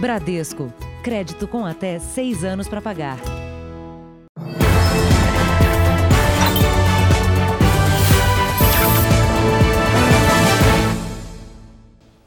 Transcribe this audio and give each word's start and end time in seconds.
Bradesco. 0.00 0.72
Crédito 1.02 1.48
com 1.48 1.66
até 1.66 1.98
seis 1.98 2.44
anos 2.44 2.68
para 2.68 2.80
pagar. 2.80 3.18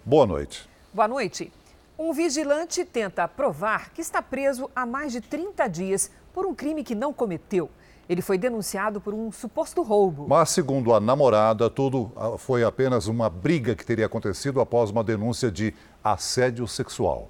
Boa 0.03 0.27
noite. 0.27 0.69
Boa 0.93 1.07
noite. 1.07 1.53
Um 1.97 2.11
vigilante 2.11 2.83
tenta 2.83 3.25
provar 3.25 3.91
que 3.91 4.01
está 4.01 4.21
preso 4.21 4.69
há 4.75 4.85
mais 4.85 5.13
de 5.13 5.21
30 5.21 5.65
dias 5.69 6.11
por 6.33 6.45
um 6.45 6.53
crime 6.53 6.83
que 6.83 6.93
não 6.93 7.13
cometeu. 7.13 7.69
Ele 8.09 8.21
foi 8.21 8.37
denunciado 8.37 8.99
por 8.99 9.13
um 9.13 9.31
suposto 9.31 9.81
roubo. 9.81 10.27
Mas, 10.27 10.49
segundo 10.49 10.93
a 10.93 10.99
namorada, 10.99 11.69
tudo 11.69 12.11
ah, 12.17 12.37
foi 12.37 12.65
apenas 12.65 13.07
uma 13.07 13.29
briga 13.29 13.73
que 13.73 13.85
teria 13.85 14.07
acontecido 14.07 14.59
após 14.59 14.89
uma 14.89 15.05
denúncia 15.05 15.49
de 15.49 15.73
assédio 16.03 16.67
sexual. 16.67 17.29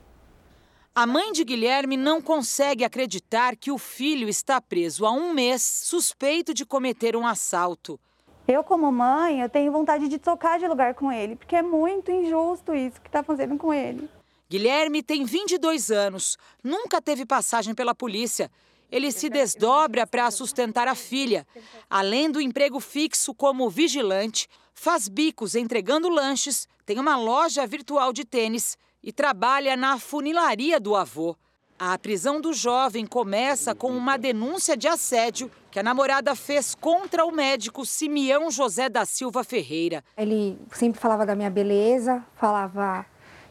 A 0.94 1.08
mãe 1.08 1.32
de 1.32 1.46
Guilherme 1.46 1.96
não 1.96 2.22
consegue 2.22 2.84
acreditar 2.84 3.56
que 3.56 3.72
o 3.72 3.78
filho 3.78 4.28
está 4.28 4.60
preso 4.60 5.06
há 5.06 5.12
um 5.12 5.34
mês, 5.34 5.62
suspeito 5.62 6.54
de 6.54 6.66
cometer 6.66 7.16
um 7.16 7.26
assalto. 7.26 7.98
Eu, 8.46 8.62
como 8.62 8.92
mãe, 8.92 9.40
eu 9.40 9.48
tenho 9.48 9.72
vontade 9.72 10.10
de 10.10 10.20
trocar 10.20 10.60
de 10.60 10.68
lugar 10.68 10.94
com 10.94 11.10
ele, 11.10 11.38
porque 11.38 11.56
é 11.56 11.62
muito 11.62 12.12
injusto 12.12 12.76
isso 12.76 13.00
que 13.00 13.08
está 13.08 13.24
fazendo 13.24 13.58
com 13.58 13.74
ele. 13.74 14.10
Guilherme 14.50 15.02
tem 15.02 15.24
22 15.24 15.92
anos, 15.92 16.38
nunca 16.62 17.02
teve 17.02 17.26
passagem 17.26 17.74
pela 17.74 17.96
polícia. 17.96 18.52
Ele 18.92 19.14
se 19.14 19.30
desdobra 19.30 20.06
para 20.06 20.30
sustentar 20.30 20.90
a 20.90 20.96
filha. 20.96 21.48
Além 21.90 22.30
do 22.30 22.42
emprego 22.42 22.82
fixo 22.82 23.34
como 23.34 23.70
vigilante, 23.70 24.50
faz 24.74 25.08
bicos 25.08 25.56
entregando 25.56 26.10
lanches, 26.10 26.68
tem 26.86 27.00
uma 27.00 27.16
loja 27.16 27.66
virtual 27.66 28.12
de 28.12 28.26
tênis 28.26 28.78
e 29.04 29.12
trabalha 29.12 29.76
na 29.76 29.98
funilaria 29.98 30.80
do 30.80 30.96
avô. 30.96 31.36
A 31.80 31.98
prisão 31.98 32.40
do 32.40 32.54
jovem 32.54 33.08
começa 33.08 33.74
com 33.74 33.90
uma 33.90 34.16
denúncia 34.16 34.78
de 34.78 34.88
assédio 34.88 35.50
que 35.72 35.80
a 35.80 35.84
namorada 35.84 36.36
fez 36.36 36.76
contra 36.76 37.26
o 37.26 37.32
médico 37.32 37.86
Simeão 37.86 38.52
José 38.52 38.88
da 38.88 39.04
Silva 39.04 39.44
Ferreira. 39.44 40.04
Ele 40.16 40.60
sempre 40.74 41.02
falava 41.02 41.26
da 41.26 41.36
minha 41.36 41.50
beleza, 41.50 42.24
falava 42.36 43.04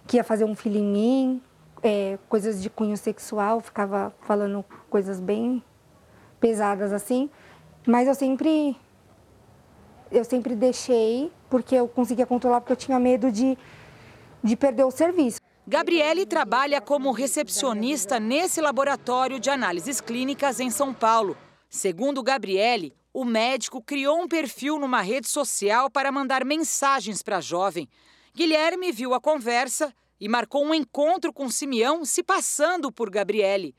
que 0.06 0.16
ia 0.16 0.22
fazer 0.22 0.44
um 0.44 0.54
filho 0.54 0.78
em 0.78 0.84
mim, 0.84 1.42
é, 1.82 2.18
coisas 2.28 2.62
de 2.62 2.70
cunho 2.70 2.96
sexual, 2.96 3.60
ficava 3.60 4.14
falando 4.20 4.64
coisas 4.88 5.18
bem 5.18 5.60
pesadas 6.38 6.92
assim. 6.92 7.28
Mas 7.84 8.06
eu 8.06 8.14
sempre, 8.14 8.76
eu 10.12 10.24
sempre 10.24 10.54
deixei 10.54 11.32
porque 11.48 11.74
eu 11.74 11.88
conseguia 11.88 12.26
controlar 12.26 12.60
porque 12.60 12.72
eu 12.72 12.76
tinha 12.76 13.00
medo 13.00 13.32
de, 13.32 13.58
de 14.40 14.56
perder 14.56 14.84
o 14.84 14.90
serviço. 14.92 15.39
Gabriele 15.66 16.26
trabalha 16.26 16.80
como 16.80 17.12
recepcionista 17.12 18.18
nesse 18.18 18.60
laboratório 18.60 19.38
de 19.38 19.50
análises 19.50 20.00
clínicas 20.00 20.58
em 20.58 20.70
São 20.70 20.92
Paulo. 20.92 21.36
Segundo 21.68 22.22
Gabriele, 22.22 22.94
o 23.12 23.24
médico 23.24 23.80
criou 23.82 24.20
um 24.20 24.26
perfil 24.26 24.78
numa 24.78 25.02
rede 25.02 25.28
social 25.28 25.90
para 25.90 26.10
mandar 26.10 26.44
mensagens 26.44 27.22
para 27.22 27.36
a 27.36 27.40
jovem. 27.40 27.88
Guilherme 28.34 28.90
viu 28.90 29.12
a 29.12 29.20
conversa 29.20 29.94
e 30.20 30.28
marcou 30.28 30.64
um 30.64 30.74
encontro 30.74 31.32
com 31.32 31.48
Simeão 31.50 32.04
se 32.04 32.22
passando 32.22 32.90
por 32.90 33.10
Gabriele. 33.10 33.74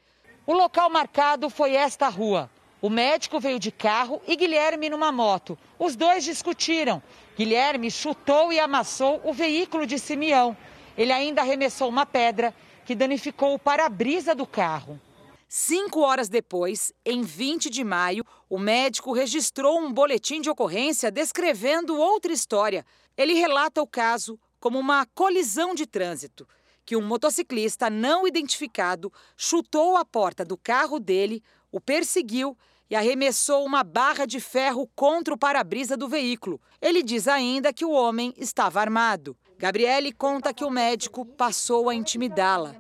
O 0.46 0.54
local 0.54 0.90
marcado 0.90 1.50
foi 1.50 1.74
esta 1.74 2.08
rua. 2.10 2.50
O 2.82 2.90
médico 2.90 3.40
veio 3.40 3.60
de 3.60 3.72
carro 3.72 4.22
e 4.28 4.36
Guilherme 4.36 4.90
numa 4.90 5.12
moto. 5.12 5.58
Os 5.78 5.96
dois 5.96 6.24
discutiram. 6.24 7.02
Guilherme 7.38 7.92
chutou 7.92 8.52
e 8.54 8.60
amassou 8.60 9.22
o 9.24 9.34
veículo 9.34 9.86
de 9.86 10.00
Simeão. 10.00 10.56
Ele 10.98 11.12
ainda 11.12 11.42
arremessou 11.42 11.90
uma 11.90 12.06
pedra 12.06 12.54
que 12.86 12.96
danificou 12.96 13.54
o 13.54 13.60
para-brisa 13.60 14.36
do 14.36 14.46
carro. 14.46 15.00
Cinco 15.48 16.00
horas 16.00 16.30
depois, 16.30 16.94
em 17.06 17.22
20 17.24 17.70
de 17.70 17.84
maio, 17.84 18.26
o 18.50 18.58
médico 18.58 19.12
registrou 19.12 19.80
um 19.80 19.92
boletim 19.92 20.40
de 20.40 20.50
ocorrência 20.50 21.12
descrevendo 21.12 21.98
outra 21.98 22.32
história. 22.32 22.86
Ele 23.18 23.34
relata 23.34 23.82
o 23.82 23.88
caso 23.88 24.40
como 24.62 24.80
uma 24.80 25.06
colisão 25.08 25.76
de 25.76 25.86
trânsito, 25.86 26.48
que 26.86 26.96
um 26.96 27.02
motociclista 27.02 27.90
não 27.90 28.28
identificado 28.28 29.12
chutou 29.36 29.98
a 29.98 30.06
porta 30.06 30.46
do 30.46 30.56
carro 30.56 31.00
dele, 31.00 31.44
o 31.72 31.82
perseguiu 31.82 32.58
e 32.90 32.96
arremessou 32.96 33.66
uma 33.66 33.84
barra 33.84 34.26
de 34.26 34.40
ferro 34.40 34.90
contra 34.96 35.34
o 35.34 35.38
para-brisa 35.38 35.96
do 35.96 36.08
veículo. 36.08 36.62
Ele 36.82 37.02
diz 37.02 37.28
ainda 37.28 37.74
que 37.74 37.86
o 37.86 37.92
homem 37.92 38.34
estava 38.38 38.82
armado. 38.82 39.36
Gabriele 39.62 40.12
conta 40.12 40.56
que 40.56 40.66
o 40.66 40.72
médico 40.72 41.24
passou 41.24 41.88
a 41.88 41.94
intimidá-la. 41.94 42.74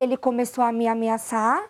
Ele 0.00 0.16
começou 0.16 0.62
a 0.62 0.70
me 0.70 0.86
ameaçar, 0.86 1.60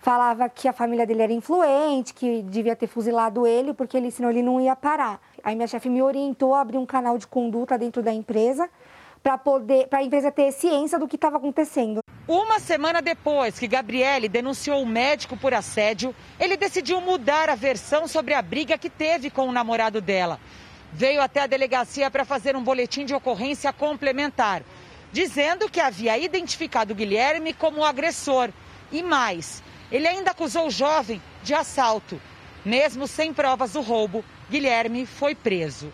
falava 0.00 0.50
que 0.50 0.68
a 0.68 0.72
família 0.74 1.06
dele 1.06 1.22
era 1.22 1.32
influente, 1.32 2.12
que 2.12 2.42
devia 2.42 2.76
ter 2.76 2.88
fuzilado 2.88 3.46
ele, 3.46 3.72
porque 3.72 3.96
ele 3.96 4.10
senão 4.10 4.28
ele 4.28 4.42
não 4.42 4.60
ia 4.60 4.76
parar. 4.76 5.18
Aí 5.42 5.56
minha 5.56 5.66
chefe 5.66 5.88
me 5.88 6.02
orientou 6.02 6.54
a 6.54 6.60
abrir 6.60 6.76
um 6.76 6.84
canal 6.84 7.16
de 7.16 7.26
conduta 7.26 7.78
dentro 7.78 8.02
da 8.02 8.12
empresa 8.12 8.68
para 9.22 9.38
poder, 9.38 9.88
para 9.88 10.00
a 10.00 10.02
empresa 10.02 10.30
ter 10.30 10.52
ciência 10.52 10.98
do 10.98 11.08
que 11.08 11.16
estava 11.16 11.38
acontecendo. 11.38 12.00
Uma 12.28 12.60
semana 12.60 13.00
depois 13.00 13.58
que 13.58 13.66
Gabriele 13.66 14.28
denunciou 14.28 14.82
o 14.82 14.86
médico 14.86 15.38
por 15.38 15.54
assédio, 15.54 16.14
ele 16.38 16.58
decidiu 16.58 17.00
mudar 17.00 17.48
a 17.48 17.54
versão 17.54 18.06
sobre 18.06 18.34
a 18.34 18.42
briga 18.42 18.76
que 18.76 18.90
teve 18.90 19.30
com 19.30 19.48
o 19.48 19.52
namorado 19.52 20.02
dela 20.02 20.38
veio 20.92 21.22
até 21.22 21.40
a 21.40 21.46
delegacia 21.46 22.10
para 22.10 22.24
fazer 22.24 22.54
um 22.54 22.62
boletim 22.62 23.04
de 23.04 23.14
ocorrência 23.14 23.72
complementar, 23.72 24.62
dizendo 25.10 25.68
que 25.68 25.80
havia 25.80 26.18
identificado 26.18 26.94
Guilherme 26.94 27.52
como 27.54 27.80
o 27.80 27.84
agressor. 27.84 28.50
E 28.90 29.02
mais, 29.02 29.62
ele 29.90 30.06
ainda 30.06 30.30
acusou 30.32 30.66
o 30.66 30.70
jovem 30.70 31.20
de 31.42 31.54
assalto. 31.54 32.20
Mesmo 32.64 33.08
sem 33.08 33.32
provas 33.32 33.72
do 33.72 33.80
roubo, 33.80 34.24
Guilherme 34.50 35.06
foi 35.06 35.34
preso. 35.34 35.92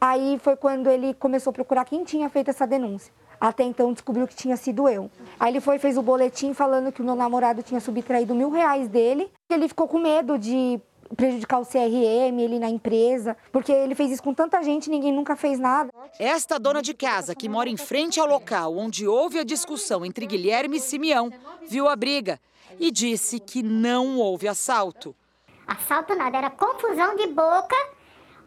Aí 0.00 0.38
foi 0.42 0.54
quando 0.54 0.90
ele 0.90 1.14
começou 1.14 1.50
a 1.50 1.54
procurar 1.54 1.84
quem 1.84 2.04
tinha 2.04 2.28
feito 2.28 2.50
essa 2.50 2.66
denúncia. 2.66 3.12
Até 3.40 3.64
então 3.64 3.92
descobriu 3.92 4.26
que 4.26 4.34
tinha 4.34 4.56
sido 4.56 4.88
eu. 4.88 5.10
Aí 5.38 5.52
ele 5.52 5.60
foi 5.60 5.78
fez 5.78 5.98
o 5.98 6.02
boletim 6.02 6.54
falando 6.54 6.92
que 6.92 7.02
o 7.02 7.04
meu 7.04 7.14
namorado 7.14 7.62
tinha 7.62 7.80
subtraído 7.80 8.34
mil 8.34 8.50
reais 8.50 8.88
dele. 8.88 9.30
Ele 9.50 9.68
ficou 9.68 9.88
com 9.88 9.98
medo 9.98 10.38
de 10.38 10.80
prejudicar 11.16 11.60
o 11.60 11.66
CRM, 11.66 12.38
ele 12.38 12.58
na 12.58 12.68
empresa, 12.68 13.36
porque 13.52 13.72
ele 13.72 13.94
fez 13.94 14.12
isso 14.12 14.22
com 14.22 14.34
tanta 14.34 14.62
gente, 14.62 14.90
ninguém 14.90 15.12
nunca 15.12 15.36
fez 15.36 15.58
nada. 15.58 15.92
Esta 16.18 16.58
dona 16.58 16.82
de 16.82 16.94
casa, 16.94 17.34
que 17.34 17.48
mora 17.48 17.68
em 17.68 17.76
frente 17.76 18.20
ao 18.20 18.26
local 18.26 18.76
onde 18.76 19.06
houve 19.06 19.38
a 19.38 19.44
discussão 19.44 20.04
entre 20.04 20.26
Guilherme 20.26 20.76
e 20.76 20.80
Simeão, 20.80 21.30
viu 21.68 21.88
a 21.88 21.96
briga 21.96 22.40
e 22.78 22.90
disse 22.90 23.38
que 23.38 23.62
não 23.62 24.18
houve 24.18 24.48
assalto. 24.48 25.14
Assalto 25.66 26.14
nada, 26.14 26.38
era 26.38 26.50
confusão 26.50 27.16
de 27.16 27.26
boca, 27.28 27.76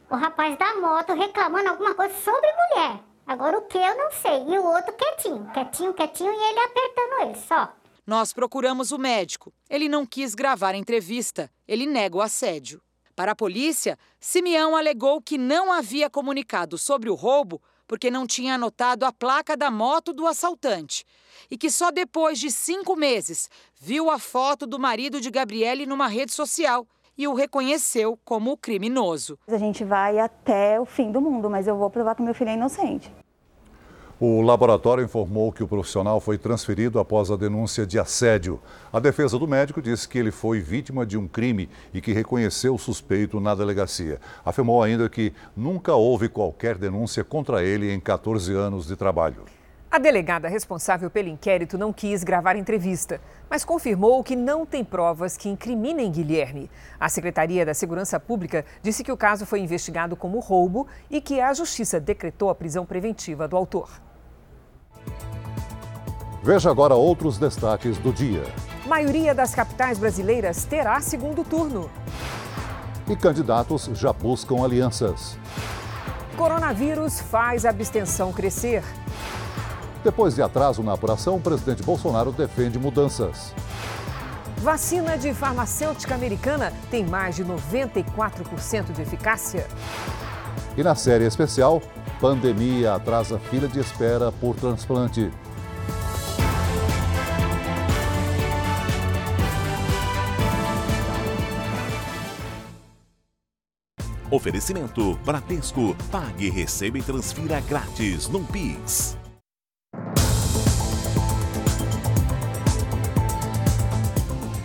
o 0.09 0.15
rapaz 0.15 0.57
da 0.57 0.75
moto 0.75 1.13
reclamando 1.13 1.69
alguma 1.69 1.93
coisa 1.95 2.13
sobre 2.13 2.47
mulher. 2.53 2.99
Agora 3.27 3.57
o 3.57 3.63
que 3.63 3.77
eu 3.77 3.97
não 3.97 4.09
sei. 4.11 4.45
E 4.47 4.57
o 4.57 4.65
outro 4.65 4.93
quietinho, 4.93 5.49
quietinho, 5.53 5.93
quietinho 5.93 6.31
e 6.31 6.49
ele 6.49 6.59
apertando 6.59 7.21
ele 7.21 7.35
só. 7.35 7.73
Nós 8.07 8.31
procuramos 8.31 8.93
o 8.93 8.97
médico. 8.97 9.53
Ele 9.69 9.89
não 9.89 10.05
quis 10.05 10.33
gravar 10.33 10.73
a 10.73 10.77
entrevista. 10.77 11.51
Ele 11.67 11.85
nega 11.85 12.15
o 12.15 12.21
assédio. 12.21 12.81
Para 13.13 13.33
a 13.33 13.35
polícia, 13.35 13.99
Simeão 14.17 14.77
alegou 14.77 15.21
que 15.21 15.37
não 15.37 15.73
havia 15.73 16.09
comunicado 16.09 16.77
sobre 16.77 17.09
o 17.09 17.15
roubo 17.15 17.61
porque 17.85 18.09
não 18.09 18.25
tinha 18.25 18.55
anotado 18.55 19.05
a 19.05 19.11
placa 19.11 19.57
da 19.57 19.69
moto 19.69 20.13
do 20.13 20.25
assaltante 20.25 21.03
e 21.51 21.57
que 21.57 21.69
só 21.69 21.91
depois 21.91 22.39
de 22.39 22.49
cinco 22.49 22.95
meses 22.95 23.49
viu 23.77 24.09
a 24.09 24.17
foto 24.17 24.65
do 24.65 24.79
marido 24.79 25.19
de 25.19 25.29
Gabriele 25.29 25.85
numa 25.85 26.07
rede 26.07 26.31
social 26.31 26.87
e 27.17 27.27
o 27.27 27.33
reconheceu 27.33 28.17
como 28.23 28.55
criminoso. 28.55 29.37
A 29.47 29.57
gente 29.57 29.83
vai 29.83 30.17
até 30.17 30.79
o 30.79 30.85
fim 30.85 31.11
do 31.11 31.19
mundo, 31.19 31.49
mas 31.49 31.67
eu 31.67 31.75
vou 31.75 31.89
provar 31.89 32.15
que 32.15 32.21
meu 32.21 32.33
filho 32.33 32.51
é 32.51 32.53
inocente. 32.53 33.11
O 34.19 34.41
laboratório 34.41 35.03
informou 35.03 35.51
que 35.51 35.63
o 35.63 35.67
profissional 35.67 36.19
foi 36.19 36.39
transferido 36.39 36.97
após 36.97 37.29
a 37.29 37.35
denúncia 37.35 37.85
de 37.85 37.99
assédio. 37.99 38.59
A 38.91 38.99
defesa 38.99 39.37
do 39.37 39.47
médico 39.47 39.79
disse 39.79 40.09
que 40.09 40.17
ele 40.17 40.31
foi 40.31 40.59
vítima 40.59 41.05
de 41.05 41.15
um 41.19 41.27
crime 41.27 41.69
e 41.93 42.01
que 42.01 42.13
reconheceu 42.13 42.73
o 42.73 42.79
suspeito 42.79 43.39
na 43.39 43.53
delegacia. 43.53 44.19
Afirmou 44.43 44.81
ainda 44.81 45.07
que 45.07 45.31
nunca 45.55 45.93
houve 45.93 46.29
qualquer 46.29 46.79
denúncia 46.79 47.23
contra 47.23 47.63
ele 47.63 47.93
em 47.93 47.99
14 47.99 48.51
anos 48.55 48.87
de 48.87 48.95
trabalho. 48.95 49.45
A 49.89 49.99
delegada 49.99 50.47
responsável 50.47 51.11
pelo 51.11 51.29
inquérito 51.29 51.77
não 51.77 51.93
quis 51.93 52.23
gravar 52.23 52.55
entrevista, 52.55 53.21
mas 53.47 53.63
confirmou 53.63 54.23
que 54.23 54.35
não 54.35 54.65
tem 54.65 54.83
provas 54.83 55.37
que 55.37 55.47
incriminem 55.47 56.11
Guilherme. 56.11 56.71
A 56.99 57.07
Secretaria 57.07 57.63
da 57.63 57.75
Segurança 57.75 58.19
Pública 58.19 58.65
disse 58.81 59.03
que 59.03 59.11
o 59.11 59.17
caso 59.17 59.45
foi 59.45 59.59
investigado 59.59 60.15
como 60.15 60.39
roubo 60.39 60.87
e 61.07 61.21
que 61.21 61.39
a 61.39 61.53
Justiça 61.53 61.99
decretou 61.99 62.49
a 62.49 62.55
prisão 62.55 62.83
preventiva 62.83 63.47
do 63.47 63.55
autor. 63.55 64.06
Veja 66.47 66.71
agora 66.71 66.95
outros 66.95 67.37
destaques 67.37 67.97
do 67.97 68.13
dia. 68.13 68.41
Maioria 68.85 69.35
das 69.35 69.53
capitais 69.53 69.99
brasileiras 69.99 70.63
terá 70.63 71.01
segundo 71.01 71.43
turno. 71.43 71.91
E 73.05 73.17
candidatos 73.17 73.89
já 73.93 74.13
buscam 74.13 74.63
alianças. 74.63 75.37
Coronavírus 76.37 77.19
faz 77.19 77.65
a 77.65 77.69
abstenção 77.69 78.31
crescer. 78.31 78.81
Depois 80.05 80.35
de 80.35 80.41
atraso 80.41 80.81
na 80.81 80.93
apuração, 80.93 81.35
o 81.35 81.41
presidente 81.41 81.83
Bolsonaro 81.83 82.31
defende 82.31 82.79
mudanças. 82.79 83.53
Vacina 84.59 85.17
de 85.17 85.33
farmacêutica 85.33 86.15
americana 86.15 86.71
tem 86.89 87.05
mais 87.05 87.35
de 87.35 87.43
94% 87.43 88.93
de 88.93 89.01
eficácia. 89.01 89.67
E 90.77 90.81
na 90.81 90.95
série 90.95 91.25
especial, 91.25 91.81
pandemia 92.21 92.93
atrasa 92.93 93.37
fila 93.37 93.67
de 93.67 93.81
espera 93.81 94.31
por 94.31 94.55
transplante. 94.55 95.29
Oferecimento 104.29 105.17
Bradesco. 105.23 105.95
Pague, 106.11 106.49
receba 106.49 106.97
e 106.97 107.01
transfira 107.01 107.61
grátis 107.61 108.27
no 108.27 108.43
Pix. 108.43 109.17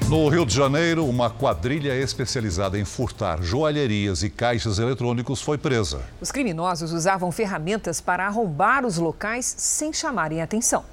No 0.09 0.29
Rio 0.29 0.44
de 0.44 0.53
Janeiro, 0.53 1.06
uma 1.06 1.31
quadrilha 1.31 1.97
especializada 1.97 2.76
em 2.76 2.85
furtar 2.85 3.41
joalherias 3.41 4.25
e 4.25 4.29
caixas 4.29 4.81
eletrônicos 4.81 5.41
foi 5.41 5.56
presa. 5.56 6.03
Os 6.20 6.32
criminosos 6.32 6.93
usavam 6.93 7.31
ferramentas 7.31 8.00
para 8.00 8.26
arrombar 8.26 8.85
os 8.85 8.99
locais 8.99 9.47
sem 9.47 9.93
chamarem 9.93 10.43
atenção. 10.43 10.85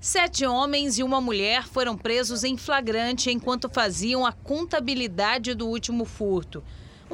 Sete 0.00 0.44
homens 0.46 0.98
e 0.98 1.02
uma 1.02 1.20
mulher 1.20 1.64
foram 1.68 1.96
presos 1.96 2.44
em 2.44 2.56
flagrante 2.56 3.30
enquanto 3.30 3.68
faziam 3.68 4.24
a 4.24 4.32
contabilidade 4.32 5.54
do 5.54 5.68
último 5.68 6.06
furto. 6.06 6.62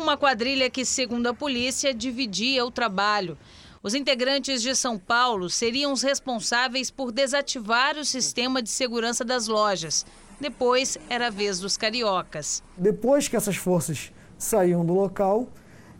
Uma 0.00 0.16
quadrilha 0.16 0.70
que, 0.70 0.82
segundo 0.82 1.26
a 1.26 1.34
polícia, 1.34 1.92
dividia 1.92 2.64
o 2.64 2.70
trabalho. 2.70 3.36
Os 3.82 3.92
integrantes 3.92 4.62
de 4.62 4.74
São 4.74 4.98
Paulo 4.98 5.50
seriam 5.50 5.92
os 5.92 6.02
responsáveis 6.02 6.90
por 6.90 7.12
desativar 7.12 7.98
o 7.98 8.04
sistema 8.04 8.62
de 8.62 8.70
segurança 8.70 9.26
das 9.26 9.46
lojas. 9.46 10.06
Depois 10.40 10.96
era 11.10 11.26
a 11.26 11.30
vez 11.30 11.60
dos 11.60 11.76
cariocas. 11.76 12.62
Depois 12.78 13.28
que 13.28 13.36
essas 13.36 13.56
forças 13.56 14.10
saíam 14.38 14.86
do 14.86 14.94
local, 14.94 15.46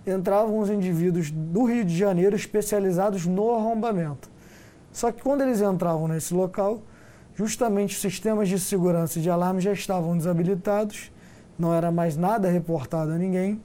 entravam 0.07 0.61
os 0.61 0.71
indivíduos 0.71 1.31
do 1.31 1.65
Rio 1.65 1.85
de 1.85 1.95
Janeiro 1.95 2.35
especializados 2.35 3.27
no 3.27 3.55
arrombamento. 3.55 4.31
Só 4.91 5.13
que 5.13 5.23
quando 5.23 5.43
eles 5.43 5.61
entravam 5.61 6.09
nesse 6.09 6.33
local, 6.33 6.83
justamente 7.35 7.95
os 7.95 8.01
sistemas 8.01 8.49
de 8.49 8.59
segurança 8.59 9.19
e 9.19 9.23
de 9.23 9.29
alarme 9.29 9.61
já 9.61 9.75
estavam 9.75 10.17
desabilitados, 10.17 11.13
não 11.59 11.75
era 11.75 11.93
mais 11.93 12.17
nada 12.17 12.49
reportado 12.49 13.13
a 13.13 13.19
ninguém 13.19 13.61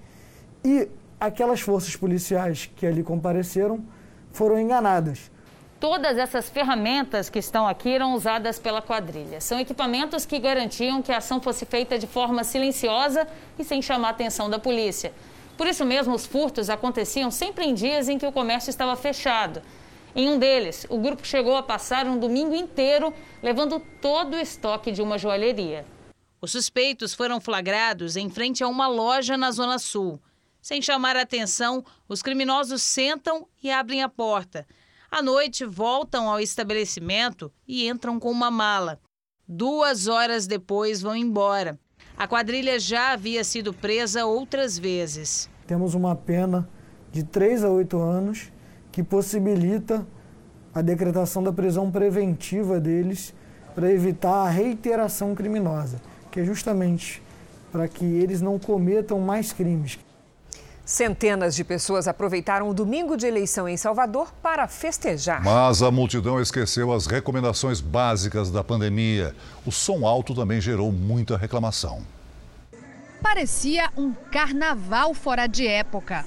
e 0.65 0.89
aquelas 1.19 1.61
forças 1.61 1.95
policiais 1.95 2.67
que 2.75 2.87
ali 2.87 3.03
compareceram 3.03 3.85
foram 4.33 4.59
enganadas. 4.59 5.31
Todas 5.79 6.17
essas 6.17 6.49
ferramentas 6.49 7.29
que 7.29 7.37
estão 7.37 7.67
aqui 7.67 7.89
eram 7.89 8.15
usadas 8.15 8.57
pela 8.57 8.81
quadrilha. 8.81 9.39
São 9.39 9.59
equipamentos 9.59 10.25
que 10.25 10.39
garantiam 10.39 11.03
que 11.03 11.11
a 11.11 11.17
ação 11.17 11.39
fosse 11.39 11.65
feita 11.65 11.99
de 11.99 12.07
forma 12.07 12.43
silenciosa 12.43 13.27
e 13.59 13.63
sem 13.63 13.79
chamar 13.79 14.07
a 14.07 14.11
atenção 14.11 14.49
da 14.49 14.57
polícia. 14.57 15.13
Por 15.55 15.67
isso 15.67 15.85
mesmo, 15.85 16.15
os 16.15 16.25
furtos 16.25 16.69
aconteciam 16.69 17.29
sempre 17.29 17.65
em 17.65 17.73
dias 17.75 18.09
em 18.09 18.17
que 18.17 18.25
o 18.25 18.31
comércio 18.31 18.71
estava 18.71 18.95
fechado. 18.95 19.61
Em 20.15 20.29
um 20.29 20.39
deles, 20.39 20.87
o 20.89 20.97
grupo 20.97 21.27
chegou 21.27 21.55
a 21.55 21.61
passar 21.61 22.07
um 22.07 22.17
domingo 22.17 22.55
inteiro 22.55 23.13
levando 23.43 23.79
todo 24.01 24.33
o 24.33 24.39
estoque 24.39 24.91
de 24.91 25.01
uma 25.01 25.17
joalheria. 25.17 25.85
Os 26.41 26.51
suspeitos 26.51 27.13
foram 27.13 27.39
flagrados 27.39 28.17
em 28.17 28.29
frente 28.29 28.63
a 28.63 28.67
uma 28.67 28.87
loja 28.87 29.37
na 29.37 29.51
Zona 29.51 29.77
Sul. 29.77 30.19
Sem 30.65 30.81
chamar 30.81 31.15
atenção, 31.15 31.85
os 32.09 32.23
criminosos 32.23 32.81
sentam 32.81 33.47
e 33.61 33.69
abrem 33.69 34.01
a 34.01 34.09
porta. 34.09 34.65
À 35.11 35.21
noite, 35.21 35.63
voltam 35.63 36.27
ao 36.27 36.39
estabelecimento 36.39 37.51
e 37.67 37.87
entram 37.87 38.19
com 38.19 38.31
uma 38.31 38.49
mala. 38.49 38.99
Duas 39.47 40.07
horas 40.07 40.47
depois, 40.47 41.03
vão 41.03 41.15
embora. 41.15 41.77
A 42.17 42.27
quadrilha 42.27 42.79
já 42.79 43.11
havia 43.11 43.43
sido 43.43 43.75
presa 43.75 44.25
outras 44.25 44.75
vezes. 44.75 45.47
Temos 45.67 45.93
uma 45.93 46.15
pena 46.15 46.67
de 47.11 47.23
3 47.23 47.63
a 47.63 47.69
8 47.69 47.99
anos 47.99 48.51
que 48.91 49.03
possibilita 49.03 50.03
a 50.73 50.81
decretação 50.81 51.43
da 51.43 51.53
prisão 51.53 51.91
preventiva 51.91 52.79
deles 52.79 53.35
para 53.75 53.91
evitar 53.91 54.47
a 54.47 54.49
reiteração 54.49 55.35
criminosa, 55.35 56.01
que 56.31 56.39
é 56.39 56.43
justamente 56.43 57.21
para 57.71 57.87
que 57.87 58.03
eles 58.03 58.41
não 58.41 58.57
cometam 58.57 59.19
mais 59.19 59.53
crimes. 59.53 59.99
Centenas 60.85 61.55
de 61.55 61.63
pessoas 61.63 62.07
aproveitaram 62.07 62.69
o 62.69 62.73
domingo 62.73 63.17
de 63.17 63.25
eleição 63.25 63.67
em 63.67 63.75
Salvador 63.75 64.31
para 64.43 64.67
festejar. 64.67 65.43
Mas 65.43 65.81
a 65.81 65.89
multidão 65.89 66.39
esqueceu 66.39 66.93
as 66.93 67.07
recomendações 67.07 67.81
básicas 67.81 68.51
da 68.51 68.63
pandemia. 68.63 69.35
O 69.65 69.71
som 69.71 70.05
alto 70.05 70.35
também 70.35 70.61
gerou 70.61 70.91
muita 70.91 71.37
reclamação. 71.37 72.03
Parecia 73.19 73.89
um 73.97 74.13
carnaval 74.31 75.15
fora 75.15 75.47
de 75.47 75.65
época. 75.65 76.23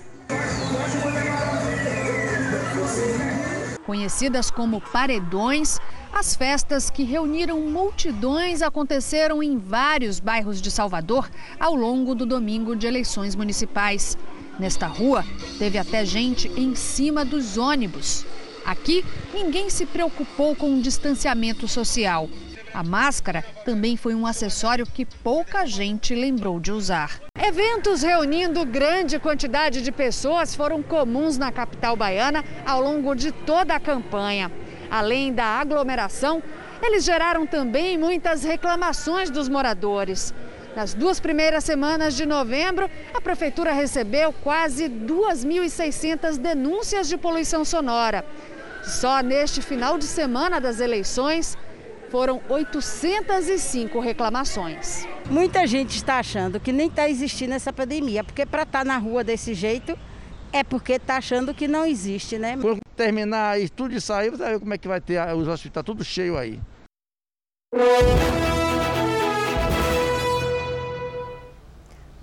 Conhecidas 3.87 4.51
como 4.51 4.81
paredões, 4.81 5.79
as 6.13 6.35
festas 6.35 6.91
que 6.91 7.05
reuniram 7.05 7.61
multidões 7.61 8.61
aconteceram 8.61 9.41
em 9.41 9.57
vários 9.57 10.19
bairros 10.19 10.61
de 10.61 10.69
Salvador 10.69 11.31
ao 11.61 11.77
longo 11.77 12.13
do 12.13 12.27
domingo 12.27 12.75
de 12.75 12.89
eleições 12.89 13.37
municipais. 13.37 14.19
Nesta 14.59 14.87
rua, 14.87 15.25
teve 15.59 15.79
até 15.79 16.05
gente 16.05 16.49
em 16.57 16.75
cima 16.75 17.25
dos 17.25 17.57
ônibus. 17.57 18.27
Aqui, 18.65 19.05
ninguém 19.33 19.71
se 19.71 19.87
preocupou 19.87 20.57
com 20.57 20.75
o 20.75 20.83
distanciamento 20.83 21.69
social. 21.69 22.29
A 22.75 22.83
máscara 22.83 23.43
também 23.65 23.97
foi 23.97 24.15
um 24.15 24.27
acessório 24.27 24.85
que 24.85 25.05
pouca 25.05 25.65
gente 25.65 26.15
lembrou 26.15 26.59
de 26.61 26.73
usar. 26.73 27.21
Eventos 27.41 28.03
reunindo 28.03 28.65
grande 28.67 29.19
quantidade 29.19 29.81
de 29.81 29.93
pessoas 29.93 30.55
foram 30.55 30.83
comuns 30.83 31.39
na 31.39 31.51
capital 31.51 31.97
baiana 31.97 32.45
ao 32.67 32.83
longo 32.83 33.15
de 33.15 33.33
toda 33.33 33.75
a 33.75 33.81
campanha. 33.81 34.51
Além 34.91 35.33
da 35.33 35.45
aglomeração, 35.45 36.43
eles 36.83 37.05
geraram 37.05 37.47
também 37.47 37.97
muitas 37.97 38.43
reclamações 38.43 39.31
dos 39.31 39.49
moradores. 39.49 40.35
Nas 40.79 40.95
duas 40.95 41.19
primeiras 41.19 41.65
semanas 41.65 42.15
de 42.15 42.25
novembro, 42.25 42.89
a 43.13 43.21
prefeitura 43.21 43.73
recebeu 43.73 44.33
quase 44.33 44.89
2.600 44.89 46.39
denúncias 46.39 47.09
de 47.09 47.17
poluição 47.17 47.65
sonora. 47.65 48.25
Só 48.85 49.21
neste 49.21 49.61
final 49.61 49.99
de 49.99 50.05
semana 50.05 50.61
das 50.61 50.79
eleições, 50.79 51.59
foram 52.11 52.41
805 52.49 53.99
reclamações. 53.99 55.05
Muita 55.29 55.67
gente 55.67 55.97
está 55.97 56.21
achando 56.21 56.61
que 56.61 56.71
nem 56.71 56.87
está 56.87 57.11
existindo 57.11 57.55
essa 57.55 57.73
pandemia, 57.73 58.23
porque 58.23 58.47
para 58.47 58.63
estar 58.63 58.79
tá 58.79 58.85
na 58.85 58.99
rua 58.99 59.25
desse 59.25 59.55
jeito 59.55 59.99
é 60.53 60.63
porque 60.63 60.93
está 60.93 61.17
achando 61.17 61.53
que 61.53 61.67
não 61.67 61.85
existe, 61.85 62.39
né? 62.39 62.57
Quando 62.57 62.79
terminar 62.95 63.61
isso 63.61 63.73
tudo 63.73 63.97
isso 63.97 64.13
aí, 64.13 64.31
você 64.31 64.45
vai 64.45 64.53
ver 64.53 64.61
como 64.61 64.75
é 64.75 64.79
que 64.79 64.87
vai 64.87 65.01
ter 65.01 65.21
os 65.35 65.49
hospitais 65.49 65.85
tudo 65.85 66.05
cheio 66.05 66.39
aí. 66.39 66.61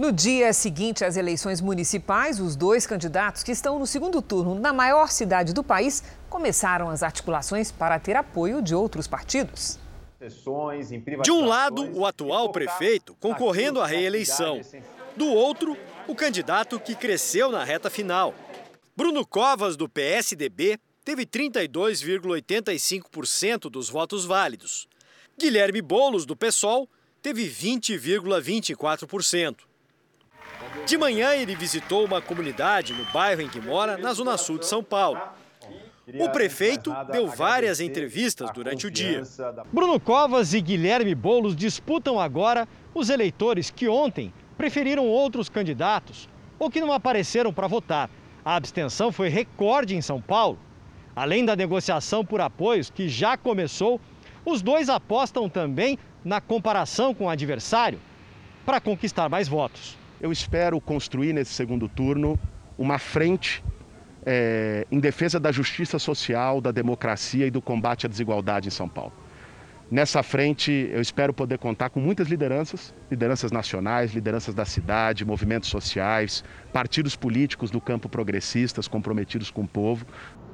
No 0.06 0.12
dia 0.12 0.54
seguinte 0.54 1.04
às 1.04 1.18
eleições 1.18 1.60
municipais, 1.60 2.40
os 2.40 2.56
dois 2.56 2.86
candidatos 2.86 3.42
que 3.42 3.52
estão 3.52 3.80
no 3.80 3.88
segundo 3.88 4.22
turno 4.22 4.54
na 4.54 4.72
maior 4.72 5.10
cidade 5.10 5.52
do 5.52 5.64
país 5.64 6.04
começaram 6.30 6.92
as 6.92 7.02
articulações 7.02 7.72
para 7.72 7.98
ter 7.98 8.16
apoio 8.16 8.62
de 8.62 8.76
outros 8.76 9.08
partidos. 9.08 9.80
De 11.24 11.32
um 11.32 11.44
lado, 11.44 11.92
o 11.98 12.06
atual 12.06 12.52
prefeito 12.52 13.18
concorrendo 13.20 13.82
à 13.82 13.88
reeleição. 13.88 14.62
Do 15.18 15.26
outro, 15.26 15.76
o 16.08 16.14
candidato 16.14 16.80
que 16.80 16.94
cresceu 16.94 17.50
na 17.50 17.64
reta 17.64 17.90
final. 17.90 18.36
Bruno 18.96 19.26
Covas, 19.26 19.76
do 19.76 19.90
PSDB, 19.90 20.78
teve 21.04 21.26
32,85% 21.26 23.72
dos 23.72 23.90
votos 23.90 24.24
válidos. 24.24 24.88
Guilherme 25.36 25.82
Bolos, 25.82 26.28
do 26.28 26.36
PSOL, 26.36 26.88
teve 27.24 27.50
20,24%. 27.50 29.66
De 30.86 30.98
manhã, 30.98 31.36
ele 31.36 31.56
visitou 31.56 32.06
uma 32.06 32.22
comunidade 32.22 32.94
no 32.94 33.06
bairro 33.06 33.42
em 33.42 33.50
que 33.50 33.60
mora, 33.60 33.98
na 33.98 34.14
zona 34.14 34.38
sul 34.38 34.60
de 34.60 34.68
São 34.68 34.84
Paulo. 34.84 35.20
O 36.20 36.30
prefeito 36.30 36.96
deu 37.12 37.28
várias 37.28 37.80
entrevistas 37.80 38.52
durante 38.52 38.86
o 38.86 38.92
dia. 38.92 39.24
Bruno 39.74 40.00
Covas 40.00 40.54
e 40.54 40.62
Guilherme 40.62 41.16
Bolos 41.16 41.56
disputam 41.56 42.20
agora 42.20 42.68
os 42.94 43.10
eleitores 43.10 43.72
que 43.72 43.88
ontem 43.88 44.32
preferiram 44.56 45.08
outros 45.08 45.50
candidatos 45.50 46.30
ou 46.60 46.70
que 46.70 46.80
não 46.80 46.94
apareceram 46.94 47.52
para 47.52 47.68
votar. 47.68 48.10
A 48.44 48.56
abstenção 48.56 49.12
foi 49.12 49.30
recorde 49.30 49.96
em 49.96 50.02
São 50.02 50.22
Paulo. 50.22 50.60
Além 51.16 51.44
da 51.44 51.56
negociação 51.56 52.24
por 52.24 52.40
apoios, 52.40 52.92
que 52.92 53.10
já 53.10 53.36
começou, 53.36 54.00
os 54.46 54.62
dois 54.62 54.90
apostam 54.90 55.50
também 55.50 55.98
na 56.24 56.40
comparação 56.40 57.14
com 57.14 57.26
o 57.26 57.30
adversário 57.30 58.00
para 58.64 58.80
conquistar 58.80 59.28
mais 59.30 59.48
votos. 59.48 59.98
Eu 60.26 60.32
espero 60.32 60.82
construir 60.82 61.34
nesse 61.34 61.54
segundo 61.54 61.88
turno 61.88 62.40
uma 62.80 62.98
frente 62.98 63.64
é, 64.26 64.88
em 64.92 65.00
defesa 65.00 65.40
da 65.40 65.52
justiça 65.52 66.00
social, 66.00 66.60
da 66.60 66.72
democracia 66.72 67.46
e 67.46 67.52
do 67.52 67.62
combate 67.62 68.08
à 68.08 68.10
desigualdade 68.10 68.68
em 68.68 68.72
São 68.72 68.90
Paulo. 68.90 69.14
Nessa 69.92 70.24
frente, 70.24 70.90
eu 70.92 71.00
espero 71.00 71.32
poder 71.32 71.60
contar 71.60 71.92
com 71.92 72.00
muitas 72.00 72.28
lideranças, 72.28 72.92
lideranças 73.12 73.52
nacionais, 73.52 74.16
lideranças 74.16 74.56
da 74.56 74.66
cidade, 74.66 75.24
movimentos 75.24 75.70
sociais, 75.70 76.44
partidos 76.74 77.16
políticos 77.16 77.70
do 77.70 77.80
campo 77.80 78.10
progressistas 78.10 78.88
comprometidos 78.88 79.52
com 79.52 79.62
o 79.62 79.68
povo. 79.68 80.08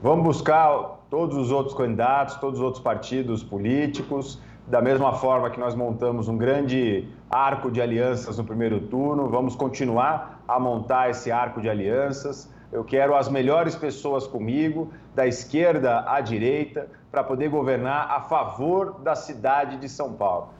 Vamos 0.04 0.26
buscar 0.26 1.00
todos 1.10 1.38
os 1.38 1.50
outros 1.50 1.74
candidatos, 1.74 2.36
todos 2.36 2.60
os 2.60 2.66
outros 2.66 2.84
partidos 2.84 3.42
políticos, 3.42 4.38
da 4.72 4.82
mesma 4.82 5.12
forma 5.12 5.50
que 5.50 5.60
nós 5.60 5.76
montamos 5.76 6.30
um 6.30 6.38
grande 6.38 7.06
arco 7.30 7.70
de 7.70 7.82
alianças 7.82 8.38
no 8.38 8.46
primeiro 8.46 8.80
turno, 8.80 9.28
vamos 9.28 9.54
continuar 9.54 10.42
a 10.48 10.58
montar 10.58 11.10
esse 11.10 11.30
arco 11.30 11.60
de 11.60 11.70
alianças. 11.70 12.50
Eu 12.72 12.86
quero 12.86 13.14
as 13.14 13.28
melhores 13.28 13.76
pessoas 13.76 14.26
comigo, 14.26 14.90
da 15.14 15.28
esquerda 15.28 16.06
à 16.10 16.22
direita, 16.22 16.88
para 17.12 17.22
poder 17.22 17.50
governar 17.50 18.10
a 18.12 18.22
favor 18.22 19.02
da 19.02 19.14
cidade 19.14 19.76
de 19.76 19.90
São 19.90 20.14
Paulo. 20.14 20.54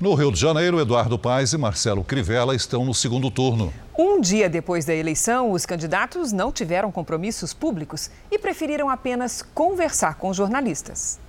No 0.00 0.14
Rio 0.14 0.32
de 0.32 0.40
Janeiro, 0.40 0.80
Eduardo 0.80 1.18
Paes 1.18 1.52
e 1.52 1.58
Marcelo 1.58 2.02
Crivella 2.02 2.54
estão 2.54 2.82
no 2.82 2.94
segundo 2.94 3.30
turno. 3.30 3.70
Um 3.98 4.22
dia 4.22 4.48
depois 4.48 4.86
da 4.86 4.94
eleição, 4.94 5.50
os 5.52 5.66
candidatos 5.66 6.32
não 6.32 6.50
tiveram 6.50 6.90
compromissos 6.90 7.52
públicos 7.52 8.10
e 8.30 8.38
preferiram 8.38 8.88
apenas 8.88 9.42
conversar 9.42 10.14
com 10.14 10.32
jornalistas. 10.32 11.20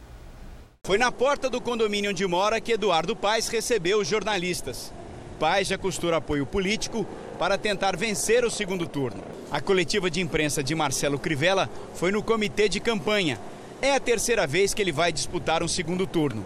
Foi 0.85 0.97
na 0.97 1.11
porta 1.11 1.49
do 1.49 1.61
condomínio 1.61 2.11
onde 2.11 2.25
mora 2.25 2.59
que 2.59 2.71
Eduardo 2.71 3.15
Paes 3.15 3.47
recebeu 3.47 3.99
os 3.99 4.07
jornalistas. 4.07 4.91
Paes 5.39 5.67
já 5.67 5.77
costura 5.77 6.17
apoio 6.17 6.45
político 6.45 7.05
para 7.37 7.57
tentar 7.57 7.95
vencer 7.95 8.43
o 8.43 8.49
segundo 8.49 8.87
turno. 8.87 9.23
A 9.51 9.61
coletiva 9.61 10.09
de 10.09 10.19
imprensa 10.19 10.63
de 10.63 10.73
Marcelo 10.73 11.19
Crivella 11.19 11.69
foi 11.93 12.11
no 12.11 12.23
comitê 12.23 12.67
de 12.67 12.79
campanha 12.79 13.39
é 13.81 13.93
a 13.93 13.99
terceira 13.99 14.45
vez 14.45 14.73
que 14.73 14.81
ele 14.81 14.91
vai 14.91 15.13
disputar 15.13 15.63
um 15.63 15.67
segundo 15.67 16.05
turno. 16.05 16.45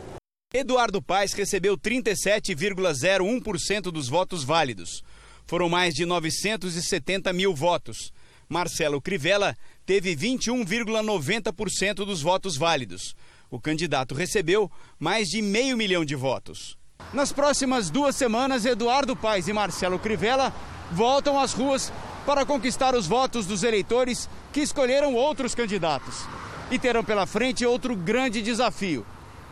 Eduardo 0.53 1.01
Paes 1.01 1.33
recebeu 1.33 1.75
37,01% 1.75 3.91
dos 3.91 4.07
votos 4.07 4.43
válidos. 4.43 5.01
Foram 5.47 5.67
mais 5.67 5.95
de 5.95 6.05
970 6.05 7.33
mil 7.33 7.55
votos. 7.55 8.13
Marcelo 8.47 9.01
Crivella 9.01 9.57
teve 9.85 10.15
21,90% 10.15 12.05
dos 12.05 12.21
votos 12.21 12.55
válidos. 12.55 13.15
O 13.53 13.59
candidato 13.59 14.15
recebeu 14.15 14.67
mais 14.99 15.29
de 15.29 15.39
meio 15.39 15.77
milhão 15.77 16.03
de 16.03 16.15
votos. 16.15 16.75
Nas 17.13 17.31
próximas 17.31 17.91
duas 17.91 18.15
semanas, 18.15 18.65
Eduardo 18.65 19.15
Paes 19.15 19.47
e 19.47 19.53
Marcelo 19.53 19.99
Crivella 19.99 20.51
voltam 20.91 21.39
às 21.39 21.53
ruas 21.53 21.93
para 22.25 22.47
conquistar 22.47 22.95
os 22.95 23.05
votos 23.05 23.45
dos 23.45 23.61
eleitores 23.61 24.27
que 24.51 24.59
escolheram 24.59 25.13
outros 25.13 25.53
candidatos 25.53 26.25
e 26.71 26.79
terão 26.79 27.03
pela 27.03 27.27
frente 27.27 27.63
outro 27.63 27.95
grande 27.95 28.41
desafio: 28.41 29.05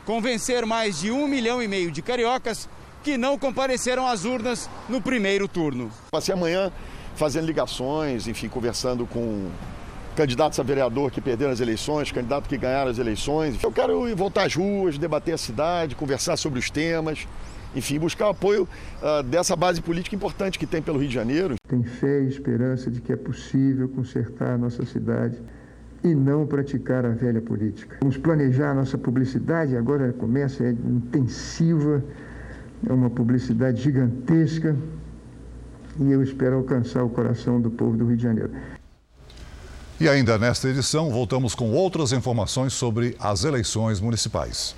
convencer 0.04 0.66
mais 0.66 1.00
de 1.00 1.12
um 1.12 1.28
milhão 1.28 1.62
e 1.62 1.68
meio 1.68 1.92
de 1.92 2.02
cariocas 2.02 2.68
que 3.04 3.20
não 3.20 3.38
compareceram 3.38 4.08
às 4.08 4.26
urnas 4.26 4.68
no 4.90 5.00
primeiro 5.00 5.48
turno. 5.48 5.92
Passei 6.10 6.34
amanhã 6.34 6.72
fazendo 7.16 7.46
ligações, 7.46 8.28
enfim, 8.28 8.50
conversando 8.50 9.06
com 9.06 9.52
candidatos 10.16 10.60
a 10.60 10.64
vereador 10.64 11.12
que 11.12 11.22
perderam 11.22 11.52
as 11.52 11.60
eleições, 11.60 12.12
candidatos 12.12 12.48
que 12.48 12.58
ganharam 12.58 12.92
as 12.92 12.98
eleições. 12.98 13.62
Eu 13.62 13.72
quero 13.72 14.16
voltar 14.16 14.46
às 14.46 14.56
ruas, 14.56 14.98
debater 14.98 15.34
a 15.34 15.38
cidade, 15.38 15.96
conversar 15.96 16.38
sobre 16.38 16.60
os 16.60 16.70
temas, 16.70 17.28
enfim, 17.76 17.98
buscar 17.98 18.28
o 18.28 18.30
apoio 18.30 18.68
uh, 19.02 19.24
dessa 19.24 19.56
base 19.56 19.82
política 19.82 20.16
importante 20.16 20.60
que 20.60 20.66
tem 20.66 20.82
pelo 20.82 21.00
Rio 21.00 21.08
de 21.08 21.14
Janeiro. 21.14 21.56
Tem 21.68 21.84
fé 21.84 22.22
e 22.22 22.28
esperança 22.28 22.92
de 22.92 23.02
que 23.02 23.14
é 23.14 23.16
possível 23.16 23.88
consertar 23.90 24.54
a 24.54 24.58
nossa 24.58 24.86
cidade 24.86 25.42
e 26.04 26.14
não 26.14 26.46
praticar 26.46 27.06
a 27.06 27.10
velha 27.10 27.42
política. 27.42 27.98
Vamos 28.02 28.18
planejar 28.18 28.72
a 28.72 28.74
nossa 28.74 28.98
publicidade, 28.98 29.78
agora 29.78 30.12
começa, 30.14 30.64
é 30.64 30.72
intensiva, 30.72 32.04
é 32.88 32.92
uma 32.92 33.10
publicidade 33.10 33.82
gigantesca 33.82 34.76
e 36.00 36.12
eu 36.12 36.24
espero 36.24 36.58
alcançar 36.58 37.04
o 37.04 37.10
coração 37.10 37.62
do 37.62 37.70
povo 37.70 37.96
do 37.96 38.06
Rio 38.08 38.18
de 38.18 38.24
Janeiro. 38.24 38.52
E 40.02 40.10
ainda 40.10 40.36
nesta 40.36 40.68
edição, 40.68 41.12
voltamos 41.12 41.54
com 41.54 41.74
outras 41.74 42.12
informações 42.12 42.74
sobre 42.74 43.16
as 43.20 43.44
eleições 43.44 44.00
municipais. 44.00 44.76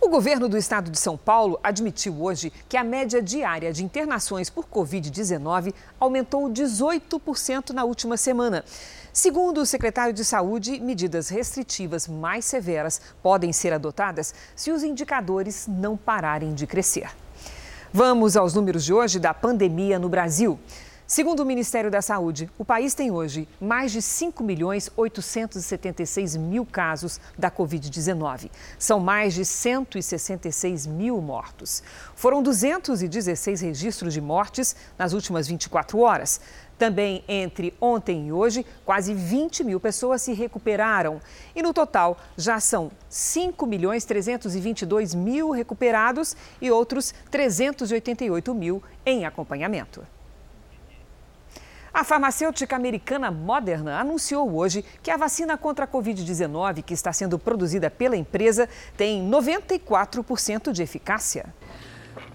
O 0.00 0.08
governo 0.08 0.48
do 0.48 0.56
estado 0.56 0.90
de 0.90 0.98
São 0.98 1.14
Paulo 1.14 1.60
admitiu 1.62 2.22
hoje 2.22 2.50
que 2.66 2.78
a 2.78 2.82
média 2.82 3.20
diária 3.20 3.70
de 3.70 3.84
internações 3.84 4.48
por 4.48 4.64
Covid-19 4.64 5.74
aumentou 6.00 6.48
18% 6.48 7.74
na 7.74 7.84
última 7.84 8.16
semana. 8.16 8.64
Segundo 9.12 9.60
o 9.60 9.66
secretário 9.66 10.14
de 10.14 10.24
Saúde, 10.24 10.80
medidas 10.80 11.28
restritivas 11.28 12.08
mais 12.08 12.46
severas 12.46 12.98
podem 13.22 13.52
ser 13.52 13.74
adotadas 13.74 14.34
se 14.54 14.70
os 14.70 14.82
indicadores 14.82 15.66
não 15.68 15.98
pararem 15.98 16.54
de 16.54 16.66
crescer. 16.66 17.10
Vamos 17.92 18.38
aos 18.38 18.54
números 18.54 18.86
de 18.86 18.94
hoje 18.94 19.18
da 19.18 19.34
pandemia 19.34 19.98
no 19.98 20.08
Brasil. 20.08 20.58
Segundo 21.08 21.38
o 21.38 21.46
Ministério 21.46 21.88
da 21.88 22.02
Saúde, 22.02 22.50
o 22.58 22.64
país 22.64 22.92
tem 22.92 23.12
hoje 23.12 23.46
mais 23.60 23.92
de 23.92 24.02
5 24.02 24.42
milhões 24.42 24.90
876 24.96 26.36
mil 26.36 26.66
casos 26.66 27.20
da 27.38 27.48
Covid-19. 27.48 28.50
São 28.76 28.98
mais 28.98 29.32
de 29.32 29.44
166 29.44 30.84
mil 30.84 31.20
mortos. 31.20 31.80
Foram 32.16 32.42
216 32.42 33.60
registros 33.60 34.14
de 34.14 34.20
mortes 34.20 34.74
nas 34.98 35.12
últimas 35.12 35.46
24 35.46 35.96
horas. 36.00 36.40
Também 36.76 37.22
entre 37.28 37.72
ontem 37.80 38.26
e 38.26 38.32
hoje, 38.32 38.66
quase 38.84 39.14
20 39.14 39.62
mil 39.62 39.78
pessoas 39.78 40.22
se 40.22 40.32
recuperaram. 40.32 41.20
E 41.54 41.62
no 41.62 41.72
total, 41.72 42.18
já 42.36 42.58
são 42.58 42.90
5 43.08 43.64
milhões 43.64 44.04
322 44.04 45.14
mil 45.14 45.52
recuperados 45.52 46.36
e 46.60 46.68
outros 46.68 47.14
388 47.30 48.52
mil 48.52 48.82
em 49.06 49.24
acompanhamento. 49.24 50.04
A 51.96 52.04
farmacêutica 52.04 52.76
americana 52.76 53.30
Moderna 53.30 53.98
anunciou 53.98 54.54
hoje 54.54 54.84
que 55.02 55.10
a 55.10 55.16
vacina 55.16 55.56
contra 55.56 55.86
a 55.86 55.88
Covid-19 55.88 56.82
que 56.82 56.92
está 56.92 57.10
sendo 57.10 57.38
produzida 57.38 57.90
pela 57.90 58.14
empresa 58.14 58.68
tem 58.98 59.26
94% 59.26 60.72
de 60.72 60.82
eficácia. 60.82 61.46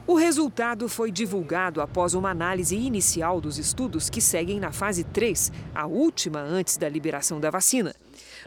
O 0.08 0.16
resultado 0.16 0.90
foi 0.90 1.12
divulgado 1.12 1.80
após 1.80 2.16
uma 2.16 2.32
análise 2.32 2.76
inicial 2.76 3.40
dos 3.40 3.60
estudos 3.60 4.10
que 4.10 4.20
seguem 4.20 4.60
na 4.60 4.72
fase 4.72 5.04
3, 5.04 5.52
a 5.76 5.86
última 5.86 6.40
antes 6.40 6.76
da 6.76 6.90
liberação 6.90 7.40
da 7.40 7.52
vacina. 7.52 7.94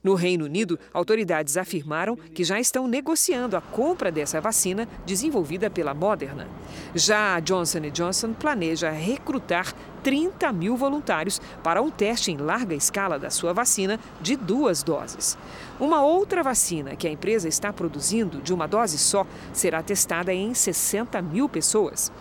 No 0.04 0.14
Reino 0.14 0.44
Unido, 0.44 0.78
autoridades 0.92 1.56
afirmaram 1.56 2.14
que 2.14 2.44
já 2.44 2.60
estão 2.60 2.86
negociando 2.86 3.56
a 3.56 3.60
compra 3.62 4.12
dessa 4.12 4.38
vacina 4.38 4.86
desenvolvida 5.06 5.70
pela 5.70 5.94
Moderna. 5.94 6.46
Já 6.94 7.36
a 7.36 7.40
Johnson 7.40 7.88
Johnson 7.90 8.34
planeja 8.34 8.90
recrutar 8.90 9.72
30 10.02 10.52
mil 10.52 10.76
voluntários 10.76 11.40
para 11.62 11.80
um 11.80 11.90
teste 11.90 12.30
em 12.30 12.36
larga 12.36 12.74
escala 12.74 13.18
da 13.18 13.30
sua 13.30 13.54
vacina 13.54 13.98
de 14.20 14.36
duas 14.36 14.82
doses. 14.82 15.38
Uma 15.80 16.04
outra 16.04 16.42
vacina 16.42 16.94
que 16.94 17.08
a 17.08 17.10
empresa 17.10 17.48
está 17.48 17.72
produzindo 17.72 18.42
de 18.42 18.52
uma 18.52 18.68
dose 18.68 18.98
só 18.98 19.26
será 19.54 19.82
testada 19.82 20.34
em 20.34 20.52
60 20.52 21.22
mil 21.22 21.48
pessoas. 21.48 22.12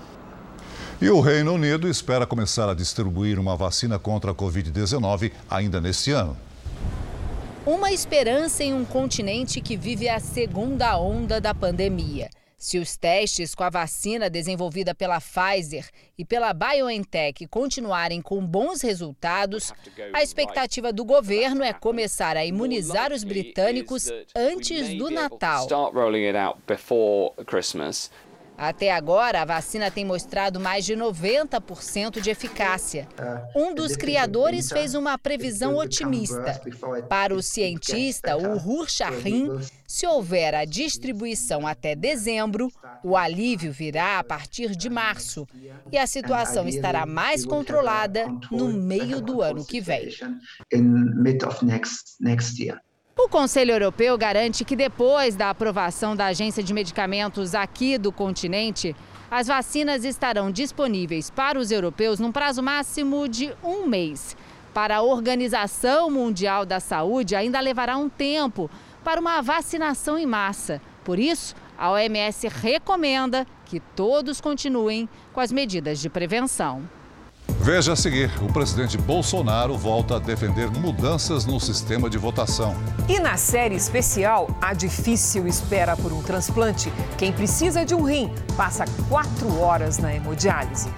E 1.02 1.10
o 1.10 1.20
Reino 1.20 1.52
Unido 1.52 1.90
espera 1.90 2.26
começar 2.26 2.70
a 2.70 2.74
distribuir 2.74 3.38
uma 3.38 3.58
vacina 3.58 4.00
contra 4.00 4.32
a 4.32 4.34
Covid-19 4.34 5.34
ainda 5.50 5.82
neste 5.82 6.12
ano. 6.12 6.38
Uma 7.66 7.94
esperança 7.94 8.62
em 8.62 8.74
um 8.74 8.84
continente 8.84 9.62
que 9.62 9.78
vive 9.78 10.10
a 10.10 10.20
segunda 10.20 11.00
onda 11.00 11.40
da 11.40 11.56
pandemia. 11.56 12.30
Se 12.58 12.78
os 12.78 12.98
testes 12.98 13.56
com 13.56 13.64
a 13.64 13.70
vacina 13.70 14.30
desenvolvida 14.30 14.94
pela 14.94 15.22
Pfizer 15.22 15.90
e 16.18 16.26
pela 16.26 16.54
BioNTech 16.54 17.48
continuarem 17.48 18.22
com 18.22 18.46
bons 18.46 18.82
resultados, 18.82 19.72
a 20.12 20.22
expectativa 20.22 20.92
do 20.92 21.06
governo 21.06 21.64
é 21.64 21.72
começar 21.72 22.36
a 22.36 22.46
imunizar 22.46 23.14
os 23.14 23.24
britânicos 23.24 24.10
antes 24.36 24.94
do 24.96 25.10
Natal. 25.10 25.66
Até 28.58 28.92
agora, 28.92 29.42
a 29.42 29.46
vacina 29.46 29.90
tem 29.90 30.06
mostrado 30.06 30.60
mais 30.60 30.86
de 30.86 30.96
90% 30.96 32.22
de 32.22 32.30
eficácia. 32.30 33.08
Um 33.56 33.74
dos 33.74 33.96
criadores 33.96 34.70
fez 34.70 34.94
uma 34.94 35.18
previsão 35.18 35.78
otimista. 35.78 36.62
Para 37.10 37.34
o 37.34 37.42
cientista 37.42 38.38
Uhur 38.38 38.90
Shahin, 38.90 39.50
se 39.88 40.08
houver 40.08 40.56
a 40.56 40.66
distribuição 40.66 41.68
até 41.68 41.96
dezembro, 41.96 42.72
o 43.04 43.18
alívio 43.18 43.72
virá 43.72 44.20
a 44.20 44.24
partir 44.24 44.76
de 44.76 44.90
março 44.90 45.48
e 45.92 45.98
a 45.98 46.08
situação 46.08 46.68
estará 46.68 47.06
mais 47.06 47.46
controlada 47.46 48.28
no 48.52 48.72
meio 48.72 49.22
do 49.22 49.42
ano 49.42 49.66
que 49.66 49.82
vem. 49.82 50.10
O 53.16 53.30
Conselho 53.30 53.74
Europeu 53.74 54.18
garante 54.18 54.66
que 54.66 54.76
depois 54.76 55.36
da 55.36 55.52
aprovação 55.52 56.16
da 56.16 56.26
Agência 56.26 56.64
de 56.64 56.74
Medicamentos 56.74 57.54
aqui 57.54 57.96
do 57.96 58.12
continente, 58.12 58.96
as 59.30 59.46
vacinas 59.46 60.04
estarão 60.04 60.52
disponíveis 60.52 61.30
para 61.30 61.60
os 61.60 61.70
europeus 61.70 62.20
num 62.20 62.32
prazo 62.32 62.64
máximo 62.64 63.28
de 63.28 63.54
um 63.64 63.86
mês. 63.86 64.36
Para 64.74 64.98
a 64.98 65.02
Organização 65.04 66.10
Mundial 66.10 66.66
da 66.66 66.80
Saúde, 66.80 67.36
ainda 67.36 67.60
levará 67.60 67.98
um 67.98 68.10
tempo 68.10 68.68
para 69.04 69.22
uma 69.22 69.42
vacinação 69.42 70.18
em 70.18 70.26
massa. 70.26 70.82
Por 71.04 71.20
isso, 71.20 71.54
a 71.78 71.92
OMS 71.92 72.48
recomenda 72.48 73.46
que 73.66 73.80
todos 73.80 74.42
continuem 74.42 75.08
com 75.32 75.40
as 75.40 75.52
medidas 75.52 76.00
de 76.00 76.10
prevenção. 76.10 76.90
Veja 77.48 77.94
a 77.94 77.96
seguir: 77.96 78.30
o 78.42 78.52
presidente 78.52 78.98
Bolsonaro 78.98 79.78
volta 79.78 80.18
a 80.18 80.20
defender 80.20 80.70
mudanças 80.70 81.46
no 81.46 81.60
sistema 81.60 82.10
de 82.10 82.18
votação. 82.18 82.76
E 83.08 83.20
na 83.20 83.38
série 83.38 83.76
especial, 83.76 84.50
a 84.62 84.74
difícil 84.74 85.48
espera 85.48 85.96
por 85.96 86.12
um 86.12 86.22
transplante. 86.22 86.92
Quem 87.18 87.32
precisa 87.32 87.86
de 87.86 87.96
um 87.96 88.04
rim 88.04 88.30
passa 88.58 88.86
quatro 89.08 89.60
horas 89.60 89.98
na 89.98 90.14
hemodiálise. 90.14 90.90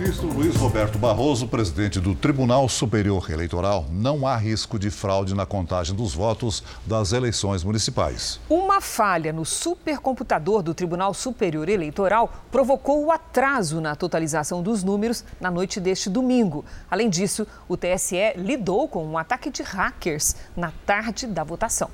Luiz 0.00 0.56
Roberto 0.56 0.98
Barroso, 0.98 1.46
presidente 1.46 2.00
do 2.00 2.14
Tribunal 2.14 2.66
Superior 2.70 3.30
Eleitoral, 3.30 3.84
não 3.90 4.26
há 4.26 4.34
risco 4.34 4.78
de 4.78 4.90
fraude 4.90 5.34
na 5.34 5.44
contagem 5.44 5.94
dos 5.94 6.14
votos 6.14 6.64
das 6.86 7.12
eleições 7.12 7.62
municipais. 7.62 8.40
Uma 8.48 8.80
falha 8.80 9.30
no 9.30 9.44
supercomputador 9.44 10.62
do 10.62 10.72
Tribunal 10.72 11.12
Superior 11.12 11.68
Eleitoral 11.68 12.32
provocou 12.50 13.04
o 13.04 13.12
atraso 13.12 13.78
na 13.78 13.94
totalização 13.94 14.62
dos 14.62 14.82
números 14.82 15.22
na 15.38 15.50
noite 15.50 15.78
deste 15.78 16.08
domingo. 16.08 16.64
Além 16.90 17.10
disso, 17.10 17.46
o 17.68 17.76
TSE 17.76 18.32
lidou 18.36 18.88
com 18.88 19.04
um 19.04 19.18
ataque 19.18 19.50
de 19.50 19.62
hackers 19.62 20.34
na 20.56 20.72
tarde 20.86 21.26
da 21.26 21.44
votação. 21.44 21.90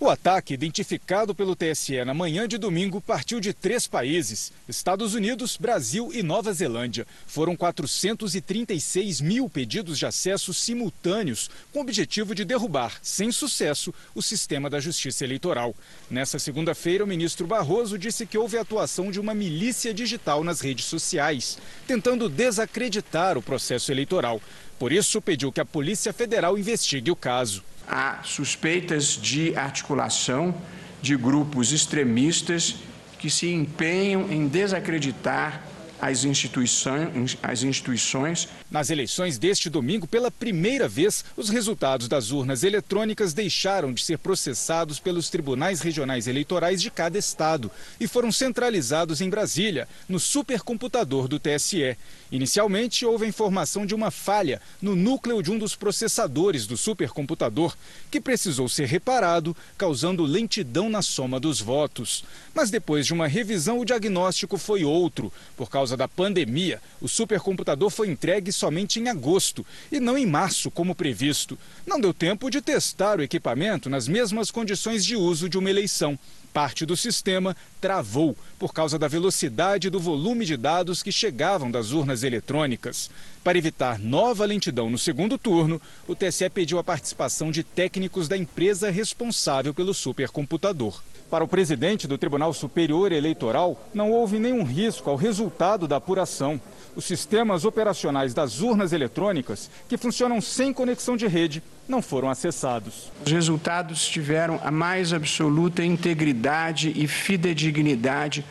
O 0.00 0.10
ataque, 0.10 0.52
identificado 0.52 1.34
pelo 1.34 1.54
TSE 1.54 2.04
na 2.04 2.12
manhã 2.12 2.48
de 2.48 2.58
domingo, 2.58 3.00
partiu 3.00 3.38
de 3.38 3.54
três 3.54 3.86
países: 3.86 4.52
Estados 4.68 5.14
Unidos, 5.14 5.56
Brasil 5.56 6.10
e 6.12 6.20
Nova 6.20 6.52
Zelândia. 6.52 7.06
Foram 7.28 7.56
436 7.56 9.20
mil 9.20 9.48
pedidos 9.48 9.96
de 9.96 10.04
acesso 10.04 10.52
simultâneos, 10.52 11.48
com 11.72 11.78
o 11.78 11.82
objetivo 11.82 12.34
de 12.34 12.44
derrubar, 12.44 12.98
sem 13.02 13.30
sucesso, 13.30 13.94
o 14.16 14.20
sistema 14.20 14.68
da 14.68 14.80
justiça 14.80 15.24
eleitoral. 15.24 15.72
Nessa 16.10 16.40
segunda-feira, 16.40 17.04
o 17.04 17.06
ministro 17.06 17.46
Barroso 17.46 17.96
disse 17.96 18.26
que 18.26 18.36
houve 18.36 18.58
atuação 18.58 19.12
de 19.12 19.20
uma 19.20 19.32
milícia 19.32 19.94
digital 19.94 20.42
nas 20.42 20.60
redes 20.60 20.86
sociais, 20.86 21.56
tentando 21.86 22.28
desacreditar 22.28 23.38
o 23.38 23.42
processo 23.42 23.92
eleitoral. 23.92 24.42
Por 24.76 24.92
isso, 24.92 25.22
pediu 25.22 25.52
que 25.52 25.60
a 25.60 25.64
Polícia 25.64 26.12
Federal 26.12 26.58
investigue 26.58 27.12
o 27.12 27.16
caso 27.16 27.62
há 27.88 28.20
suspeitas 28.22 29.18
de 29.20 29.56
articulação 29.56 30.54
de 31.02 31.16
grupos 31.16 31.72
extremistas 31.72 32.76
que 33.18 33.28
se 33.30 33.52
empenham 33.52 34.30
em 34.30 34.48
desacreditar 34.48 35.62
as 36.00 36.24
instituições, 36.24 37.38
as 37.42 37.62
instituições. 37.62 38.48
Nas 38.70 38.90
eleições 38.90 39.38
deste 39.38 39.70
domingo, 39.70 40.06
pela 40.06 40.30
primeira 40.30 40.88
vez, 40.88 41.24
os 41.36 41.48
resultados 41.48 42.08
das 42.08 42.30
urnas 42.30 42.62
eletrônicas 42.62 43.32
deixaram 43.32 43.92
de 43.92 44.02
ser 44.02 44.18
processados 44.18 44.98
pelos 44.98 45.30
tribunais 45.30 45.80
regionais 45.80 46.26
eleitorais 46.26 46.80
de 46.80 46.90
cada 46.90 47.18
estado 47.18 47.70
e 47.98 48.06
foram 48.06 48.30
centralizados 48.30 49.20
em 49.20 49.30
Brasília, 49.30 49.88
no 50.08 50.20
supercomputador 50.20 51.28
do 51.28 51.38
TSE. 51.38 51.96
Inicialmente, 52.30 53.06
houve 53.06 53.24
a 53.24 53.28
informação 53.28 53.86
de 53.86 53.94
uma 53.94 54.10
falha 54.10 54.60
no 54.82 54.96
núcleo 54.96 55.42
de 55.42 55.50
um 55.50 55.58
dos 55.58 55.76
processadores 55.76 56.66
do 56.66 56.76
supercomputador, 56.76 57.76
que 58.10 58.20
precisou 58.20 58.68
ser 58.68 58.86
reparado, 58.86 59.56
causando 59.78 60.24
lentidão 60.24 60.88
na 60.88 61.00
soma 61.00 61.38
dos 61.38 61.60
votos. 61.60 62.24
Mas 62.52 62.70
depois 62.70 63.06
de 63.06 63.12
uma 63.12 63.28
revisão, 63.28 63.78
o 63.78 63.84
diagnóstico 63.84 64.58
foi 64.58 64.84
outro. 64.84 65.32
Por 65.56 65.70
causa 65.70 65.93
da 65.96 66.08
pandemia, 66.08 66.80
o 67.00 67.08
supercomputador 67.08 67.90
foi 67.90 68.08
entregue 68.08 68.52
somente 68.52 68.98
em 69.00 69.08
agosto 69.08 69.64
e 69.90 70.00
não 70.00 70.16
em 70.16 70.26
março, 70.26 70.70
como 70.70 70.94
previsto. 70.94 71.58
Não 71.86 72.00
deu 72.00 72.12
tempo 72.12 72.50
de 72.50 72.60
testar 72.60 73.18
o 73.18 73.22
equipamento 73.22 73.88
nas 73.88 74.08
mesmas 74.08 74.50
condições 74.50 75.04
de 75.04 75.16
uso 75.16 75.48
de 75.48 75.58
uma 75.58 75.70
eleição. 75.70 76.18
Parte 76.52 76.86
do 76.86 76.96
sistema 76.96 77.56
travou 77.80 78.36
por 78.60 78.72
causa 78.72 78.96
da 78.96 79.08
velocidade 79.08 79.90
do 79.90 79.98
volume 79.98 80.44
de 80.44 80.56
dados 80.56 81.02
que 81.02 81.10
chegavam 81.10 81.68
das 81.68 81.90
urnas 81.90 82.22
eletrônicas. 82.22 83.10
Para 83.42 83.58
evitar 83.58 83.98
nova 83.98 84.44
lentidão 84.44 84.88
no 84.88 84.96
segundo 84.96 85.36
turno, 85.36 85.82
o 86.06 86.14
TSE 86.14 86.48
pediu 86.48 86.78
a 86.78 86.84
participação 86.84 87.50
de 87.50 87.64
técnicos 87.64 88.28
da 88.28 88.36
empresa 88.36 88.88
responsável 88.88 89.74
pelo 89.74 89.92
supercomputador. 89.92 91.02
Para 91.30 91.42
o 91.42 91.48
presidente 91.48 92.06
do 92.06 92.18
Tribunal 92.18 92.52
Superior 92.52 93.10
Eleitoral, 93.10 93.80
não 93.92 94.10
houve 94.10 94.38
nenhum 94.38 94.62
risco 94.62 95.10
ao 95.10 95.16
resultado 95.16 95.88
da 95.88 95.96
apuração. 95.96 96.60
Os 96.94 97.04
sistemas 97.04 97.64
operacionais 97.64 98.32
das 98.32 98.60
urnas 98.60 98.92
eletrônicas, 98.92 99.70
que 99.88 99.96
funcionam 99.96 100.40
sem 100.40 100.72
conexão 100.72 101.16
de 101.16 101.26
rede, 101.26 101.62
não 101.88 102.00
foram 102.00 102.30
acessados. 102.30 103.10
Os 103.24 103.32
resultados 103.32 104.06
tiveram 104.06 104.60
a 104.62 104.70
mais 104.70 105.12
absoluta 105.12 105.84
integridade 105.84 106.92
e 106.94 107.08
fidedignidade, 107.08 108.44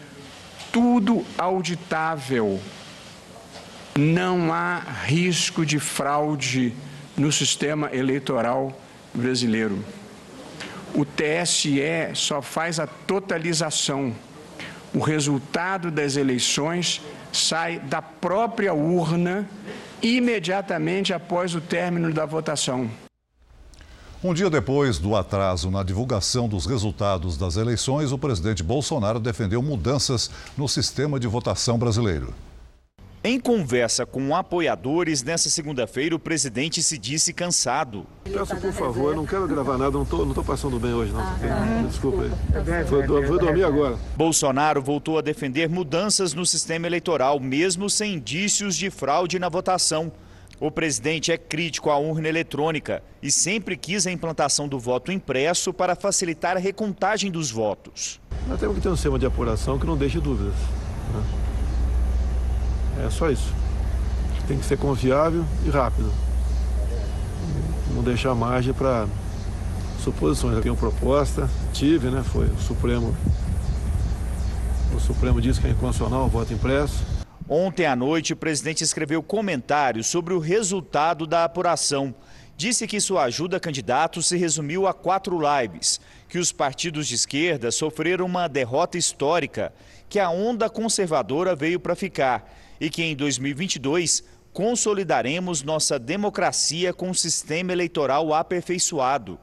tudo 0.72 1.24
auditável. 1.38 2.60
Não 3.96 4.52
há 4.52 4.80
risco 5.06 5.66
de 5.66 5.80
fraude 5.80 6.74
no 7.16 7.32
sistema 7.32 7.90
eleitoral 7.94 8.78
brasileiro. 9.14 9.84
O 10.94 11.04
TSE 11.06 11.82
só 12.14 12.42
faz 12.42 12.80
a 12.80 12.86
totalização. 12.86 14.14
O 14.94 15.00
resultado 15.00 15.90
das 15.90 16.16
eleições 16.16 17.02
sai 17.32 17.80
da 17.80 18.02
própria 18.02 18.74
urna 18.74 19.50
imediatamente 20.04 21.12
após 21.12 21.56
o 21.56 21.62
término 21.62 22.14
da 22.14 22.26
votação. 22.26 22.90
Um 24.24 24.34
dia 24.34 24.50
depois 24.50 25.00
do 25.00 25.16
atraso 25.16 25.72
na 25.72 25.84
divulgação 25.84 26.48
dos 26.48 26.66
resultados 26.66 27.38
das 27.38 27.58
eleições, 27.58 28.12
o 28.12 28.18
presidente 28.18 28.62
Bolsonaro 28.64 29.20
defendeu 29.20 29.62
mudanças 29.62 30.30
no 30.56 30.68
sistema 30.70 31.20
de 31.20 31.28
votação 31.28 31.78
brasileiro. 31.78 32.34
Em 33.26 33.40
conversa 33.40 34.06
com 34.06 34.36
apoiadores, 34.36 35.24
nessa 35.24 35.50
segunda-feira, 35.50 36.14
o 36.14 36.20
presidente 36.20 36.84
se 36.84 36.98
disse 36.98 37.32
cansado. 37.32 38.06
Peço, 38.26 38.54
por 38.58 38.74
favor, 38.74 39.12
eu 39.12 39.16
não 39.16 39.26
quero 39.26 39.48
gravar 39.48 39.78
nada, 39.78 39.92
não 39.92 40.04
estou 40.04 40.26
não 40.26 40.34
tô 40.34 40.44
passando 40.44 40.78
bem 40.78 40.94
hoje, 40.94 41.14
não. 41.14 41.22
Ah, 41.22 41.86
Desculpa 41.88 42.24
aí. 42.24 42.84
Vou, 42.84 43.26
vou 43.26 43.40
dormir 43.40 43.64
agora. 43.64 43.98
Bolsonaro 44.18 44.82
voltou 44.82 45.18
a 45.18 45.22
defender 45.22 45.70
mudanças 45.70 46.34
no 46.34 46.46
sistema 46.46 46.86
eleitoral, 46.86 47.40
mesmo 47.40 47.90
sem 47.90 48.16
indícios 48.16 48.76
de 48.76 48.90
fraude 48.90 49.40
na 49.40 49.48
votação. 49.48 50.12
O 50.60 50.70
presidente 50.70 51.32
é 51.32 51.38
crítico 51.38 51.90
à 51.90 51.98
urna 51.98 52.28
eletrônica 52.28 53.02
e 53.22 53.32
sempre 53.32 53.78
quis 53.78 54.06
a 54.06 54.12
implantação 54.12 54.68
do 54.68 54.78
voto 54.78 55.14
impresso 55.14 55.72
para 55.74 55.96
facilitar 55.96 56.58
a 56.58 56.60
recontagem 56.60 57.32
dos 57.32 57.50
votos. 57.50 58.20
Nós 58.50 58.60
temos 58.60 58.76
que 58.76 58.82
ter 58.82 58.90
um 58.90 58.98
sistema 58.98 59.18
de 59.18 59.26
apuração 59.26 59.80
que 59.80 59.86
não 59.86 59.96
deixe 59.96 60.20
dúvidas. 60.20 60.54
Né? 61.14 61.43
É 63.02 63.10
só 63.10 63.30
isso. 63.30 63.54
Tem 64.48 64.58
que 64.58 64.66
ser 64.66 64.78
confiável 64.78 65.46
e 65.66 65.70
rápido. 65.70 66.12
Não 67.94 68.04
deixar 68.04 68.36
margem 68.36 68.74
para 68.74 69.08
suposições. 70.04 70.56
Eu 70.56 70.62
tenho 70.62 70.76
proposta, 70.76 71.50
tive, 71.72 72.10
né? 72.10 72.24
Foi 72.24 72.46
o 72.46 72.58
Supremo. 72.60 73.16
O 74.94 75.00
Supremo 75.00 75.42
disse 75.42 75.62
que 75.62 75.68
é 75.68 75.70
inconstitucional 75.72 76.26
o 76.26 76.30
voto 76.30 76.54
impresso. 76.54 77.04
Ontem 77.48 77.86
à 77.86 77.96
noite, 77.96 78.34
o 78.34 78.38
presidente 78.38 78.84
escreveu 78.84 79.22
comentários 79.22 80.08
sobre 80.08 80.34
o 80.34 80.40
resultado 80.40 81.26
da 81.26 81.44
apuração. 81.44 82.14
Disse 82.56 82.86
que 82.86 83.02
sua 83.02 83.24
ajuda 83.24 83.58
a 83.58 83.60
candidatos 83.60 84.28
se 84.28 84.38
resumiu 84.38 84.88
a 84.88 84.94
quatro 84.94 85.40
lives, 85.40 86.00
que 86.30 86.38
os 86.38 86.52
partidos 86.52 87.08
de 87.08 87.16
esquerda 87.16 87.72
sofreram 87.72 88.26
uma 88.26 88.48
derrota 88.48 88.98
histórica, 88.98 89.74
que 90.08 90.20
a 90.20 90.30
onda 90.30 90.70
conservadora 90.70 91.56
veio 91.56 91.80
para 91.80 91.96
ficar 91.96 92.48
e 92.84 92.90
que 92.90 93.02
em 93.02 93.16
2022 93.16 94.26
consolidaremos 94.52 95.64
nossa 95.64 95.98
democracia 95.98 96.94
com 96.94 97.12
um 97.12 97.14
sistema 97.14 97.72
eleitoral 97.72 98.34
aperfeiçoado. 98.34 99.40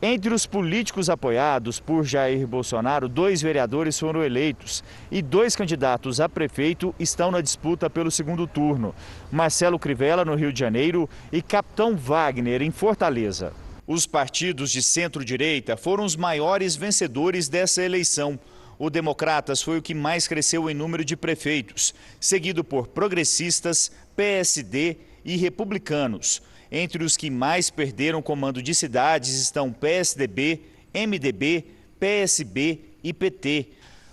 Entre 0.00 0.32
os 0.32 0.46
políticos 0.46 1.10
apoiados 1.10 1.80
por 1.80 2.04
Jair 2.04 2.46
Bolsonaro, 2.46 3.08
dois 3.08 3.42
vereadores 3.42 3.98
foram 3.98 4.22
eleitos 4.22 4.84
e 5.10 5.20
dois 5.20 5.56
candidatos 5.56 6.20
a 6.20 6.28
prefeito 6.28 6.94
estão 6.96 7.32
na 7.32 7.40
disputa 7.40 7.90
pelo 7.90 8.08
segundo 8.08 8.46
turno: 8.46 8.94
Marcelo 9.32 9.80
Crivella, 9.80 10.24
no 10.24 10.36
Rio 10.36 10.52
de 10.52 10.60
Janeiro, 10.60 11.10
e 11.32 11.42
Capitão 11.42 11.96
Wagner, 11.96 12.62
em 12.62 12.70
Fortaleza. 12.70 13.52
Os 13.84 14.06
partidos 14.06 14.70
de 14.70 14.80
centro-direita 14.80 15.76
foram 15.76 16.04
os 16.04 16.14
maiores 16.14 16.76
vencedores 16.76 17.48
dessa 17.48 17.82
eleição 17.82 18.38
o 18.78 18.90
Democratas 18.90 19.62
foi 19.62 19.78
o 19.78 19.82
que 19.82 19.94
mais 19.94 20.28
cresceu 20.28 20.68
em 20.68 20.74
número 20.74 21.04
de 21.04 21.16
prefeitos, 21.16 21.94
seguido 22.20 22.62
por 22.62 22.88
progressistas, 22.88 23.90
PSD 24.14 24.96
e 25.24 25.36
republicanos. 25.36 26.42
Entre 26.70 27.04
os 27.04 27.16
que 27.16 27.30
mais 27.30 27.70
perderam 27.70 28.20
comando 28.20 28.62
de 28.62 28.74
cidades 28.74 29.40
estão 29.40 29.72
PSDB, 29.72 30.60
MDB, 30.94 31.64
PSB 31.98 32.80
e 33.02 33.12
PT. 33.12 33.68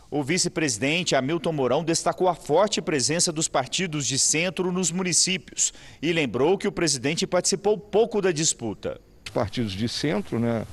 O 0.09 0.23
vice-presidente 0.23 1.15
Hamilton 1.15 1.51
Mourão 1.51 1.83
destacou 1.83 2.29
a 2.29 2.35
forte 2.35 2.79
presença 2.81 3.31
dos 3.31 3.47
partidos 3.47 4.05
de 4.05 4.19
centro 4.19 4.71
nos 4.71 4.91
municípios 4.91 5.73
e 6.01 6.13
lembrou 6.13 6.57
que 6.57 6.67
o 6.67 6.71
presidente 6.71 7.25
participou 7.25 7.77
pouco 7.77 8.21
da 8.21 8.31
disputa. 8.31 9.01
Os 9.25 9.31
partidos 9.31 9.71
de 9.71 9.89
centro, 9.89 10.39
né, 10.39 10.67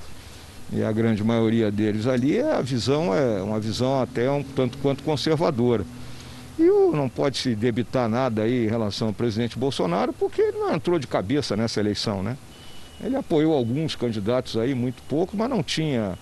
e 0.73 0.83
a 0.83 0.93
grande 0.93 1.23
maioria 1.25 1.71
deles 1.71 2.07
ali, 2.07 2.41
a 2.41 2.61
visão 2.61 3.15
é 3.15 3.43
uma 3.43 3.59
visão 3.59 4.01
até 4.01 4.31
um 4.31 4.43
tanto 4.43 4.79
quanto 4.79 5.03
conservadora. 5.03 5.85
E 6.59 6.65
não 6.65 7.09
pode 7.09 7.39
se 7.39 7.55
debitar 7.55 8.09
nada 8.09 8.43
aí 8.43 8.67
em 8.67 8.69
relação 8.69 9.09
ao 9.09 9.15
presidente 9.15 9.59
Bolsonaro, 9.59 10.13
porque 10.13 10.43
ele 10.43 10.59
não 10.59 10.75
entrou 10.75 10.99
de 10.99 11.07
cabeça 11.07 11.57
nessa 11.57 11.81
eleição, 11.81 12.23
né? 12.23 12.37
Ele 13.03 13.17
apoiou 13.17 13.55
alguns 13.55 13.97
candidatos 13.97 14.57
aí, 14.57 14.75
muito 14.75 15.03
pouco, 15.05 15.37
mas 15.37 15.49
não 15.49 15.63
tinha 15.63 16.19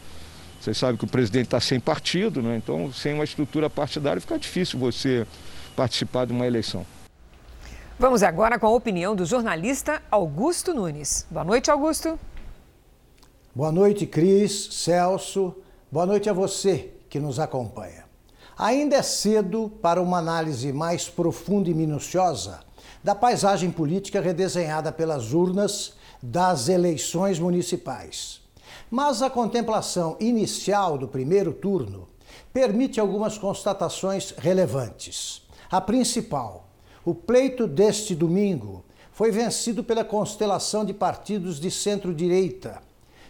vocês 0.60 0.76
sabem 0.76 0.96
que 0.96 1.04
o 1.04 1.08
presidente 1.08 1.46
está 1.46 1.60
sem 1.60 1.78
partido, 1.78 2.42
né? 2.42 2.56
então 2.56 2.92
sem 2.92 3.14
uma 3.14 3.24
estrutura 3.24 3.70
partidária 3.70 4.20
fica 4.20 4.38
difícil 4.38 4.78
você 4.78 5.26
participar 5.76 6.26
de 6.26 6.32
uma 6.32 6.46
eleição. 6.46 6.84
Vamos 7.98 8.22
agora 8.22 8.58
com 8.58 8.66
a 8.66 8.70
opinião 8.70 9.14
do 9.14 9.24
jornalista 9.24 10.02
Augusto 10.10 10.74
Nunes. 10.74 11.26
Boa 11.30 11.44
noite, 11.44 11.70
Augusto. 11.70 12.18
Boa 13.58 13.72
noite, 13.72 14.06
Cris, 14.06 14.68
Celso. 14.70 15.52
Boa 15.90 16.06
noite 16.06 16.30
a 16.30 16.32
você 16.32 16.92
que 17.10 17.18
nos 17.18 17.40
acompanha. 17.40 18.04
Ainda 18.56 18.94
é 18.94 19.02
cedo 19.02 19.68
para 19.82 20.00
uma 20.00 20.18
análise 20.18 20.72
mais 20.72 21.08
profunda 21.08 21.68
e 21.68 21.74
minuciosa 21.74 22.60
da 23.02 23.16
paisagem 23.16 23.72
política 23.72 24.20
redesenhada 24.20 24.92
pelas 24.92 25.32
urnas 25.32 25.94
das 26.22 26.68
eleições 26.68 27.40
municipais. 27.40 28.40
Mas 28.88 29.22
a 29.22 29.28
contemplação 29.28 30.16
inicial 30.20 30.96
do 30.96 31.08
primeiro 31.08 31.52
turno 31.52 32.08
permite 32.52 33.00
algumas 33.00 33.36
constatações 33.36 34.34
relevantes. 34.38 35.42
A 35.68 35.80
principal, 35.80 36.68
o 37.04 37.12
pleito 37.12 37.66
deste 37.66 38.14
domingo 38.14 38.84
foi 39.10 39.32
vencido 39.32 39.82
pela 39.82 40.04
constelação 40.04 40.84
de 40.84 40.94
partidos 40.94 41.58
de 41.58 41.72
centro-direita. 41.72 42.86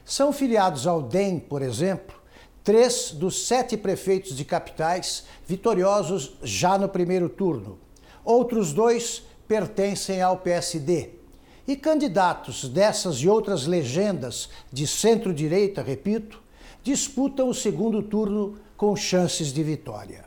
São 0.09 0.33
filiados 0.33 0.87
ao 0.87 1.03
DEM, 1.03 1.39
por 1.39 1.61
exemplo, 1.61 2.17
três 2.65 3.11
dos 3.11 3.47
sete 3.47 3.77
prefeitos 3.77 4.35
de 4.35 4.43
capitais 4.43 5.25
vitoriosos 5.47 6.39
já 6.43 6.79
no 6.79 6.89
primeiro 6.89 7.29
turno. 7.29 7.79
Outros 8.25 8.73
dois 8.73 9.23
pertencem 9.47 10.23
ao 10.23 10.39
PSD. 10.39 11.11
E 11.67 11.77
candidatos 11.77 12.71
dessas 12.71 13.17
e 13.17 13.29
outras 13.29 13.67
legendas 13.67 14.49
de 14.73 14.87
centro-direita, 14.87 15.83
repito, 15.83 16.43
disputam 16.83 17.51
o 17.51 17.55
segundo 17.55 18.03
turno 18.03 18.59
com 18.79 18.97
chances 18.97 19.53
de 19.53 19.63
vitória. 19.63 20.25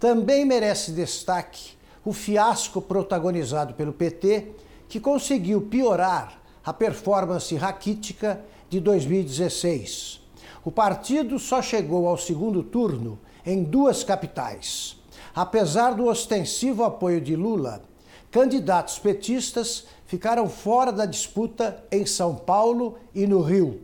Também 0.00 0.46
merece 0.46 0.90
destaque 0.90 1.72
o 2.02 2.14
fiasco 2.14 2.80
protagonizado 2.80 3.74
pelo 3.74 3.92
PT, 3.92 4.52
que 4.88 4.98
conseguiu 4.98 5.60
piorar 5.60 6.40
a 6.64 6.72
performance 6.72 7.54
raquítica 7.56 8.42
de 8.72 8.80
2016. 8.80 10.18
O 10.64 10.70
partido 10.70 11.38
só 11.38 11.60
chegou 11.60 12.08
ao 12.08 12.16
segundo 12.16 12.62
turno 12.62 13.18
em 13.44 13.62
duas 13.62 14.02
capitais. 14.02 14.96
Apesar 15.34 15.90
do 15.90 16.06
ostensivo 16.06 16.82
apoio 16.82 17.20
de 17.20 17.36
Lula, 17.36 17.82
candidatos 18.30 18.98
petistas 18.98 19.84
ficaram 20.06 20.48
fora 20.48 20.90
da 20.90 21.04
disputa 21.04 21.84
em 21.92 22.06
São 22.06 22.34
Paulo 22.34 22.98
e 23.14 23.26
no 23.26 23.42
Rio. 23.42 23.82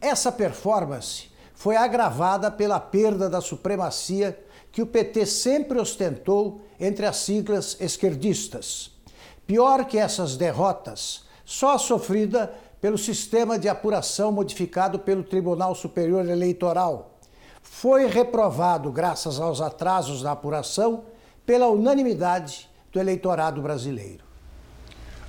Essa 0.00 0.30
performance 0.30 1.24
foi 1.52 1.74
agravada 1.74 2.52
pela 2.52 2.78
perda 2.78 3.28
da 3.28 3.40
supremacia 3.40 4.38
que 4.70 4.80
o 4.80 4.86
PT 4.86 5.26
sempre 5.26 5.80
ostentou 5.80 6.60
entre 6.78 7.04
as 7.04 7.16
siglas 7.16 7.76
esquerdistas. 7.80 8.92
Pior 9.44 9.84
que 9.86 9.98
essas 9.98 10.36
derrotas, 10.36 11.24
só 11.44 11.74
a 11.74 11.78
sofrida 11.78 12.54
pelo 12.84 12.98
sistema 12.98 13.58
de 13.58 13.66
apuração 13.66 14.30
modificado 14.30 14.98
pelo 14.98 15.22
Tribunal 15.22 15.74
Superior 15.74 16.28
Eleitoral. 16.28 17.18
Foi 17.62 18.06
reprovado, 18.08 18.92
graças 18.92 19.40
aos 19.40 19.62
atrasos 19.62 20.20
da 20.20 20.32
apuração, 20.32 21.04
pela 21.46 21.66
unanimidade 21.68 22.68
do 22.92 23.00
eleitorado 23.00 23.62
brasileiro. 23.62 24.22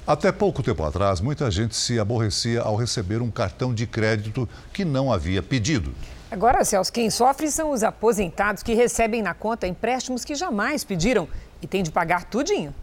Até 0.06 0.34
pouco 0.34 0.62
tempo 0.62 0.84
atrás, 0.84 1.22
muita 1.22 1.50
gente 1.50 1.78
se 1.78 1.98
aborrecia 1.98 2.62
ao 2.62 2.76
receber 2.76 3.22
um 3.22 3.32
cartão 3.32 3.74
de 3.74 3.88
crédito 3.88 4.50
que 4.74 4.84
não 4.84 5.10
havia 5.10 5.42
pedido. 5.42 5.94
Agora, 6.30 6.66
Celso, 6.66 6.92
quem 6.92 7.10
sofre 7.10 7.50
são 7.50 7.72
os 7.72 7.84
aposentados 7.84 8.64
que 8.64 8.74
recebem 8.74 9.22
na 9.22 9.34
conta 9.34 9.66
empréstimos 9.66 10.26
que 10.26 10.36
jamais 10.36 10.84
pediram 10.84 11.26
e 11.62 11.68
têm 11.68 11.82
de 11.82 11.90
pagar 11.90 12.26
tudinho. 12.26 12.76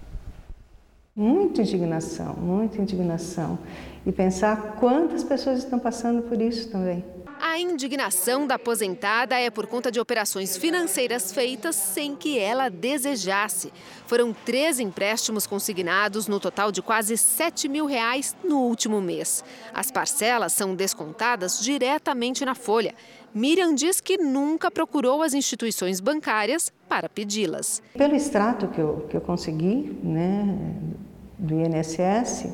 Muita 1.15 1.61
indignação, 1.61 2.33
muita 2.33 2.81
indignação. 2.81 3.59
E 4.05 4.13
pensar 4.13 4.77
quantas 4.81 5.23
pessoas 5.23 5.59
estão 5.59 5.79
passando 5.79 6.23
por 6.23 6.41
isso 6.41 6.71
também. 6.71 7.05
A 7.45 7.59
indignação 7.59 8.47
da 8.47 8.55
aposentada 8.55 9.37
é 9.37 9.51
por 9.51 9.67
conta 9.67 9.91
de 9.91 9.99
operações 9.99 10.57
financeiras 10.57 11.33
feitas 11.33 11.75
sem 11.75 12.15
que 12.15 12.39
ela 12.39 12.69
desejasse. 12.69 13.73
Foram 14.07 14.33
três 14.33 14.79
empréstimos 14.79 15.45
consignados, 15.45 16.29
no 16.29 16.39
total 16.39 16.71
de 16.71 16.81
quase 16.81 17.17
7 17.19 17.69
mil 17.69 17.85
reais 17.85 18.37
no 18.45 18.61
último 18.61 19.01
mês. 19.01 19.45
As 19.75 19.91
parcelas 19.91 20.53
são 20.53 20.77
descontadas 20.77 21.59
diretamente 21.61 22.45
na 22.45 22.55
folha. 22.55 22.95
Miriam 23.35 23.75
diz 23.75 24.01
que 24.01 24.17
nunca 24.17 24.71
procurou 24.71 25.21
as 25.21 25.35
instituições 25.35 25.99
bancárias 25.99 26.73
para 26.89 27.09
pedi-las. 27.09 27.83
Pelo 27.99 28.15
extrato 28.15 28.69
que 28.69 28.81
eu, 28.81 29.07
que 29.11 29.17
eu 29.17 29.21
consegui 29.21 29.99
né, 30.05 30.77
do 31.37 31.55
INSS, 31.61 32.47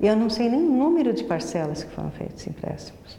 eu 0.00 0.16
não 0.16 0.30
sei 0.30 0.48
nem 0.48 0.60
o 0.60 0.70
número 0.70 1.12
de 1.12 1.24
parcelas 1.24 1.82
que 1.84 1.90
foram 1.92 2.10
feitos 2.10 2.46
empréstimos. 2.46 3.18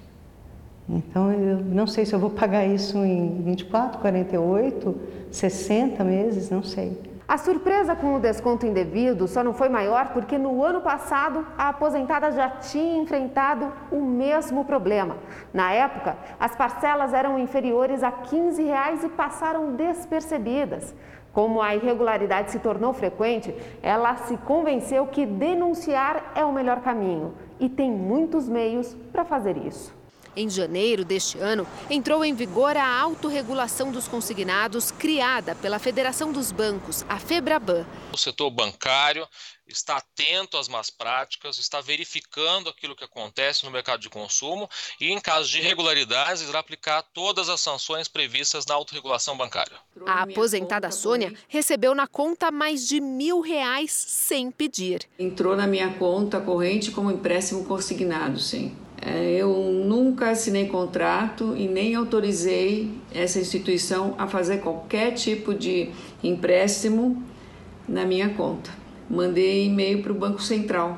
Então, 0.88 1.32
eu 1.32 1.58
não 1.58 1.86
sei 1.86 2.06
se 2.06 2.14
eu 2.14 2.20
vou 2.20 2.32
pagar 2.32 2.66
isso 2.66 2.98
em 2.98 3.44
24, 3.44 4.00
48, 4.00 4.96
60 5.30 6.04
meses, 6.04 6.50
não 6.50 6.64
sei. 6.64 6.98
A 7.30 7.38
surpresa 7.38 7.96
com 7.96 8.16
o 8.16 8.20
desconto 8.20 8.66
indevido 8.66 9.28
só 9.28 9.44
não 9.44 9.54
foi 9.54 9.70
maior 9.70 10.10
porque 10.14 10.36
no 10.36 10.64
ano 10.64 10.82
passado 10.82 11.46
a 11.56 11.70
aposentada 11.70 12.32
já 12.32 12.50
tinha 12.50 13.00
enfrentado 13.00 13.72
o 13.92 14.02
mesmo 14.02 14.66
problema. 14.66 15.16
Na 15.54 15.72
época, 15.72 16.18
as 16.40 16.56
parcelas 16.56 17.14
eram 17.14 17.38
inferiores 17.38 18.02
a 18.02 18.12
15 18.12 18.64
reais 18.64 19.04
e 19.04 19.10
passaram 19.10 19.76
despercebidas. 19.76 20.96
Como 21.40 21.62
a 21.62 21.74
irregularidade 21.74 22.52
se 22.52 22.60
tornou 22.60 22.94
frequente, 22.94 23.56
ela 23.82 24.14
se 24.28 24.36
convenceu 24.40 25.08
que 25.08 25.26
denunciar 25.26 26.34
é 26.36 26.44
o 26.44 26.52
melhor 26.52 26.82
caminho 26.82 27.34
e 27.58 27.70
tem 27.70 27.90
muitos 27.90 28.50
meios 28.50 28.94
para 29.10 29.24
fazer 29.24 29.56
isso. 29.56 29.94
Em 30.36 30.50
janeiro 30.50 31.06
deste 31.06 31.40
ano, 31.40 31.66
entrou 31.90 32.26
em 32.26 32.34
vigor 32.34 32.76
a 32.76 32.86
autorregulação 32.86 33.90
dos 33.90 34.06
consignados 34.06 34.92
criada 34.92 35.56
pela 35.56 35.80
Federação 35.80 36.34
dos 36.34 36.52
Bancos, 36.52 37.06
a 37.08 37.18
FEBRABAN. 37.18 37.86
O 38.12 38.18
setor 38.18 38.50
bancário 38.50 39.26
está 39.72 39.98
atento 39.98 40.58
às 40.58 40.68
más 40.68 40.90
práticas, 40.90 41.58
está 41.58 41.82
verificando 41.82 42.70
aquilo 42.70 42.96
que 42.96 43.04
acontece 43.04 43.66
no 43.66 43.72
mercado 43.72 44.00
de 44.00 44.10
consumo 44.10 44.70
e, 45.00 45.12
em 45.12 45.20
caso 45.20 45.50
de 45.50 45.60
irregularidades, 45.60 46.42
irá 46.42 46.60
aplicar 46.60 47.04
todas 47.14 47.50
as 47.50 47.62
sanções 47.62 48.08
previstas 48.08 48.66
na 48.66 48.76
autorregulação 48.76 49.38
bancária. 49.38 49.78
A 50.06 50.24
aposentada 50.24 50.92
Sônia 50.92 51.34
recebeu 51.48 51.94
na 51.94 52.08
conta 52.08 52.52
mais 52.52 52.88
de 52.88 53.00
mil 53.00 53.42
reais 53.42 53.92
sem 53.92 54.52
pedir. 54.52 55.08
Entrou 55.18 55.56
na 55.56 55.68
minha 55.68 55.94
conta 55.94 56.40
corrente 56.40 56.92
como 56.92 57.12
empréstimo 57.12 57.66
consignado, 57.66 58.40
sim. 58.40 58.76
É, 59.02 59.36
eu 59.36 59.54
nunca 59.54 60.32
assinei 60.32 60.68
contrato 60.68 61.56
e 61.56 61.68
nem 61.68 61.96
autorizei 61.96 62.92
essa 63.14 63.40
instituição 63.40 64.14
a 64.18 64.28
fazer 64.28 64.58
qualquer 64.58 65.14
tipo 65.14 65.54
de 65.54 65.90
empréstimo 66.22 67.24
na 67.88 68.06
minha 68.06 68.30
conta. 68.34 68.79
Mandei 69.10 69.66
e-mail 69.66 70.04
para 70.04 70.12
o 70.12 70.16
Banco 70.16 70.42
Central, 70.42 70.98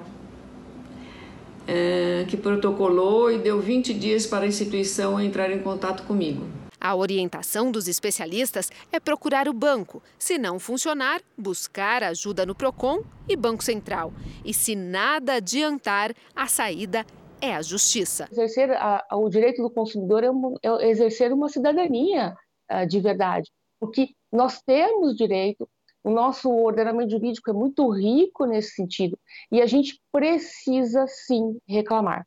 é, 1.67 2.25
que 2.27 2.35
protocolou 2.35 3.31
e 3.31 3.37
deu 3.37 3.61
20 3.61 3.93
dias 3.93 4.25
para 4.25 4.43
a 4.43 4.47
instituição 4.47 5.19
entrar 5.19 5.51
em 5.51 5.59
contato 5.59 6.03
comigo. 6.03 6.45
A 6.79 6.95
orientação 6.95 7.71
dos 7.71 7.87
especialistas 7.87 8.71
é 8.91 8.99
procurar 8.99 9.47
o 9.47 9.53
banco. 9.53 10.01
Se 10.17 10.39
não 10.39 10.57
funcionar, 10.57 11.21
buscar 11.37 12.01
ajuda 12.03 12.43
no 12.43 12.55
PROCON 12.55 13.03
e 13.29 13.35
Banco 13.35 13.63
Central. 13.63 14.11
E 14.43 14.51
se 14.51 14.75
nada 14.75 15.35
adiantar, 15.35 16.11
a 16.35 16.47
saída 16.47 17.05
é 17.39 17.55
a 17.55 17.61
justiça. 17.61 18.27
Exercer 18.31 18.71
a, 18.71 19.05
o 19.13 19.29
direito 19.29 19.61
do 19.61 19.69
consumidor 19.69 20.23
é, 20.23 20.29
uma, 20.31 20.57
é 20.63 20.89
exercer 20.89 21.31
uma 21.31 21.49
cidadania 21.49 22.35
uh, 22.71 22.87
de 22.87 22.99
verdade, 22.99 23.51
porque 23.79 24.09
nós 24.31 24.59
temos 24.61 25.15
direito, 25.15 25.69
o 26.03 26.09
nosso 26.09 26.49
ordenamento 26.49 27.11
jurídico 27.11 27.49
é 27.49 27.53
muito 27.53 27.89
rico 27.89 28.45
nesse 28.45 28.71
sentido 28.71 29.17
e 29.51 29.61
a 29.61 29.65
gente 29.65 29.99
precisa 30.11 31.05
sim 31.07 31.57
reclamar. 31.67 32.25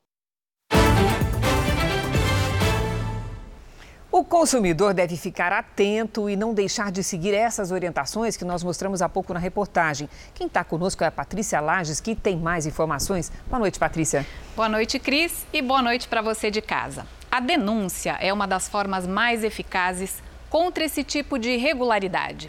O 4.10 4.22
consumidor 4.22 4.94
deve 4.94 5.16
ficar 5.16 5.50
atento 5.50 6.30
e 6.30 6.36
não 6.36 6.54
deixar 6.54 6.92
de 6.92 7.02
seguir 7.02 7.34
essas 7.34 7.72
orientações 7.72 8.36
que 8.36 8.44
nós 8.44 8.62
mostramos 8.62 9.02
há 9.02 9.08
pouco 9.08 9.34
na 9.34 9.40
reportagem. 9.40 10.08
Quem 10.32 10.46
está 10.46 10.62
conosco 10.62 11.02
é 11.02 11.08
a 11.08 11.10
Patrícia 11.10 11.60
Lages, 11.60 12.00
que 12.00 12.14
tem 12.14 12.36
mais 12.36 12.64
informações. 12.64 13.32
Boa 13.48 13.58
noite, 13.58 13.76
Patrícia. 13.76 14.24
Boa 14.54 14.68
noite, 14.68 15.00
Cris, 15.00 15.44
e 15.52 15.60
boa 15.60 15.82
noite 15.82 16.06
para 16.06 16.22
você 16.22 16.48
de 16.48 16.62
casa. 16.62 17.04
A 17.28 17.40
denúncia 17.40 18.16
é 18.20 18.32
uma 18.32 18.46
das 18.46 18.68
formas 18.68 19.04
mais 19.04 19.42
eficazes 19.42 20.22
contra 20.54 20.84
esse 20.84 21.02
tipo 21.02 21.36
de 21.36 21.50
irregularidade. 21.50 22.48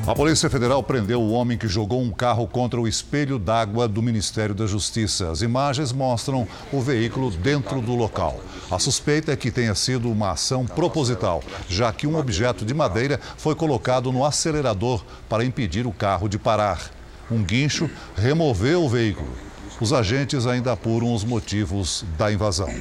A 0.05 0.13
Polícia 0.13 0.49
Federal 0.49 0.83
prendeu 0.83 1.21
o 1.21 1.31
homem 1.31 1.57
que 1.57 1.65
jogou 1.65 2.01
um 2.01 2.11
carro 2.11 2.45
contra 2.45 2.79
o 2.79 2.85
espelho 2.85 3.39
d'água 3.39 3.87
do 3.87 4.01
Ministério 4.01 4.53
da 4.53 4.65
Justiça. 4.65 5.31
As 5.31 5.41
imagens 5.41 5.93
mostram 5.93 6.45
o 6.73 6.81
veículo 6.81 7.31
dentro 7.31 7.79
do 7.79 7.95
local. 7.95 8.37
A 8.69 8.77
suspeita 8.79 9.31
é 9.31 9.37
que 9.37 9.49
tenha 9.49 9.73
sido 9.73 10.11
uma 10.11 10.31
ação 10.31 10.65
proposital, 10.65 11.41
já 11.69 11.93
que 11.93 12.05
um 12.05 12.17
objeto 12.17 12.65
de 12.65 12.73
madeira 12.73 13.17
foi 13.37 13.55
colocado 13.55 14.11
no 14.11 14.25
acelerador 14.25 15.05
para 15.29 15.45
impedir 15.45 15.87
o 15.87 15.93
carro 15.93 16.27
de 16.27 16.37
parar. 16.37 16.91
Um 17.31 17.41
guincho 17.41 17.89
removeu 18.13 18.83
o 18.83 18.89
veículo. 18.89 19.31
Os 19.79 19.93
agentes 19.93 20.45
ainda 20.45 20.73
apuram 20.73 21.13
os 21.13 21.23
motivos 21.23 22.03
da 22.17 22.29
invasão. 22.29 22.73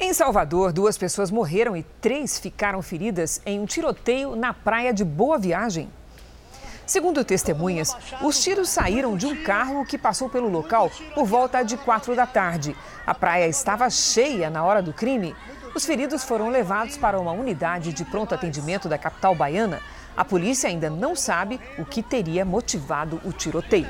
Em 0.00 0.14
Salvador, 0.14 0.72
duas 0.72 0.96
pessoas 0.96 1.30
morreram 1.30 1.76
e 1.76 1.82
três 2.00 2.38
ficaram 2.38 2.80
feridas 2.80 3.38
em 3.44 3.60
um 3.60 3.66
tiroteio 3.66 4.34
na 4.34 4.54
praia 4.54 4.94
de 4.94 5.04
Boa 5.04 5.38
Viagem. 5.38 5.90
Segundo 6.92 7.24
testemunhas, 7.24 7.96
os 8.20 8.38
tiros 8.42 8.68
saíram 8.68 9.16
de 9.16 9.26
um 9.26 9.42
carro 9.42 9.82
que 9.82 9.96
passou 9.96 10.28
pelo 10.28 10.50
local 10.50 10.90
por 11.14 11.24
volta 11.24 11.62
de 11.62 11.78
quatro 11.78 12.14
da 12.14 12.26
tarde. 12.26 12.76
A 13.06 13.14
praia 13.14 13.46
estava 13.46 13.88
cheia 13.88 14.50
na 14.50 14.62
hora 14.62 14.82
do 14.82 14.92
crime. 14.92 15.34
Os 15.74 15.86
feridos 15.86 16.22
foram 16.22 16.50
levados 16.50 16.98
para 16.98 17.18
uma 17.18 17.32
unidade 17.32 17.94
de 17.94 18.04
pronto 18.04 18.34
atendimento 18.34 18.90
da 18.90 18.98
capital 18.98 19.34
baiana. 19.34 19.80
A 20.14 20.22
polícia 20.22 20.68
ainda 20.68 20.90
não 20.90 21.16
sabe 21.16 21.58
o 21.78 21.84
que 21.86 22.02
teria 22.02 22.44
motivado 22.44 23.18
o 23.24 23.32
tiroteio. 23.32 23.88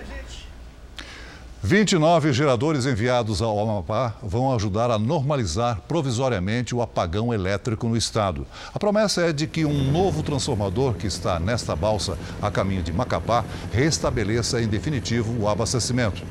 29 1.65 2.33
geradores 2.33 2.87
enviados 2.87 3.41
ao 3.41 3.61
Amapá 3.61 4.17
vão 4.21 4.53
ajudar 4.53 4.91
a 4.91 4.99
normalizar 4.99 5.81
provisoriamente 5.87 6.75
o 6.75 6.83
apagão 6.83 7.33
elétrico 7.33 7.87
no 7.87 7.97
estado. 7.97 8.45
A 8.75 8.81
promessa 8.81 9.21
é 9.23 9.33
de 9.33 9.47
que 9.47 9.65
um 9.65 9.93
novo 9.93 10.25
transformador 10.25 10.95
que 10.95 11.07
está 11.07 11.39
nesta 11.39 11.77
balsa 11.77 12.19
a 12.43 12.51
caminho 12.51 12.83
de 12.83 12.93
Macapá 12.93 13.45
restabeleça 13.73 14.61
em 14.61 14.67
definitivo 14.67 15.41
o 15.41 15.49
abastecimento. 15.49 16.25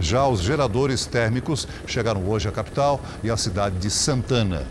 Já 0.00 0.26
os 0.26 0.40
geradores 0.40 1.06
térmicos 1.06 1.68
chegaram 1.86 2.28
hoje 2.28 2.48
à 2.48 2.50
capital 2.50 3.00
e 3.22 3.30
à 3.30 3.36
cidade 3.36 3.78
de 3.78 3.88
Santana. 3.88 4.66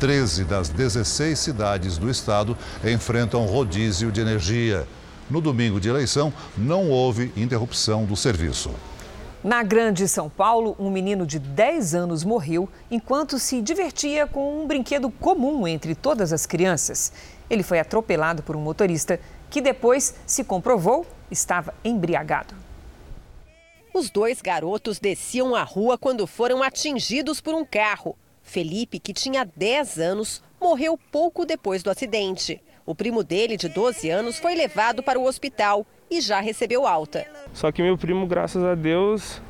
13 0.00 0.42
das 0.42 0.70
16 0.70 1.38
cidades 1.38 1.98
do 1.98 2.10
estado 2.10 2.58
enfrentam 2.84 3.46
rodízio 3.46 4.10
de 4.10 4.20
energia. 4.20 4.84
No 5.30 5.40
domingo 5.40 5.78
de 5.78 5.88
eleição, 5.88 6.32
não 6.58 6.90
houve 6.90 7.32
interrupção 7.36 8.04
do 8.04 8.16
serviço. 8.16 8.72
Na 9.44 9.64
Grande 9.64 10.06
São 10.06 10.30
Paulo, 10.30 10.76
um 10.78 10.88
menino 10.88 11.26
de 11.26 11.40
10 11.40 11.96
anos 11.96 12.22
morreu 12.22 12.68
enquanto 12.88 13.40
se 13.40 13.60
divertia 13.60 14.24
com 14.24 14.62
um 14.62 14.68
brinquedo 14.68 15.10
comum 15.10 15.66
entre 15.66 15.96
todas 15.96 16.32
as 16.32 16.46
crianças. 16.46 17.12
Ele 17.50 17.64
foi 17.64 17.80
atropelado 17.80 18.44
por 18.44 18.54
um 18.54 18.60
motorista 18.60 19.18
que 19.50 19.60
depois 19.60 20.14
se 20.24 20.44
comprovou 20.44 21.04
estava 21.28 21.74
embriagado. 21.84 22.54
Os 23.92 24.10
dois 24.10 24.40
garotos 24.40 25.00
desciam 25.00 25.56
a 25.56 25.64
rua 25.64 25.98
quando 25.98 26.24
foram 26.24 26.62
atingidos 26.62 27.40
por 27.40 27.52
um 27.52 27.64
carro. 27.64 28.16
Felipe, 28.44 29.00
que 29.00 29.12
tinha 29.12 29.44
10 29.56 29.98
anos, 29.98 30.40
morreu 30.60 30.96
pouco 31.10 31.44
depois 31.44 31.82
do 31.82 31.90
acidente. 31.90 32.62
O 32.86 32.94
primo 32.94 33.24
dele, 33.24 33.56
de 33.56 33.68
12 33.68 34.08
anos, 34.08 34.38
foi 34.38 34.54
levado 34.54 35.02
para 35.02 35.18
o 35.18 35.24
hospital 35.24 35.84
e 36.12 36.20
já 36.20 36.40
recebeu 36.40 36.86
alta. 36.86 37.26
Só 37.54 37.72
que 37.72 37.82
meu 37.82 37.96
primo, 37.96 38.26
graças 38.26 38.62
a 38.62 38.74
Deus, 38.74 39.40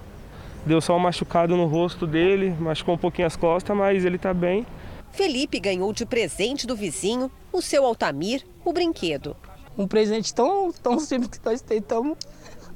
deu 0.65 0.81
só 0.81 0.97
um 0.97 1.01
machucado 1.01 1.57
no 1.57 1.67
rosto 1.67 2.07
dele, 2.07 2.51
machucou 2.51 2.95
um 2.95 2.99
pouquinho 2.99 3.27
as 3.27 3.35
costas, 3.35 3.77
mas 3.77 4.05
ele 4.05 4.15
está 4.15 4.33
bem. 4.33 4.65
Felipe 5.11 5.59
ganhou 5.59 5.93
de 5.93 6.07
presente 6.07 6.67
do 6.67 6.77
vizinho, 6.77 7.31
o 7.53 7.61
seu 7.61 7.85
Altamir, 7.85 8.47
o 8.65 8.73
brinquedo. 8.73 9.37
Um 9.77 9.89
presente 9.89 10.33
tão, 10.33 10.73
tão 10.73 11.01
simples 11.01 11.39
que 11.39 11.45
nós 11.45 11.61
tentamos 11.61 12.17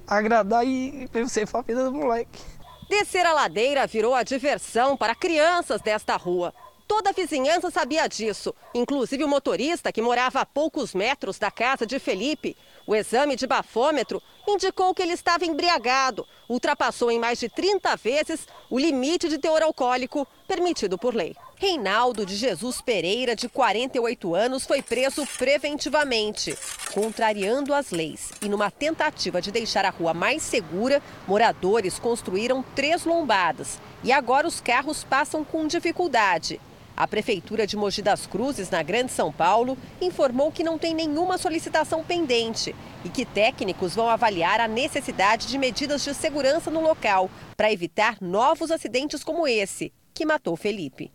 agradar 0.07 0.67
e 0.67 1.09
ser 1.29 1.49
a 1.53 1.63
vida 1.63 1.85
do 1.85 1.93
moleque. 1.93 2.41
Descer 2.89 3.25
a 3.25 3.33
ladeira 3.33 3.87
virou 3.87 4.15
a 4.15 4.23
diversão 4.23 4.97
para 4.97 5.15
crianças 5.15 5.81
desta 5.81 6.17
rua. 6.17 6.53
Toda 6.87 7.11
a 7.11 7.13
vizinhança 7.13 7.69
sabia 7.69 8.07
disso, 8.07 8.55
inclusive 8.73 9.25
o 9.25 9.29
motorista 9.29 9.91
que 9.91 10.01
morava 10.01 10.41
a 10.41 10.47
poucos 10.47 10.95
metros 10.95 11.37
da 11.37 11.51
casa 11.51 11.85
de 11.85 11.99
Felipe. 11.99 12.57
O 12.87 12.95
exame 12.95 13.35
de 13.35 13.45
bafômetro 13.45 14.23
indicou 14.47 14.95
que 14.95 15.03
ele 15.03 15.13
estava 15.13 15.45
embriagado, 15.45 16.25
ultrapassou 16.49 17.11
em 17.11 17.19
mais 17.19 17.41
de 17.41 17.49
30 17.49 17.97
vezes 17.97 18.47
o 18.71 18.79
limite 18.79 19.29
de 19.29 19.37
teor 19.37 19.63
alcoólico 19.63 20.27
permitido 20.47 20.97
por 20.97 21.13
lei. 21.13 21.35
Reinaldo 21.57 22.25
de 22.25 22.37
Jesus 22.37 22.81
Pereira, 22.81 23.35
de 23.35 23.49
48 23.49 24.35
anos, 24.35 24.65
foi 24.65 24.81
preso 24.81 25.27
preventivamente. 25.39 26.57
Contrariando 26.95 27.75
as 27.75 27.91
leis 27.91 28.31
e 28.41 28.49
numa 28.49 28.71
tentativa 28.71 29.43
de 29.43 29.51
deixar 29.51 29.85
a 29.85 29.91
rua 29.91 30.15
mais 30.15 30.43
segura, 30.43 31.03
moradores 31.27 31.99
construíram 31.99 32.65
três 32.75 33.05
lombadas 33.05 33.81
e 34.05 34.13
agora 34.13 34.47
os 34.47 34.61
carros 34.61 35.03
passam 35.03 35.43
com 35.43 35.67
dificuldade. 35.67 36.61
A 36.97 37.07
Prefeitura 37.07 37.67
de 37.67 37.77
Mogi 37.77 38.01
das 38.01 38.27
Cruzes, 38.27 38.71
na 38.71 38.83
Grande 38.83 39.13
São 39.13 39.31
Paulo, 39.31 39.77
informou 40.01 40.51
que 40.51 40.65
não 40.65 40.79
tem 40.79 40.95
nenhuma 40.95 41.37
solicitação 41.37 42.03
pendente 42.03 42.75
e 43.05 43.11
que 43.11 43.27
técnicos 43.27 43.95
vão 43.95 44.09
avaliar 44.09 44.61
a 44.61 44.67
necessidade 44.67 45.47
de 45.47 45.59
medidas 45.59 46.03
de 46.03 46.15
segurança 46.15 46.71
no 46.71 46.81
local 46.81 47.31
para 47.55 47.71
evitar 47.71 48.17
novos 48.19 48.71
acidentes 48.71 49.23
como 49.23 49.47
esse, 49.47 49.93
que 50.15 50.25
matou 50.25 50.57
Felipe. 50.57 51.13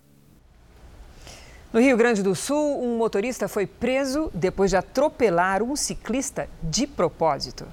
No 1.74 1.80
Rio 1.80 1.98
Grande 1.98 2.22
do 2.22 2.36
Sul, 2.36 2.84
um 2.84 2.98
motorista 2.98 3.48
foi 3.48 3.66
preso 3.66 4.30
depois 4.36 4.70
de 4.70 4.78
atropelar 4.78 5.64
um 5.64 5.76
ciclista 5.76 6.48
de 6.62 6.86
propósito. 6.86 7.66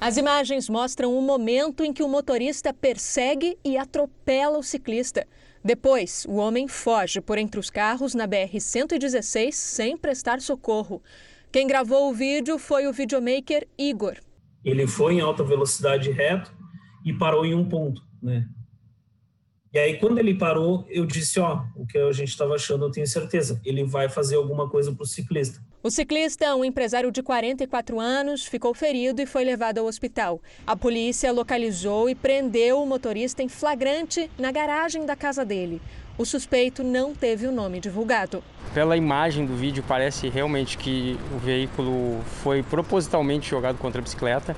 As 0.00 0.16
imagens 0.16 0.68
mostram 0.68 1.16
o 1.16 1.20
momento 1.20 1.84
em 1.84 1.92
que 1.92 2.02
o 2.02 2.08
motorista 2.08 2.72
persegue 2.72 3.58
e 3.62 3.76
atropela 3.76 4.58
o 4.58 4.62
ciclista. 4.62 5.26
Depois, 5.64 6.26
o 6.28 6.34
homem 6.34 6.68
foge 6.68 7.22
por 7.22 7.38
entre 7.38 7.58
os 7.58 7.70
carros 7.70 8.14
na 8.14 8.28
BR-116 8.28 9.52
sem 9.52 9.96
prestar 9.96 10.42
socorro. 10.42 11.02
Quem 11.50 11.66
gravou 11.66 12.10
o 12.10 12.12
vídeo 12.12 12.58
foi 12.58 12.86
o 12.86 12.92
videomaker 12.92 13.66
Igor. 13.78 14.18
Ele 14.62 14.86
foi 14.86 15.14
em 15.14 15.20
alta 15.20 15.42
velocidade 15.42 16.10
reto 16.10 16.54
e 17.02 17.14
parou 17.14 17.46
em 17.46 17.54
um 17.54 17.66
ponto, 17.66 18.02
né? 18.22 18.46
E 19.72 19.78
aí, 19.78 19.98
quando 19.98 20.18
ele 20.18 20.34
parou, 20.34 20.84
eu 20.88 21.06
disse: 21.06 21.40
Ó, 21.40 21.64
o 21.74 21.86
que 21.86 21.96
a 21.96 22.12
gente 22.12 22.28
estava 22.28 22.54
achando, 22.54 22.84
eu 22.84 22.90
tenho 22.90 23.06
certeza, 23.06 23.60
ele 23.64 23.84
vai 23.84 24.08
fazer 24.08 24.36
alguma 24.36 24.68
coisa 24.68 24.92
para 24.92 25.02
o 25.02 25.06
ciclista. 25.06 25.60
O 25.86 25.90
ciclista, 25.90 26.56
um 26.56 26.64
empresário 26.64 27.12
de 27.12 27.22
44 27.22 28.00
anos, 28.00 28.46
ficou 28.46 28.72
ferido 28.72 29.20
e 29.20 29.26
foi 29.26 29.44
levado 29.44 29.76
ao 29.76 29.84
hospital. 29.84 30.40
A 30.66 30.74
polícia 30.74 31.30
localizou 31.30 32.08
e 32.08 32.14
prendeu 32.14 32.82
o 32.82 32.86
motorista 32.86 33.42
em 33.42 33.50
flagrante 33.50 34.30
na 34.38 34.50
garagem 34.50 35.04
da 35.04 35.14
casa 35.14 35.44
dele. 35.44 35.82
O 36.16 36.24
suspeito 36.24 36.82
não 36.82 37.14
teve 37.14 37.46
o 37.46 37.52
nome 37.52 37.80
divulgado. 37.80 38.42
Pela 38.72 38.96
imagem 38.96 39.44
do 39.44 39.54
vídeo, 39.54 39.84
parece 39.86 40.30
realmente 40.30 40.78
que 40.78 41.18
o 41.36 41.38
veículo 41.38 42.18
foi 42.42 42.62
propositalmente 42.62 43.50
jogado 43.50 43.76
contra 43.76 44.00
a 44.00 44.02
bicicleta. 44.02 44.56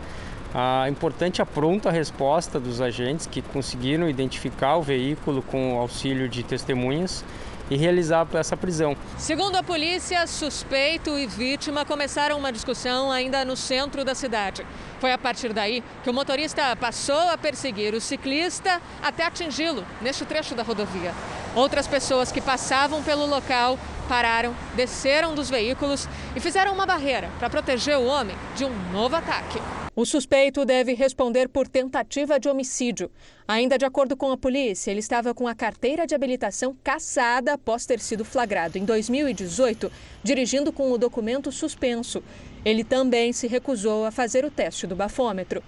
A 0.54 0.88
importante 0.88 1.42
a 1.42 1.44
pronta 1.44 1.90
resposta 1.90 2.60
dos 2.60 2.80
agentes 2.80 3.26
que 3.26 3.42
conseguiram 3.42 4.08
identificar 4.08 4.76
o 4.76 4.82
veículo 4.82 5.42
com 5.42 5.74
o 5.74 5.80
auxílio 5.80 6.28
de 6.28 6.44
testemunhas 6.44 7.24
e 7.70 7.76
realizar 7.76 8.26
essa 8.34 8.56
prisão. 8.56 8.96
Segundo 9.16 9.56
a 9.56 9.62
polícia, 9.62 10.26
suspeito 10.26 11.18
e 11.18 11.26
vítima 11.26 11.84
começaram 11.84 12.38
uma 12.38 12.52
discussão 12.52 13.10
ainda 13.10 13.44
no 13.44 13.56
centro 13.56 14.04
da 14.04 14.14
cidade. 14.14 14.66
Foi 15.00 15.12
a 15.12 15.18
partir 15.18 15.52
daí 15.52 15.82
que 16.02 16.10
o 16.10 16.14
motorista 16.14 16.74
passou 16.76 17.28
a 17.28 17.36
perseguir 17.36 17.94
o 17.94 18.00
ciclista 18.00 18.80
até 19.02 19.24
atingi-lo 19.24 19.84
neste 20.00 20.24
trecho 20.24 20.54
da 20.54 20.62
rodovia. 20.62 21.12
Outras 21.54 21.86
pessoas 21.86 22.30
que 22.30 22.40
passavam 22.40 23.02
pelo 23.02 23.26
local 23.26 23.78
pararam, 24.06 24.54
desceram 24.74 25.34
dos 25.34 25.50
veículos 25.50 26.08
e 26.34 26.40
fizeram 26.40 26.72
uma 26.72 26.86
barreira 26.86 27.30
para 27.38 27.50
proteger 27.50 27.98
o 27.98 28.06
homem 28.06 28.36
de 28.56 28.64
um 28.64 28.92
novo 28.92 29.16
ataque. 29.16 29.60
O 29.94 30.04
suspeito 30.04 30.64
deve 30.64 30.92
responder 30.92 31.48
por 31.48 31.66
tentativa 31.66 32.38
de 32.38 32.48
homicídio. 32.48 33.10
Ainda 33.48 33.78
de 33.78 33.84
acordo 33.84 34.16
com 34.16 34.30
a 34.30 34.36
polícia, 34.36 34.90
ele 34.90 35.00
estava 35.00 35.32
com 35.32 35.48
a 35.48 35.54
carteira 35.54 36.06
de 36.06 36.14
habilitação 36.14 36.76
cassada 36.84 37.54
após 37.54 37.86
ter 37.86 37.98
sido 38.00 38.24
flagrado 38.24 38.76
em 38.76 38.84
2018, 38.84 39.90
dirigindo 40.22 40.70
com 40.70 40.92
o 40.92 40.98
documento 40.98 41.50
suspenso. 41.50 42.22
Ele 42.64 42.84
também 42.84 43.32
se 43.32 43.46
recusou 43.46 44.04
a 44.04 44.10
fazer 44.10 44.44
o 44.44 44.50
teste 44.50 44.86
do 44.86 44.94
bafômetro. 44.94 45.62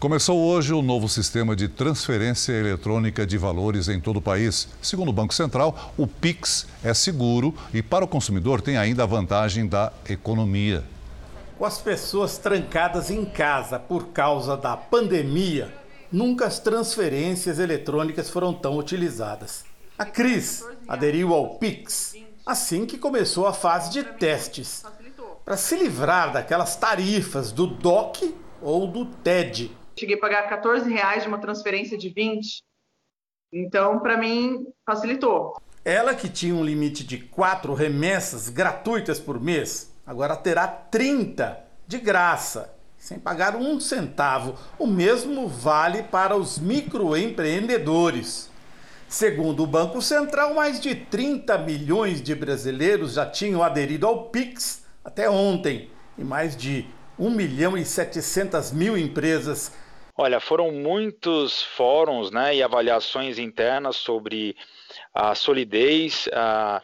Começou 0.00 0.38
hoje 0.38 0.72
o 0.72 0.80
novo 0.80 1.10
sistema 1.10 1.54
de 1.54 1.68
transferência 1.68 2.54
eletrônica 2.54 3.26
de 3.26 3.36
valores 3.36 3.86
em 3.86 4.00
todo 4.00 4.16
o 4.16 4.22
país. 4.22 4.66
Segundo 4.80 5.10
o 5.10 5.12
Banco 5.12 5.34
Central, 5.34 5.92
o 5.94 6.06
Pix 6.06 6.66
é 6.82 6.94
seguro 6.94 7.54
e 7.74 7.82
para 7.82 8.06
o 8.06 8.08
consumidor 8.08 8.62
tem 8.62 8.78
ainda 8.78 9.02
a 9.02 9.06
vantagem 9.06 9.66
da 9.66 9.92
economia. 10.08 10.82
Com 11.58 11.66
as 11.66 11.76
pessoas 11.76 12.38
trancadas 12.38 13.10
em 13.10 13.26
casa 13.26 13.78
por 13.78 14.06
causa 14.06 14.56
da 14.56 14.74
pandemia, 14.74 15.70
nunca 16.10 16.46
as 16.46 16.58
transferências 16.58 17.58
eletrônicas 17.58 18.30
foram 18.30 18.54
tão 18.54 18.78
utilizadas. 18.78 19.66
A 19.98 20.06
Cris 20.06 20.64
aderiu 20.88 21.34
ao 21.34 21.56
Pix 21.56 22.16
assim 22.46 22.86
que 22.86 22.96
começou 22.96 23.46
a 23.46 23.52
fase 23.52 23.90
de 23.90 24.02
testes, 24.02 24.82
para 25.44 25.58
se 25.58 25.76
livrar 25.76 26.32
daquelas 26.32 26.74
tarifas 26.74 27.52
do 27.52 27.66
DOC 27.66 28.34
ou 28.62 28.86
do 28.86 29.04
TED. 29.04 29.78
Cheguei 30.00 30.16
a 30.16 30.18
pagar 30.18 30.48
14 30.48 30.90
reais 30.90 31.24
de 31.24 31.28
uma 31.28 31.38
transferência 31.38 31.98
de 31.98 32.08
20. 32.08 32.62
Então, 33.52 34.00
para 34.00 34.16
mim, 34.16 34.64
facilitou. 34.86 35.60
Ela 35.84 36.14
que 36.14 36.26
tinha 36.26 36.54
um 36.54 36.64
limite 36.64 37.04
de 37.04 37.18
quatro 37.18 37.74
remessas 37.74 38.48
gratuitas 38.48 39.20
por 39.20 39.38
mês, 39.38 39.94
agora 40.06 40.34
terá 40.36 40.66
30 40.66 41.62
de 41.86 41.98
graça, 41.98 42.74
sem 42.96 43.18
pagar 43.18 43.54
um 43.54 43.78
centavo. 43.78 44.54
O 44.78 44.86
mesmo 44.86 45.46
vale 45.46 46.02
para 46.04 46.34
os 46.34 46.58
microempreendedores. 46.58 48.50
Segundo 49.06 49.64
o 49.64 49.66
Banco 49.66 50.00
Central, 50.00 50.54
mais 50.54 50.80
de 50.80 50.94
30 50.94 51.58
milhões 51.58 52.22
de 52.22 52.34
brasileiros 52.34 53.12
já 53.12 53.26
tinham 53.26 53.62
aderido 53.62 54.06
ao 54.06 54.30
Pix 54.30 54.82
até 55.04 55.28
ontem, 55.28 55.90
e 56.16 56.24
mais 56.24 56.56
de 56.56 56.86
1 57.18 57.28
milhão 57.28 57.76
e 57.76 57.84
700 57.84 58.72
mil 58.72 58.96
empresas. 58.96 59.70
Olha, 60.22 60.38
foram 60.38 60.70
muitos 60.70 61.62
fóruns 61.62 62.30
né, 62.30 62.54
e 62.54 62.62
avaliações 62.62 63.38
internas 63.38 63.96
sobre 63.96 64.54
a 65.14 65.34
solidez, 65.34 66.28
a 66.30 66.82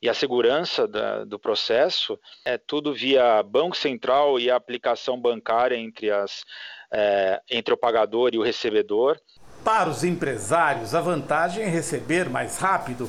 e 0.00 0.08
a 0.08 0.14
segurança 0.14 0.88
da, 0.88 1.24
do 1.24 1.38
processo 1.38 2.18
é 2.46 2.56
tudo 2.56 2.94
via 2.94 3.42
Banco 3.42 3.76
Central 3.76 4.40
e 4.40 4.50
a 4.50 4.56
aplicação 4.56 5.20
bancária 5.20 5.76
entre, 5.76 6.10
as, 6.10 6.44
é, 6.90 7.42
entre 7.50 7.74
o 7.74 7.76
pagador 7.76 8.30
e 8.32 8.38
o 8.38 8.42
recebedor. 8.42 9.20
Para 9.62 9.90
os 9.90 10.02
empresários, 10.02 10.94
a 10.94 11.00
vantagem 11.02 11.64
é 11.64 11.68
receber 11.68 12.30
mais 12.30 12.56
rápido 12.56 13.06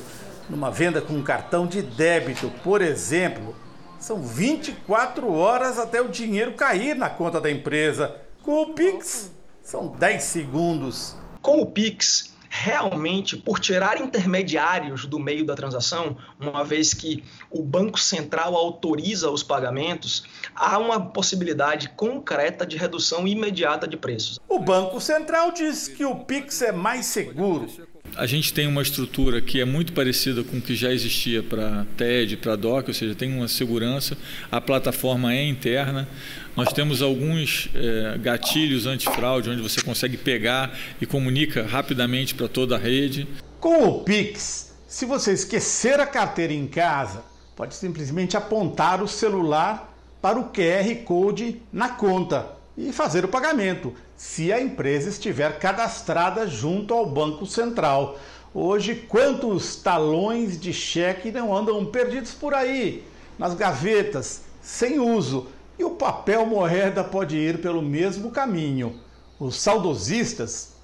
numa 0.50 0.70
venda 0.70 1.00
com 1.00 1.22
cartão 1.22 1.66
de 1.66 1.80
débito, 1.80 2.52
por 2.62 2.82
exemplo. 2.82 3.56
São 3.98 4.20
24 4.20 5.32
horas 5.32 5.78
até 5.78 6.02
o 6.02 6.08
dinheiro 6.08 6.52
cair 6.52 6.94
na 6.96 7.08
conta 7.08 7.40
da 7.40 7.50
empresa. 7.50 8.20
Com 8.42 8.62
o 8.62 8.74
Pix, 8.74 9.39
são 9.70 9.86
10 9.86 10.22
segundos. 10.24 11.14
Com 11.40 11.60
o 11.60 11.66
Pix, 11.66 12.34
realmente 12.48 13.36
por 13.36 13.60
tirar 13.60 14.00
intermediários 14.00 15.06
do 15.06 15.16
meio 15.16 15.46
da 15.46 15.54
transação, 15.54 16.16
uma 16.40 16.64
vez 16.64 16.92
que 16.92 17.22
o 17.48 17.62
Banco 17.62 17.98
Central 17.98 18.56
autoriza 18.56 19.30
os 19.30 19.44
pagamentos, 19.44 20.24
há 20.56 20.76
uma 20.76 21.00
possibilidade 21.00 21.88
concreta 21.90 22.66
de 22.66 22.76
redução 22.76 23.28
imediata 23.28 23.86
de 23.86 23.96
preços. 23.96 24.40
O 24.48 24.58
Banco 24.58 25.00
Central 25.00 25.52
diz 25.52 25.86
que 25.86 26.04
o 26.04 26.16
Pix 26.16 26.62
é 26.62 26.72
mais 26.72 27.06
seguro. 27.06 27.68
A 28.16 28.26
gente 28.26 28.52
tem 28.52 28.66
uma 28.66 28.82
estrutura 28.82 29.40
que 29.40 29.60
é 29.60 29.64
muito 29.64 29.92
parecida 29.92 30.42
com 30.42 30.58
o 30.58 30.60
que 30.60 30.74
já 30.74 30.92
existia 30.92 31.42
para 31.42 31.86
TED, 31.96 32.36
para 32.36 32.56
DOC, 32.56 32.88
ou 32.88 32.94
seja, 32.94 33.14
tem 33.14 33.32
uma 33.32 33.48
segurança, 33.48 34.16
a 34.50 34.60
plataforma 34.60 35.32
é 35.32 35.46
interna, 35.46 36.08
nós 36.56 36.72
temos 36.72 37.00
alguns 37.00 37.70
é, 37.74 38.18
gatilhos 38.18 38.86
antifraude, 38.86 39.48
onde 39.48 39.62
você 39.62 39.80
consegue 39.80 40.16
pegar 40.16 40.76
e 41.00 41.06
comunica 41.06 41.64
rapidamente 41.64 42.34
para 42.34 42.48
toda 42.48 42.76
a 42.76 42.78
rede. 42.78 43.26
Com 43.58 43.84
o 43.84 44.04
Pix, 44.04 44.74
se 44.86 45.06
você 45.06 45.32
esquecer 45.32 46.00
a 46.00 46.06
carteira 46.06 46.52
em 46.52 46.66
casa, 46.66 47.24
pode 47.56 47.74
simplesmente 47.74 48.36
apontar 48.36 49.02
o 49.02 49.08
celular 49.08 49.94
para 50.20 50.38
o 50.38 50.50
QR 50.50 50.94
Code 51.04 51.62
na 51.72 51.88
conta 51.88 52.59
e 52.88 52.92
fazer 52.92 53.24
o 53.26 53.28
pagamento, 53.28 53.92
se 54.16 54.50
a 54.50 54.60
empresa 54.60 55.10
estiver 55.10 55.58
cadastrada 55.58 56.46
junto 56.46 56.94
ao 56.94 57.04
Banco 57.04 57.44
Central. 57.44 58.18
Hoje, 58.54 58.94
quantos 58.94 59.76
talões 59.76 60.58
de 60.58 60.72
cheque 60.72 61.30
não 61.30 61.54
andam 61.54 61.84
perdidos 61.84 62.32
por 62.32 62.54
aí, 62.54 63.04
nas 63.38 63.54
gavetas, 63.54 64.44
sem 64.62 64.98
uso? 64.98 65.48
E 65.78 65.84
o 65.84 65.90
papel 65.90 66.46
moeda 66.46 67.04
pode 67.04 67.36
ir 67.36 67.60
pelo 67.60 67.82
mesmo 67.82 68.30
caminho. 68.30 68.98
Os 69.38 69.56
saudosistas 69.56 70.74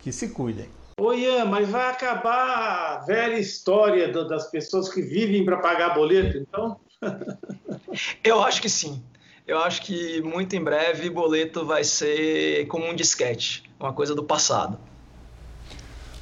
que 0.00 0.12
se 0.12 0.28
cuidem. 0.28 0.68
Oi, 1.00 1.20
Ian, 1.20 1.44
mas 1.46 1.68
vai 1.68 1.90
acabar 1.90 2.98
a 2.98 3.04
velha 3.06 3.38
história 3.38 4.12
das 4.12 4.50
pessoas 4.50 4.88
que 4.88 5.02
vivem 5.02 5.44
para 5.44 5.56
pagar 5.58 5.94
boleto, 5.94 6.36
então? 6.36 6.78
Eu 8.22 8.42
acho 8.42 8.60
que 8.60 8.68
sim. 8.68 9.02
Eu 9.46 9.58
acho 9.58 9.82
que 9.82 10.22
muito 10.22 10.56
em 10.56 10.64
breve 10.64 11.10
boleto 11.10 11.66
vai 11.66 11.84
ser 11.84 12.66
como 12.66 12.86
um 12.86 12.94
disquete, 12.94 13.62
uma 13.78 13.92
coisa 13.92 14.14
do 14.14 14.24
passado. 14.24 14.78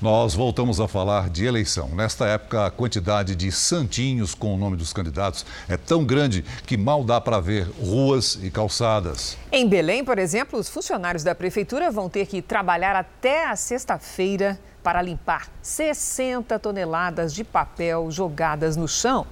Nós 0.01 0.35
voltamos 0.35 0.81
a 0.81 0.89
falar 0.89 1.31
de 1.31 1.47
eleição. 1.47 1.89
Nesta 1.91 2.27
época, 2.27 2.67
a 2.67 2.71
quantidade 2.73 3.37
de 3.37 3.53
santinhos 3.53 4.35
com 4.35 4.53
o 4.53 4.57
nome 4.57 4.77
dos 4.77 4.93
candidatos 4.93 5.47
é 5.69 5.77
tão 5.77 6.05
grande 6.05 6.43
que 6.67 6.77
mal 6.77 7.05
dá 7.05 7.21
para 7.21 7.39
ver 7.39 7.69
ruas 7.81 8.41
e 8.43 8.51
calçadas. 8.51 9.39
Em 9.53 9.69
Belém, 9.69 10.05
por 10.05 10.19
exemplo, 10.19 10.59
os 10.59 10.69
funcionários 10.69 11.23
da 11.23 11.33
prefeitura 11.33 11.93
vão 11.93 12.11
ter 12.11 12.27
que 12.27 12.43
trabalhar 12.43 12.97
até 12.97 13.47
a 13.47 13.55
sexta-feira 13.55 14.59
para 14.83 15.01
limpar 15.01 15.47
60 15.63 16.59
toneladas 16.59 17.33
de 17.33 17.45
papel 17.45 18.11
jogadas 18.11 18.77
no 18.77 18.89
chão. 18.89 19.25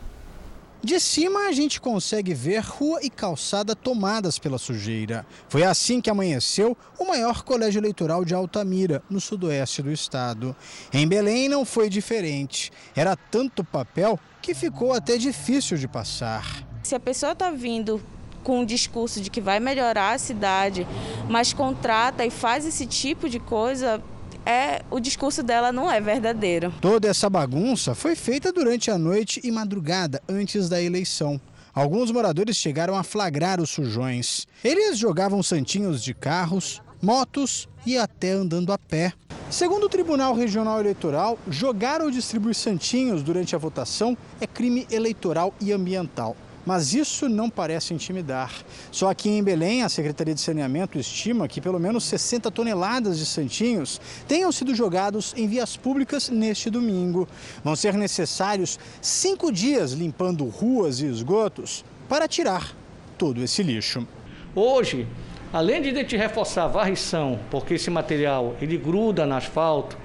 De 0.83 0.99
cima, 0.99 1.41
a 1.41 1.53
gente 1.53 1.79
consegue 1.79 2.33
ver 2.33 2.61
rua 2.61 3.01
e 3.03 3.11
calçada 3.11 3.77
tomadas 3.77 4.39
pela 4.39 4.57
sujeira. 4.57 5.27
Foi 5.47 5.63
assim 5.63 6.01
que 6.01 6.09
amanheceu 6.09 6.75
o 6.99 7.05
maior 7.05 7.43
colégio 7.43 7.79
eleitoral 7.79 8.25
de 8.25 8.35
Altamira, 8.35 9.03
no 9.11 9.21
sudoeste 9.21 9.83
do 9.83 9.93
estado. 9.93 10.57
Em 10.91 11.07
Belém 11.07 11.51
não 11.51 11.67
foi 11.67 11.91
diferente. 11.91 12.73
Era 12.97 13.15
tanto 13.15 13.63
papel 13.63 14.19
que 14.41 14.55
ficou 14.55 14.95
até 14.95 15.19
difícil 15.19 15.77
de 15.77 15.87
passar. 15.87 16.67
Se 16.83 16.95
a 16.95 17.01
pessoa 17.01 17.33
está 17.33 17.51
vindo 17.51 18.01
com 18.43 18.61
um 18.61 18.65
discurso 18.65 19.21
de 19.21 19.31
que 19.31 19.41
vai 19.41 19.61
melhorar 19.61 20.15
a 20.15 20.19
cidade, 20.19 20.87
mas 21.29 21.53
contrata 21.53 22.25
e 22.25 22.31
faz 22.31 22.65
esse 22.65 22.87
tipo 22.87 23.29
de 23.29 23.39
coisa, 23.39 24.03
é 24.45 24.83
o 24.91 25.01
discurso 25.01 25.43
dela 25.43 25.73
não 25.73 25.91
é 25.91 26.01
verdadeiro. 26.01 26.73
Toda 26.81 27.09
essa 27.09 27.29
bagunça 27.29 27.95
foi 27.95 28.15
feita 28.15 28.53
durante 28.53 28.91
a 28.91 28.99
noite 28.99 29.41
e 29.45 29.51
madrugada 29.51 30.23
antes 30.29 30.69
da 30.69 30.81
eleição. 30.81 31.41
Alguns 31.73 32.11
moradores 32.11 32.57
chegaram 32.57 32.97
a 32.97 33.03
flagrar 33.03 33.61
os 33.61 33.71
sujões. 33.71 34.47
Eles 34.65 34.99
jogavam 34.99 35.43
santinhos 35.43 36.03
de 36.03 36.13
carros, 36.13 36.83
motos 37.01 37.69
e 37.87 37.97
até 37.97 38.33
andando 38.33 38.73
a 38.73 38.79
pé. 38.79 39.13
Segundo 39.51 39.87
o 39.87 39.89
Tribunal 39.89 40.35
Regional 40.35 40.81
Eleitoral, 40.81 41.39
jogar 41.49 42.01
ou 42.01 42.11
distribuir 42.11 42.55
santinhos 42.55 43.23
durante 43.23 43.55
a 43.55 43.59
votação 43.59 44.17
é 44.41 44.47
crime 44.47 44.87
eleitoral 44.91 45.55
e 45.61 45.73
ambiental. 45.73 46.37
Mas 46.65 46.95
isso 46.95 47.29
não 47.29 47.49
parece 47.49 47.95
intimidar. 47.95 48.53
Só 48.93 49.11
aqui 49.11 49.29
em 49.31 49.43
Belém, 49.43 49.83
a 49.83 49.89
Secretaria 49.89 50.35
de 50.35 50.41
Saneamento 50.41 50.99
estima 50.99 51.49
que 51.49 51.61
pelo 51.61 51.79
menos 51.79 52.05
60 52.05 52.51
toneladas 52.51 53.19
de 53.19 53.27
santinhos 53.27 54.01
tenham 54.29 54.53
sido 54.53 54.75
jogados 54.75 55.35
em 55.37 55.47
vias 55.47 55.77
públicas 55.77 56.29
neste 56.29 56.69
domingo. 56.69 57.27
Vão 57.65 57.75
ser 57.75 57.95
necessários 57.95 58.79
cinco 59.01 59.51
dias 59.51 59.93
limpando 59.93 60.45
ruas 60.45 61.01
e 61.01 61.07
esgotos 61.07 61.85
para 62.09 62.29
tirar 62.29 62.75
todo 63.17 63.43
esse 63.43 63.63
lixo. 63.63 64.07
Hoje, 64.55 65.07
além 65.53 65.81
de 65.81 66.17
a 66.17 66.19
reforçar 66.19 66.65
a 66.65 66.69
varrição, 66.69 67.39
porque 67.51 67.75
esse 67.75 67.91
material 67.91 68.57
ele 68.61 68.77
gruda 68.77 69.25
no 69.25 69.35
asfalto, 69.35 69.97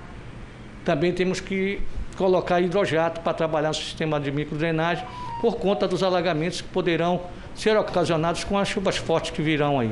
também 0.83 1.11
temos 1.11 1.39
que 1.39 1.81
colocar 2.17 2.61
hidrojato 2.61 3.21
para 3.21 3.33
trabalhar 3.33 3.69
no 3.69 3.75
sistema 3.75 4.19
de 4.19 4.31
microdrenagem 4.31 5.05
por 5.41 5.57
conta 5.57 5.87
dos 5.87 6.03
alagamentos 6.03 6.61
que 6.61 6.67
poderão 6.67 7.21
ser 7.55 7.75
ocasionados 7.77 8.43
com 8.43 8.57
as 8.57 8.67
chuvas 8.67 8.97
fortes 8.97 9.31
que 9.31 9.41
virão 9.41 9.79
aí. 9.79 9.91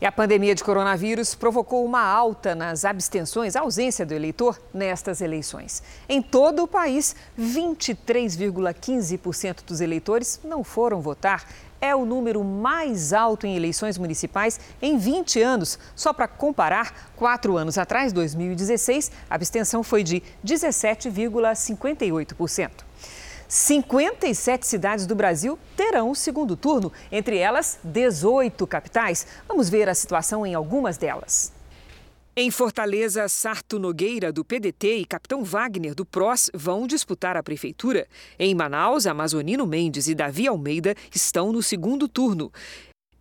E 0.00 0.06
a 0.06 0.12
pandemia 0.12 0.54
de 0.54 0.64
coronavírus 0.64 1.34
provocou 1.34 1.84
uma 1.84 2.00
alta 2.00 2.54
nas 2.54 2.86
abstenções, 2.86 3.54
a 3.54 3.60
ausência 3.60 4.06
do 4.06 4.14
eleitor 4.14 4.58
nestas 4.72 5.20
eleições. 5.20 5.82
Em 6.08 6.22
todo 6.22 6.62
o 6.62 6.66
país, 6.66 7.14
23,15% 7.38 9.62
dos 9.66 9.82
eleitores 9.82 10.40
não 10.42 10.64
foram 10.64 11.02
votar. 11.02 11.44
É 11.80 11.96
o 11.96 12.04
número 12.04 12.44
mais 12.44 13.12
alto 13.12 13.46
em 13.46 13.56
eleições 13.56 13.96
municipais 13.96 14.60
em 14.82 14.98
20 14.98 15.40
anos. 15.40 15.78
Só 15.96 16.12
para 16.12 16.28
comparar, 16.28 17.10
quatro 17.16 17.56
anos 17.56 17.78
atrás, 17.78 18.12
2016, 18.12 19.10
a 19.30 19.34
abstenção 19.34 19.82
foi 19.82 20.02
de 20.02 20.22
17,58%. 20.44 22.70
57 23.48 24.64
cidades 24.64 25.06
do 25.06 25.16
Brasil 25.16 25.58
terão 25.76 26.10
o 26.10 26.14
segundo 26.14 26.56
turno, 26.56 26.92
entre 27.10 27.36
elas 27.36 27.80
18 27.82 28.64
capitais. 28.66 29.26
Vamos 29.48 29.68
ver 29.68 29.88
a 29.88 29.94
situação 29.94 30.46
em 30.46 30.54
algumas 30.54 30.96
delas. 30.96 31.52
Em 32.42 32.50
Fortaleza, 32.50 33.28
Sarto 33.28 33.78
Nogueira, 33.78 34.32
do 34.32 34.42
PDT, 34.42 34.96
e 34.96 35.04
Capitão 35.04 35.44
Wagner, 35.44 35.94
do 35.94 36.06
PROS, 36.06 36.50
vão 36.54 36.86
disputar 36.86 37.36
a 37.36 37.42
prefeitura. 37.42 38.08
Em 38.38 38.54
Manaus, 38.54 39.06
Amazonino 39.06 39.66
Mendes 39.66 40.08
e 40.08 40.14
Davi 40.14 40.48
Almeida 40.48 40.94
estão 41.14 41.52
no 41.52 41.62
segundo 41.62 42.08
turno. 42.08 42.50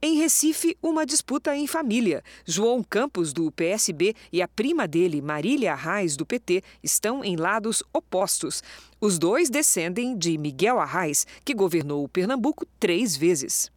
Em 0.02 0.16
Recife, 0.16 0.78
uma 0.82 1.06
disputa 1.06 1.54
em 1.54 1.68
família. 1.68 2.24
João 2.46 2.82
Campos, 2.82 3.34
do 3.34 3.52
PSB, 3.52 4.16
e 4.32 4.42
a 4.42 4.48
prima 4.48 4.88
dele, 4.88 5.22
Marília 5.22 5.74
Arraes, 5.74 6.16
do 6.16 6.26
PT, 6.26 6.64
estão 6.82 7.22
em 7.22 7.36
lados 7.36 7.84
opostos. 7.92 8.64
Os 9.02 9.20
dois 9.20 9.50
descendem 9.50 10.18
de 10.18 10.38
Miguel 10.38 10.80
Arraes, 10.80 11.28
que 11.44 11.54
governou 11.54 12.06
o 12.06 12.08
Pernambuco 12.08 12.66
três 12.80 13.18
vezes. 13.18 13.70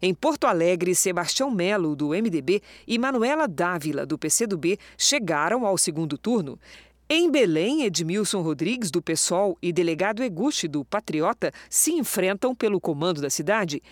Em 0.00 0.14
Porto 0.14 0.46
Alegre, 0.46 0.94
Sebastião 0.94 1.50
Melo, 1.50 1.94
do 1.96 2.08
MDB, 2.08 2.62
e 2.86 2.98
Manuela 2.98 3.46
Dávila, 3.46 4.06
do 4.06 4.18
PCdoB, 4.18 4.78
chegaram 4.96 5.66
ao 5.66 5.76
segundo 5.76 6.16
turno. 6.18 6.58
Em 7.12 7.28
Belém, 7.28 7.82
Edmilson 7.82 8.40
Rodrigues, 8.40 8.88
do 8.88 9.02
PSOL, 9.02 9.58
e 9.60 9.72
delegado 9.72 10.22
Eguchi, 10.22 10.68
do 10.68 10.84
Patriota, 10.84 11.50
se 11.68 11.90
enfrentam 11.90 12.54
pelo 12.54 12.80
comando 12.80 13.20
da 13.20 13.28
cidade. 13.28 13.82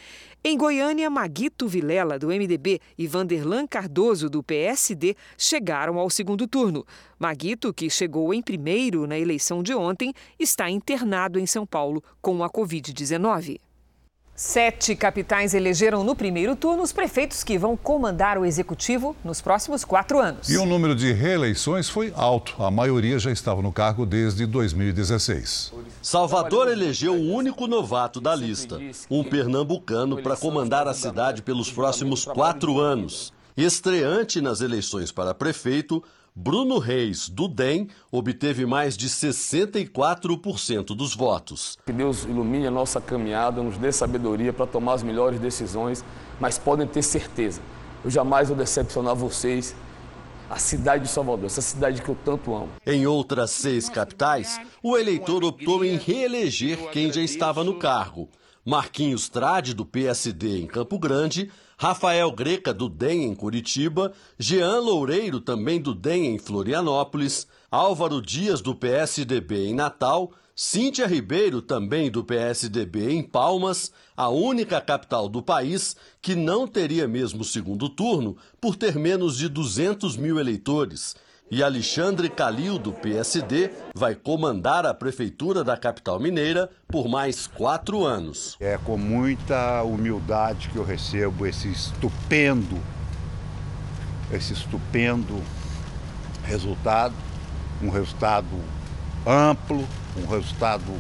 Em 0.45 0.57
Goiânia, 0.57 1.11
Maguito 1.11 1.67
Vilela, 1.67 2.17
do 2.17 2.29
MDB, 2.29 2.81
e 2.97 3.09
Vanderlan 3.09 3.67
Cardoso, 3.67 4.31
do 4.31 4.41
PSD, 4.41 5.17
chegaram 5.37 5.99
ao 5.99 6.09
segundo 6.09 6.47
turno. 6.47 6.87
Maguito, 7.19 7.75
que 7.75 7.91
chegou 7.91 8.33
em 8.33 8.41
primeiro 8.41 9.05
na 9.05 9.19
eleição 9.19 9.65
de 9.65 9.75
ontem, 9.75 10.15
está 10.39 10.71
internado 10.71 11.41
em 11.41 11.47
São 11.47 11.67
Paulo 11.67 12.01
com 12.23 12.45
a 12.45 12.49
Covid-19. 12.49 13.59
Sete 14.41 14.95
capitais 14.95 15.53
elegeram 15.53 16.05
no 16.05 16.15
primeiro 16.15 16.55
turno 16.55 16.85
os 16.85 16.93
prefeitos 16.93 17.43
que 17.43 17.59
vão 17.59 17.77
comandar 17.77 18.39
o 18.39 18.45
executivo 18.45 19.17
nos 19.25 19.41
próximos 19.41 19.85
quatro 19.85 20.21
anos. 20.21 20.49
E 20.49 20.57
o 20.57 20.65
número 20.65 20.95
de 20.95 21.13
reeleições 21.13 21.89
foi 21.89 22.13
alto. 22.15 22.55
A 22.63 22.71
maioria 22.71 23.19
já 23.19 23.33
estava 23.33 23.61
no 23.61 23.73
cargo 23.73 24.07
desde 24.07 24.47
2016. 24.47 25.73
Salvador 26.01 26.69
elegeu 26.69 27.15
o 27.15 27.33
único 27.33 27.67
novato 27.67 28.21
da 28.21 28.33
lista, 28.33 28.79
um 29.11 29.25
pernambucano, 29.25 30.23
para 30.23 30.37
comandar 30.37 30.87
a 30.87 30.95
cidade 30.95 31.43
pelos 31.43 31.73
próximos 31.73 32.25
quatro 32.25 32.79
anos. 32.79 33.33
Estreante 33.57 34.41
nas 34.41 34.61
eleições 34.61 35.11
para 35.11 35.35
prefeito, 35.35 36.01
Bruno 36.41 36.79
Reis, 36.79 37.29
do 37.29 37.49
DEM, 37.49 37.89
obteve 38.13 38.65
mais 38.65 38.97
de 38.97 39.09
64% 39.09 40.95
dos 40.95 41.13
votos. 41.13 41.77
Que 41.85 41.93
Deus 41.93 42.23
ilumine 42.23 42.69
a 42.69 42.71
nossa 42.71 43.01
caminhada, 43.01 43.61
nos 43.61 43.77
dê 43.77 43.91
sabedoria 43.91 44.53
para 44.53 44.65
tomar 44.65 44.93
as 44.93 45.03
melhores 45.03 45.41
decisões, 45.41 46.05
mas 46.39 46.57
podem 46.57 46.87
ter 46.87 47.03
certeza, 47.03 47.61
eu 48.05 48.11
jamais 48.11 48.47
vou 48.47 48.57
decepcionar 48.57 49.17
vocês, 49.17 49.75
a 50.49 50.61
cidade 50.61 51.03
de 51.03 51.11
Salvador, 51.11 51.47
essa 51.47 51.61
cidade 51.61 52.01
que 52.01 52.09
eu 52.09 52.17
tanto 52.25 52.55
amo. 52.55 52.69
Em 52.87 53.05
outras 53.05 53.51
seis 53.51 53.89
capitais, 53.89 54.61
o 54.81 54.97
eleitor 54.97 55.43
optou 55.43 55.85
em 55.85 55.97
reeleger 55.99 56.79
quem 56.93 57.13
já 57.13 57.21
estava 57.21 57.65
no 57.65 57.81
cargo. 57.81 58.29
Marquinhos 58.65 59.29
Trade, 59.29 59.75
do 59.75 59.85
PSD 59.85 60.61
em 60.61 60.67
Campo 60.69 61.01
Grande, 61.01 61.51
Rafael 61.81 62.33
Greca, 62.33 62.75
do 62.75 62.89
DEM 62.89 63.23
em 63.23 63.35
Curitiba, 63.37 64.13
Jean 64.37 64.81
Loureiro, 64.81 65.41
também 65.41 65.81
do 65.81 65.95
DEM 65.95 66.35
em 66.35 66.37
Florianópolis, 66.37 67.47
Álvaro 67.71 68.21
Dias, 68.21 68.61
do 68.61 68.75
PSDB 68.75 69.69
em 69.69 69.75
Natal, 69.75 70.33
Cíntia 70.57 71.07
Ribeiro, 71.07 71.63
também 71.63 72.11
do 72.11 72.25
PSDB 72.25 73.13
em 73.13 73.23
Palmas, 73.23 73.93
a 74.17 74.29
única 74.29 74.81
capital 74.81 75.29
do 75.29 75.41
país 75.41 75.95
que 76.21 76.35
não 76.35 76.67
teria 76.67 77.07
mesmo 77.07 77.45
segundo 77.45 77.89
turno 77.89 78.37
por 78.61 78.75
ter 78.75 78.97
menos 78.97 79.39
de 79.39 79.49
200 79.49 80.17
mil 80.17 80.41
eleitores. 80.41 81.15
E 81.51 81.63
Alexandre 81.63 82.29
Calil, 82.29 82.79
do 82.79 82.93
PSD, 82.93 83.71
vai 83.95 84.15
comandar 84.15 84.85
a 84.85 84.93
prefeitura 84.93 85.65
da 85.65 85.79
capital 85.79 86.21
mineira 86.21 86.69
por 86.87 87.09
mais 87.09 87.47
quatro 87.47 88.05
anos. 88.05 88.55
É 88.61 88.77
com 88.77 88.99
muita 88.99 89.83
humildade 89.83 90.69
que 90.69 90.77
eu 90.77 90.85
recebo 90.85 91.47
esse 91.47 91.73
estupendo, 91.73 92.79
esse 94.31 94.53
estupendo 94.53 95.43
resultado, 96.45 97.15
um 97.83 97.89
resultado 97.89 98.63
amplo, 99.27 99.89
um 100.19 100.27
resultado 100.27 100.93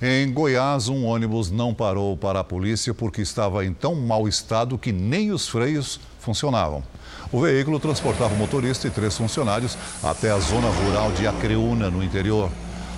Em 0.00 0.32
Goiás, 0.32 0.88
um 0.88 1.04
ônibus 1.04 1.50
não 1.50 1.74
parou 1.74 2.16
para 2.16 2.38
a 2.40 2.44
polícia 2.44 2.94
porque 2.94 3.20
estava 3.20 3.64
em 3.64 3.74
tão 3.74 3.96
mau 3.96 4.28
estado 4.28 4.78
que 4.78 4.92
nem 4.92 5.32
os 5.32 5.48
freios 5.48 6.00
funcionavam. 6.18 6.82
O 7.30 7.40
veículo 7.40 7.78
transportava 7.78 8.34
o 8.34 8.36
motorista 8.36 8.86
e 8.86 8.90
três 8.90 9.16
funcionários 9.16 9.76
até 10.02 10.30
a 10.30 10.38
zona 10.38 10.68
rural 10.68 11.12
de 11.12 11.26
Acreúna, 11.26 11.90
no 11.90 12.02
interior. 12.02 12.50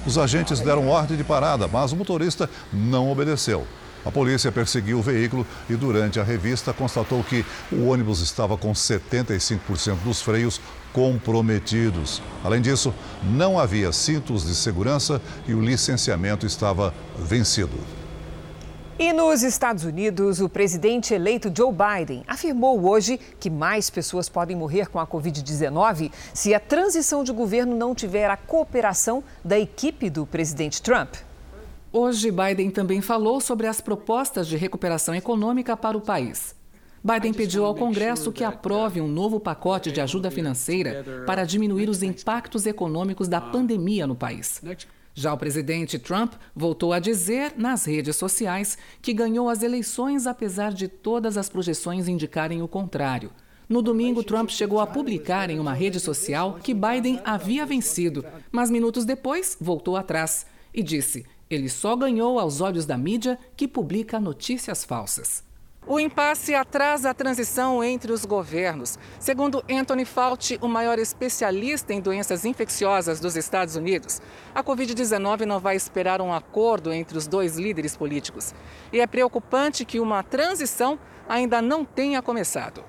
Os 0.07 0.17
agentes 0.17 0.61
deram 0.61 0.89
ordem 0.89 1.17
de 1.17 1.25
parada, 1.25 1.69
mas 1.69 1.93
o 1.93 1.97
motorista 1.97 2.49
não 2.73 3.11
obedeceu. 3.11 3.67
A 4.05 4.11
polícia 4.11 4.51
perseguiu 4.51 4.99
o 4.99 5.03
veículo 5.03 5.47
e, 5.69 5.77
durante 5.77 6.19
a 6.19 6.25
revista, 6.25 6.73
constatou 6.73 7.23
que 7.23 7.45
o 7.71 7.89
ônibus 7.89 8.21
estava 8.21 8.57
com 8.57 8.73
75% 8.73 9.97
dos 10.03 10.23
freios 10.23 10.61
comprometidos. 10.93 12.23
Além 12.43 12.63
disso, 12.63 12.95
não 13.23 13.59
havia 13.59 13.93
cintos 13.93 14.47
de 14.47 14.55
segurança 14.55 15.21
e 15.47 15.53
o 15.53 15.61
licenciamento 15.61 16.47
estava 16.47 16.95
vencido. 17.19 18.00
E 19.03 19.15
nos 19.15 19.43
Estados 19.43 19.83
Unidos, 19.83 20.43
o 20.43 20.49
presidente 20.49 21.15
eleito 21.15 21.51
Joe 21.57 21.73
Biden 21.73 22.23
afirmou 22.27 22.87
hoje 22.87 23.19
que 23.41 23.49
mais 23.49 23.89
pessoas 23.89 24.29
podem 24.29 24.55
morrer 24.55 24.91
com 24.91 25.01
a 25.01 25.07
Covid-19 25.07 26.13
se 26.35 26.53
a 26.53 26.61
transição 26.61 27.25
de 27.25 27.33
governo 27.33 27.75
não 27.75 27.95
tiver 27.95 28.29
a 28.29 28.37
cooperação 28.37 29.25
da 29.43 29.59
equipe 29.59 30.11
do 30.11 30.27
presidente 30.27 30.83
Trump. 30.83 31.15
Hoje, 31.91 32.31
Biden 32.31 32.71
também 32.71 33.01
falou 33.01 33.41
sobre 33.41 33.67
as 33.67 33.81
propostas 33.81 34.47
de 34.47 34.59
recuperação 34.59 35.15
econômica 35.15 35.75
para 35.79 35.97
o 35.97 36.03
país. 36.03 36.55
Biden 37.03 37.33
pediu 37.33 37.65
ao 37.65 37.75
Congresso 37.75 38.31
que 38.31 38.45
aprove 38.45 39.01
um 39.01 39.09
novo 39.09 39.41
pacote 39.41 39.91
de 39.91 40.03
ajuda 40.03 40.31
financeira 40.31 41.25
para 41.25 41.47
diminuir 41.47 41.89
os 41.89 42.03
impactos 42.03 42.67
econômicos 42.67 43.29
da 43.29 43.41
pandemia 43.41 44.07
no 44.07 44.15
país. 44.15 44.61
Já 45.15 45.33
o 45.33 45.39
presidente 45.39 45.99
Trump 45.99 46.35
voltou 46.55 46.93
a 46.93 46.99
dizer 46.99 47.55
nas 47.57 47.85
redes 47.85 48.17
sociais 48.17 48.79
que 49.03 49.13
ganhou 49.13 49.49
as 49.49 49.63
eleições 49.63 50.27
apesar 50.27 50.73
de 50.73 50.89
todas 50.89 51.37
as 51.37 51.49
projeções 51.49 52.09
indicarem 52.09 52.63
o 52.63 52.69
contrário. 52.69 53.31
No 53.69 53.83
domingo, 53.83 54.25
Trump 54.25 54.51
chegou 54.51 54.81
a 54.81 54.87
publicar 54.87 55.49
em 55.51 55.61
uma 55.61 55.73
rede 55.73 56.01
social 56.01 56.59
que 56.63 56.75
Biden 56.75 57.21
havia 57.25 57.65
vencido, 57.65 58.25
mas 58.51 58.71
minutos 58.71 59.05
depois 59.05 59.57
voltou 59.61 59.97
atrás 59.97 60.47
e 60.75 60.83
disse: 60.83 61.25
ele 61.51 61.69
só 61.69 61.97
ganhou 61.97 62.39
aos 62.39 62.61
olhos 62.61 62.87
da 62.87 62.97
mídia 62.97 63.39
que 63.57 63.67
publica 63.67 64.21
notícias 64.21 64.85
falsas. 64.85 65.43
O 65.91 65.99
impasse 65.99 66.55
atrasa 66.55 67.11
a 67.11 67.15
transição 67.15 67.83
entre 67.83 68.13
os 68.13 68.25
governos. 68.25 68.97
Segundo 69.19 69.61
Anthony 69.69 70.05
Fauci, 70.05 70.57
o 70.63 70.69
maior 70.69 71.01
especialista 71.01 71.93
em 71.93 72.01
doenças 72.01 72.45
infecciosas 72.45 73.19
dos 73.19 73.35
Estados 73.35 73.75
Unidos, 73.75 74.23
a 74.55 74.63
Covid-19 74.63 75.41
não 75.41 75.59
vai 75.59 75.75
esperar 75.75 76.21
um 76.21 76.33
acordo 76.33 76.93
entre 76.93 77.19
os 77.19 77.27
dois 77.27 77.57
líderes 77.57 77.97
políticos. 77.97 78.55
E 78.93 79.01
é 79.01 79.07
preocupante 79.09 79.85
que 79.85 79.99
uma 79.99 80.23
transição 80.23 80.97
ainda 81.29 81.61
não 81.61 81.85
tenha 81.85 82.23
começado. 82.23 82.85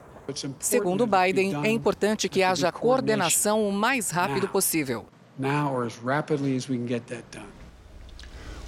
Segundo 0.60 1.08
Biden, 1.08 1.56
é 1.66 1.72
importante 1.72 2.30
que 2.30 2.44
haja 2.44 2.72
coordenação 2.72 3.68
o 3.68 3.72
mais 3.72 4.12
rápido 4.12 4.48
possível. 4.48 5.08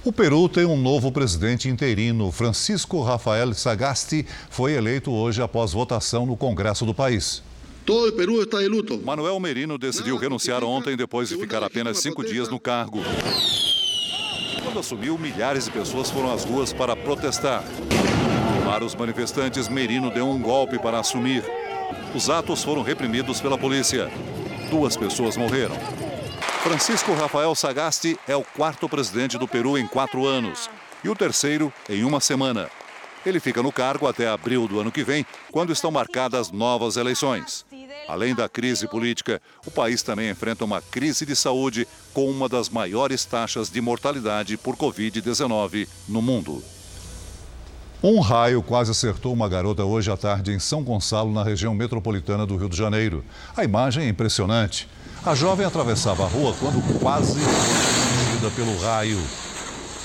O 0.04 0.12
Peru 0.12 0.50
tem 0.50 0.66
um 0.66 0.76
novo 0.76 1.10
presidente 1.10 1.66
interino. 1.66 2.30
Francisco 2.30 3.02
Rafael 3.02 3.54
Sagasti 3.54 4.26
foi 4.50 4.74
eleito 4.74 5.10
hoje 5.10 5.40
após 5.40 5.72
votação 5.72 6.26
no 6.26 6.36
Congresso 6.36 6.84
do 6.84 6.92
país. 6.92 7.42
Todo 7.86 8.10
o 8.10 8.12
Peru 8.12 8.42
está 8.42 8.60
de 8.60 8.68
luto. 8.68 9.00
Manuel 9.02 9.40
Merino 9.40 9.78
decidiu 9.78 10.18
renunciar 10.18 10.62
ontem 10.62 10.94
depois 10.94 11.30
de 11.30 11.38
ficar 11.38 11.62
apenas 11.62 12.00
cinco 12.00 12.22
dias 12.22 12.50
no 12.50 12.60
cargo. 12.60 12.98
Quando 14.62 14.78
assumiu, 14.78 15.16
milhares 15.16 15.64
de 15.64 15.70
pessoas 15.70 16.10
foram 16.10 16.34
às 16.34 16.44
ruas 16.44 16.70
para 16.70 16.94
protestar. 16.94 17.64
Para 18.62 18.84
os 18.84 18.94
manifestantes, 18.94 19.68
Merino 19.68 20.10
deu 20.10 20.28
um 20.28 20.38
golpe 20.38 20.78
para 20.78 21.00
assumir. 21.00 21.42
Os 22.14 22.28
atos 22.28 22.62
foram 22.62 22.82
reprimidos 22.82 23.40
pela 23.40 23.56
polícia. 23.56 24.10
Duas 24.70 24.98
pessoas 24.98 25.34
morreram. 25.38 26.03
Francisco 26.64 27.12
Rafael 27.12 27.54
Sagasti 27.54 28.18
é 28.26 28.34
o 28.34 28.42
quarto 28.42 28.88
presidente 28.88 29.36
do 29.36 29.46
Peru 29.46 29.76
em 29.76 29.86
quatro 29.86 30.24
anos 30.24 30.70
e 31.04 31.10
o 31.10 31.14
terceiro 31.14 31.70
em 31.90 32.04
uma 32.04 32.20
semana. 32.20 32.70
Ele 33.26 33.38
fica 33.38 33.62
no 33.62 33.70
cargo 33.70 34.08
até 34.08 34.26
abril 34.26 34.66
do 34.66 34.80
ano 34.80 34.90
que 34.90 35.04
vem, 35.04 35.26
quando 35.52 35.74
estão 35.74 35.90
marcadas 35.90 36.50
novas 36.50 36.96
eleições. 36.96 37.66
Além 38.08 38.34
da 38.34 38.48
crise 38.48 38.88
política, 38.88 39.42
o 39.66 39.70
país 39.70 40.02
também 40.02 40.30
enfrenta 40.30 40.64
uma 40.64 40.80
crise 40.80 41.26
de 41.26 41.36
saúde 41.36 41.86
com 42.14 42.30
uma 42.30 42.48
das 42.48 42.70
maiores 42.70 43.26
taxas 43.26 43.68
de 43.68 43.82
mortalidade 43.82 44.56
por 44.56 44.74
Covid-19 44.74 45.86
no 46.08 46.22
mundo. 46.22 46.64
Um 48.02 48.20
raio 48.20 48.62
quase 48.62 48.90
acertou 48.90 49.34
uma 49.34 49.50
garota 49.50 49.84
hoje 49.84 50.10
à 50.10 50.16
tarde 50.16 50.50
em 50.50 50.58
São 50.58 50.82
Gonçalo, 50.82 51.30
na 51.30 51.42
região 51.42 51.74
metropolitana 51.74 52.46
do 52.46 52.56
Rio 52.56 52.70
de 52.70 52.76
Janeiro. 52.76 53.22
A 53.54 53.64
imagem 53.64 54.06
é 54.06 54.08
impressionante. 54.08 54.88
A 55.26 55.34
jovem 55.34 55.64
atravessava 55.64 56.24
a 56.24 56.28
rua 56.28 56.54
quando 56.60 56.82
quase 57.00 57.40
foi 57.40 58.20
atingida 58.20 58.50
pelo 58.50 58.78
raio. 58.78 59.18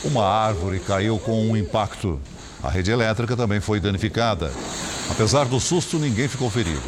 Uma 0.05 0.25
árvore 0.25 0.79
caiu 0.79 1.19
com 1.19 1.45
um 1.45 1.57
impacto. 1.57 2.17
A 2.63 2.69
rede 2.69 2.89
elétrica 2.89 3.35
também 3.35 3.59
foi 3.59 3.81
danificada. 3.81 4.49
Apesar 5.11 5.43
do 5.43 5.59
susto, 5.59 5.99
ninguém 5.99 6.29
ficou 6.29 6.49
ferido. 6.49 6.87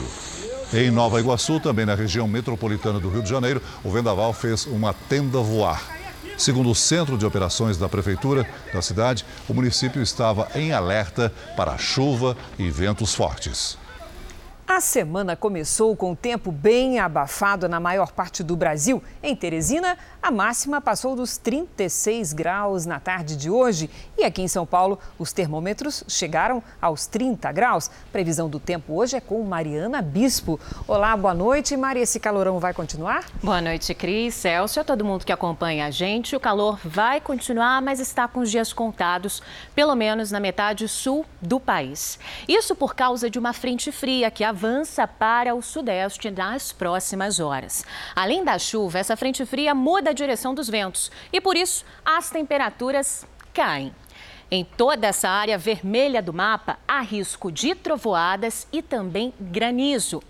Em 0.73 0.89
Nova 0.89 1.19
Iguaçu, 1.19 1.59
também 1.59 1.85
na 1.85 1.93
região 1.93 2.25
metropolitana 2.25 3.01
do 3.01 3.09
Rio 3.09 3.21
de 3.21 3.29
Janeiro, 3.29 3.61
o 3.83 3.91
vendaval 3.91 4.31
fez 4.31 4.65
uma 4.65 4.93
tenda 4.93 5.39
voar. 5.39 5.83
Segundo 6.37 6.71
o 6.71 6.75
Centro 6.75 7.17
de 7.17 7.25
Operações 7.25 7.77
da 7.77 7.89
Prefeitura 7.89 8.47
da 8.73 8.81
cidade, 8.81 9.25
o 9.49 9.53
município 9.53 10.01
estava 10.01 10.47
em 10.55 10.71
alerta 10.71 11.33
para 11.57 11.77
chuva 11.77 12.37
e 12.57 12.71
ventos 12.71 13.13
fortes. 13.13 13.80
A 14.81 14.83
semana 14.83 15.35
começou 15.35 15.95
com 15.95 16.15
tempo 16.15 16.51
bem 16.51 16.97
abafado 16.97 17.69
na 17.69 17.79
maior 17.79 18.11
parte 18.11 18.41
do 18.41 18.55
Brasil. 18.55 18.99
Em 19.21 19.35
Teresina, 19.35 19.95
a 20.21 20.29
máxima 20.29 20.79
passou 20.79 21.15
dos 21.15 21.35
36 21.37 22.31
graus 22.31 22.85
na 22.85 22.99
tarde 22.99 23.35
de 23.35 23.49
hoje. 23.49 23.89
E 24.15 24.23
aqui 24.23 24.43
em 24.43 24.47
São 24.47 24.67
Paulo, 24.67 24.99
os 25.17 25.33
termômetros 25.33 26.03
chegaram 26.07 26.61
aos 26.79 27.07
30 27.07 27.51
graus. 27.51 27.89
Previsão 28.11 28.47
do 28.47 28.59
tempo 28.59 28.93
hoje 28.93 29.17
é 29.17 29.19
com 29.19 29.41
Mariana 29.43 29.99
Bispo. 29.99 30.59
Olá, 30.87 31.17
boa 31.17 31.33
noite. 31.33 31.75
Maria, 31.75 32.03
esse 32.03 32.19
calorão 32.19 32.59
vai 32.59 32.71
continuar? 32.71 33.25
Boa 33.41 33.59
noite, 33.61 33.95
Cris, 33.95 34.35
Celso, 34.35 34.79
a 34.79 34.83
todo 34.83 35.03
mundo 35.03 35.25
que 35.25 35.31
acompanha 35.31 35.87
a 35.87 35.91
gente. 35.91 36.35
O 36.35 36.39
calor 36.39 36.79
vai 36.85 37.19
continuar, 37.19 37.81
mas 37.81 37.99
está 37.99 38.27
com 38.27 38.41
os 38.41 38.51
dias 38.51 38.71
contados, 38.71 39.41
pelo 39.73 39.95
menos 39.95 40.29
na 40.29 40.39
metade 40.39 40.87
sul 40.87 41.25
do 41.41 41.59
país. 41.59 42.19
Isso 42.47 42.75
por 42.75 42.93
causa 42.93 43.27
de 43.27 43.39
uma 43.39 43.53
frente 43.53 43.91
fria 43.91 44.29
que 44.29 44.43
avança 44.43 45.07
para 45.07 45.55
o 45.55 45.63
sudeste 45.63 46.29
nas 46.29 46.71
próximas 46.71 47.39
horas. 47.39 47.83
Além 48.15 48.43
da 48.43 48.59
chuva, 48.59 48.99
essa 48.99 49.17
frente 49.17 49.43
fria 49.47 49.73
muda 49.73 50.10
a 50.11 50.13
direção 50.13 50.53
dos 50.53 50.69
ventos 50.69 51.11
e, 51.33 51.41
por 51.41 51.57
isso, 51.57 51.83
as 52.05 52.29
temperaturas 52.29 53.25
caem. 53.53 53.93
Em 54.53 54.65
toda 54.65 55.07
essa 55.07 55.29
área 55.29 55.57
vermelha 55.57 56.21
do 56.21 56.33
mapa, 56.33 56.77
há 56.85 56.99
risco 56.99 57.49
de 57.49 57.73
trovoadas 57.73 58.67
e 58.69 58.81
também 58.81 59.33
granizo. 59.39 60.21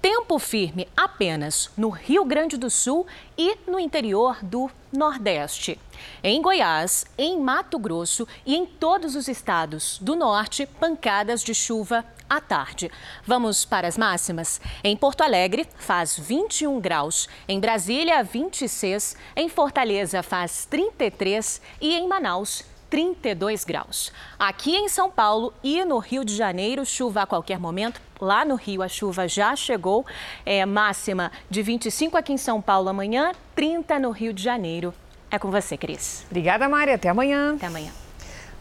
Tempo 0.00 0.38
firme 0.38 0.88
apenas 0.96 1.70
no 1.76 1.90
Rio 1.90 2.24
Grande 2.24 2.56
do 2.56 2.70
Sul 2.70 3.06
e 3.36 3.54
no 3.66 3.78
interior 3.78 4.38
do 4.42 4.70
Nordeste. 4.90 5.78
Em 6.24 6.40
Goiás, 6.40 7.04
em 7.18 7.38
Mato 7.38 7.78
Grosso 7.78 8.26
e 8.46 8.56
em 8.56 8.64
todos 8.64 9.14
os 9.14 9.28
estados 9.28 9.98
do 10.00 10.16
Norte, 10.16 10.64
pancadas 10.64 11.42
de 11.42 11.54
chuva 11.54 12.02
à 12.28 12.40
tarde. 12.40 12.90
Vamos 13.26 13.64
para 13.64 13.88
as 13.88 13.96
máximas. 13.96 14.60
Em 14.82 14.96
Porto 14.96 15.22
Alegre, 15.22 15.66
faz 15.76 16.18
21 16.18 16.80
graus. 16.80 17.28
Em 17.48 17.60
Brasília, 17.60 18.22
26. 18.22 19.16
Em 19.34 19.48
Fortaleza, 19.48 20.22
faz 20.22 20.66
33. 20.66 21.60
E 21.80 21.94
em 21.94 22.08
Manaus, 22.08 22.64
32 22.90 23.64
graus. 23.64 24.12
Aqui 24.38 24.74
em 24.76 24.88
São 24.88 25.10
Paulo 25.10 25.52
e 25.62 25.84
no 25.84 25.98
Rio 25.98 26.24
de 26.24 26.34
Janeiro, 26.34 26.84
chuva 26.84 27.22
a 27.22 27.26
qualquer 27.26 27.58
momento. 27.58 28.00
Lá 28.20 28.44
no 28.44 28.54
Rio, 28.54 28.82
a 28.82 28.88
chuva 28.88 29.28
já 29.28 29.54
chegou. 29.54 30.06
É 30.44 30.64
máxima 30.64 31.30
de 31.50 31.62
25 31.62 32.16
aqui 32.16 32.32
em 32.32 32.38
São 32.38 32.60
Paulo 32.60 32.88
amanhã, 32.88 33.32
30 33.54 33.98
no 33.98 34.10
Rio 34.10 34.32
de 34.32 34.42
Janeiro. 34.42 34.94
É 35.30 35.38
com 35.38 35.50
você, 35.50 35.76
Cris. 35.76 36.24
Obrigada, 36.30 36.68
Mari. 36.68 36.92
Até 36.92 37.08
amanhã. 37.08 37.54
Até 37.54 37.66
amanhã. 37.66 38.05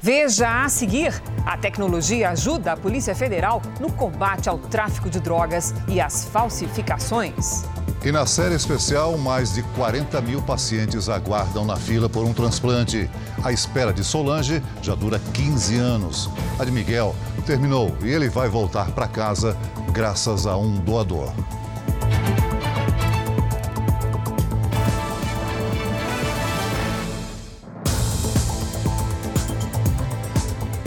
Veja 0.06 0.64
a 0.64 0.70
seguir: 0.70 1.20
a 1.44 1.58
tecnologia 1.58 2.30
ajuda 2.30 2.74
a 2.74 2.78
Polícia 2.78 3.16
Federal 3.16 3.60
no 3.80 3.92
combate 3.92 4.48
ao 4.48 4.60
tráfico 4.60 5.10
de 5.10 5.20
drogas 5.20 5.74
e 5.88 6.00
às 6.00 6.26
falsificações. 6.26 7.64
E 8.04 8.12
na 8.12 8.28
série 8.28 8.54
especial, 8.54 9.18
mais 9.18 9.56
de 9.56 9.64
40 9.64 10.22
mil 10.22 10.44
pacientes 10.44 11.10
aguardam 11.10 11.66
na 11.66 11.76
fila 11.76 12.08
por 12.08 12.24
um 12.24 12.36
transplante. 12.36 13.10
A 13.44 13.52
espera 13.52 13.92
de 13.92 14.04
Solange 14.04 14.62
já 14.80 14.94
dura 14.94 15.20
15 15.34 15.76
anos. 15.78 16.30
A 16.60 16.66
de 16.66 16.72
Miguel 16.72 17.16
terminou 17.48 17.98
e 18.04 18.12
ele 18.12 18.30
vai 18.30 18.48
voltar 18.48 18.92
para 18.92 19.08
casa 19.08 19.58
graças 19.92 20.46
a 20.46 20.56
um 20.56 20.76
doador. 20.82 21.34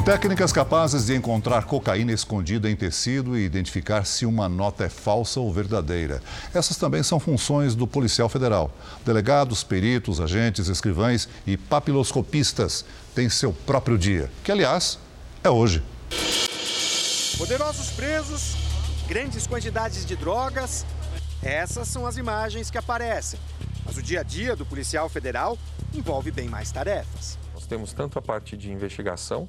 Técnicas 0.09 0.55
capazes 0.55 1.05
de 1.05 1.15
encontrar 1.15 1.67
cocaína 1.67 2.13
escondida 2.13 2.71
em 2.71 2.75
tecido 2.75 3.37
e 3.37 3.45
identificar 3.45 4.07
se 4.07 4.25
uma 4.25 4.49
nota 4.49 4.85
é 4.85 4.89
falsa 4.89 5.39
ou 5.39 5.53
verdadeira. 5.53 6.23
Essas 6.55 6.79
também 6.79 7.03
são 7.03 7.21
funções 7.21 7.75
do 7.75 7.87
policial 7.87 8.27
federal. 8.27 8.73
Delegados, 9.05 9.63
peritos, 9.63 10.19
agentes, 10.19 10.69
escrivães 10.69 11.29
e 11.47 11.59
papiloscopistas 11.59 12.87
têm 13.15 13.29
seu 13.29 13.53
próprio 13.53 13.99
dia, 13.99 14.31
que, 14.43 14.51
aliás, 14.51 14.99
é 15.45 15.51
hoje. 15.51 15.83
Poderosos 17.37 17.91
presos, 17.91 18.57
grandes 19.07 19.47
quantidades 19.47 20.07
de 20.07 20.17
drogas. 20.17 20.87
Essas 21.43 21.87
são 21.87 22.07
as 22.07 22.17
imagens 22.17 22.71
que 22.71 22.79
aparecem. 22.79 23.39
Mas 23.85 23.99
o 23.99 24.03
dia 24.03 24.21
a 24.21 24.23
dia 24.23 24.57
do 24.57 24.65
policial 24.65 25.11
federal 25.11 25.59
envolve 25.93 26.31
bem 26.31 26.49
mais 26.49 26.73
tarefas. 26.73 27.39
Nós 27.53 27.67
temos 27.67 27.93
tanto 27.93 28.19
a 28.19 28.23
parte 28.23 28.57
de 28.57 28.73
investigação 28.73 29.47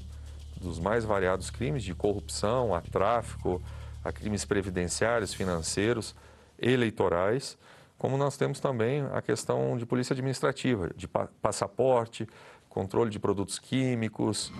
dos 0.59 0.79
mais 0.79 1.05
variados 1.05 1.49
crimes, 1.49 1.83
de 1.83 1.95
corrupção, 1.95 2.73
a 2.73 2.81
tráfico, 2.81 3.61
a 4.03 4.11
crimes 4.11 4.45
previdenciários, 4.45 5.33
financeiros, 5.33 6.15
eleitorais, 6.57 7.57
como 7.97 8.17
nós 8.17 8.37
temos 8.37 8.59
também 8.59 9.05
a 9.13 9.21
questão 9.21 9.77
de 9.77 9.85
polícia 9.85 10.13
administrativa, 10.13 10.89
de 10.95 11.07
passaporte, 11.41 12.27
controle 12.69 13.09
de 13.09 13.19
produtos 13.19 13.59
químicos. 13.59 14.53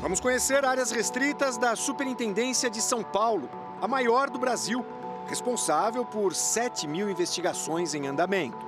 Vamos 0.00 0.20
conhecer 0.20 0.64
áreas 0.64 0.90
restritas 0.90 1.56
da 1.56 1.74
Superintendência 1.74 2.70
de 2.70 2.80
São 2.80 3.02
Paulo, 3.02 3.48
a 3.80 3.88
maior 3.88 4.30
do 4.30 4.38
Brasil, 4.38 4.84
responsável 5.26 6.04
por 6.04 6.34
7 6.34 6.86
mil 6.86 7.10
investigações 7.10 7.94
em 7.94 8.06
andamento. 8.06 8.64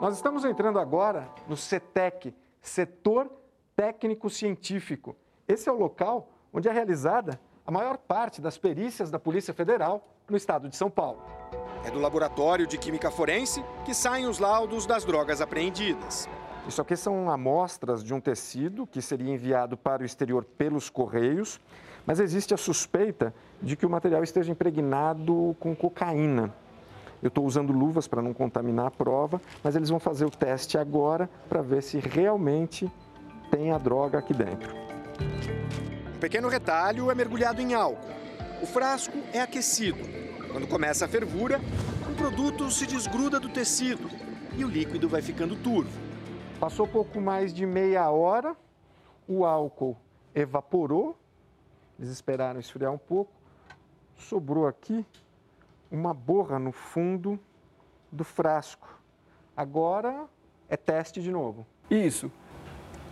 Nós 0.00 0.16
estamos 0.16 0.44
entrando 0.44 0.78
agora 0.78 1.28
no 1.48 1.56
CETEC, 1.56 2.34
Setor 2.60 3.30
Técnico 3.76 4.28
Científico. 4.28 5.16
Esse 5.46 5.68
é 5.68 5.72
o 5.72 5.78
local 5.78 6.28
onde 6.52 6.68
é 6.68 6.72
realizada 6.72 7.38
a 7.66 7.70
maior 7.70 7.98
parte 7.98 8.40
das 8.40 8.56
perícias 8.56 9.10
da 9.10 9.18
Polícia 9.18 9.52
Federal 9.52 10.08
no 10.28 10.36
estado 10.36 10.68
de 10.68 10.76
São 10.76 10.90
Paulo. 10.90 11.22
É 11.84 11.90
do 11.90 11.98
Laboratório 11.98 12.66
de 12.66 12.78
Química 12.78 13.10
Forense 13.10 13.62
que 13.84 13.92
saem 13.92 14.26
os 14.26 14.38
laudos 14.38 14.86
das 14.86 15.04
drogas 15.04 15.42
apreendidas. 15.42 16.28
Isso 16.66 16.80
aqui 16.80 16.96
são 16.96 17.30
amostras 17.30 18.02
de 18.02 18.14
um 18.14 18.20
tecido 18.20 18.86
que 18.86 19.02
seria 19.02 19.34
enviado 19.34 19.76
para 19.76 20.02
o 20.02 20.06
exterior 20.06 20.44
pelos 20.44 20.88
correios, 20.88 21.60
mas 22.06 22.20
existe 22.20 22.54
a 22.54 22.56
suspeita 22.56 23.34
de 23.60 23.76
que 23.76 23.84
o 23.84 23.90
material 23.90 24.22
esteja 24.22 24.50
impregnado 24.50 25.54
com 25.60 25.76
cocaína. 25.76 26.54
Eu 27.22 27.28
estou 27.28 27.44
usando 27.44 27.70
luvas 27.70 28.08
para 28.08 28.22
não 28.22 28.32
contaminar 28.32 28.86
a 28.86 28.90
prova, 28.90 29.42
mas 29.62 29.76
eles 29.76 29.90
vão 29.90 30.00
fazer 30.00 30.24
o 30.24 30.30
teste 30.30 30.78
agora 30.78 31.28
para 31.50 31.60
ver 31.60 31.82
se 31.82 31.98
realmente 31.98 32.90
tem 33.50 33.72
a 33.72 33.78
droga 33.78 34.18
aqui 34.18 34.32
dentro. 34.32 34.93
Um 36.14 36.18
pequeno 36.18 36.48
retalho 36.48 37.10
é 37.10 37.14
mergulhado 37.14 37.60
em 37.60 37.74
álcool. 37.74 38.08
O 38.62 38.66
frasco 38.66 39.18
é 39.32 39.40
aquecido. 39.40 39.98
Quando 40.50 40.66
começa 40.66 41.04
a 41.04 41.08
fervura, 41.08 41.60
o 42.10 42.14
produto 42.14 42.70
se 42.70 42.86
desgruda 42.86 43.40
do 43.40 43.48
tecido 43.48 44.08
e 44.56 44.64
o 44.64 44.68
líquido 44.68 45.08
vai 45.08 45.20
ficando 45.20 45.56
turvo. 45.56 45.90
Passou 46.60 46.86
pouco 46.86 47.20
mais 47.20 47.52
de 47.52 47.66
meia 47.66 48.08
hora, 48.10 48.56
o 49.26 49.44
álcool 49.44 49.96
evaporou, 50.34 51.18
eles 51.98 52.10
esperaram 52.10 52.60
esfriar 52.60 52.92
um 52.92 52.98
pouco, 52.98 53.32
sobrou 54.16 54.66
aqui 54.66 55.04
uma 55.90 56.14
borra 56.14 56.58
no 56.58 56.72
fundo 56.72 57.38
do 58.10 58.24
frasco. 58.24 58.88
Agora 59.56 60.26
é 60.68 60.76
teste 60.76 61.20
de 61.20 61.30
novo. 61.30 61.66
Isso. 61.90 62.30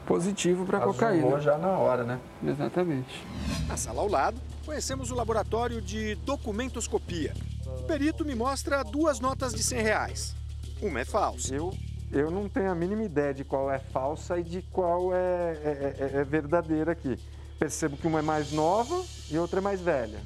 Positivo 0.07 0.66
para 0.66 0.80
cocaína. 0.80 1.40
já 1.40 1.57
na 1.57 1.70
hora, 1.78 2.05
né? 2.05 2.20
Exatamente. 2.44 3.24
Na 3.68 3.76
sala 3.76 4.00
ao 4.00 4.09
lado, 4.09 4.40
conhecemos 4.66 5.11
o 5.11 5.14
laboratório 5.14 5.80
de 5.80 6.14
documentoscopia. 6.16 7.34
O 7.66 7.84
perito 7.84 8.24
me 8.24 8.34
mostra 8.34 8.82
duas 8.82 9.20
notas 9.20 9.55
de 9.55 9.62
100 9.62 9.82
reais. 9.82 10.34
Uma 10.80 11.00
é 11.00 11.05
falsa. 11.05 11.55
Eu 11.55 11.72
eu 12.12 12.30
não 12.30 12.46
tenho 12.46 12.70
a 12.70 12.74
mínima 12.74 13.05
ideia 13.05 13.32
de 13.32 13.42
qual 13.42 13.70
é 13.70 13.78
falsa 13.78 14.38
e 14.38 14.42
de 14.42 14.61
qual 14.61 15.14
é, 15.14 15.16
é, 15.64 15.96
é, 15.98 16.20
é 16.20 16.24
verdadeira 16.24 16.92
aqui. 16.92 17.18
Percebo 17.59 17.96
que 17.96 18.07
uma 18.07 18.18
é 18.18 18.22
mais 18.22 18.53
nova 18.53 19.03
e 19.30 19.38
outra 19.38 19.61
é 19.61 19.62
mais 19.62 19.80
velha. 19.80 20.20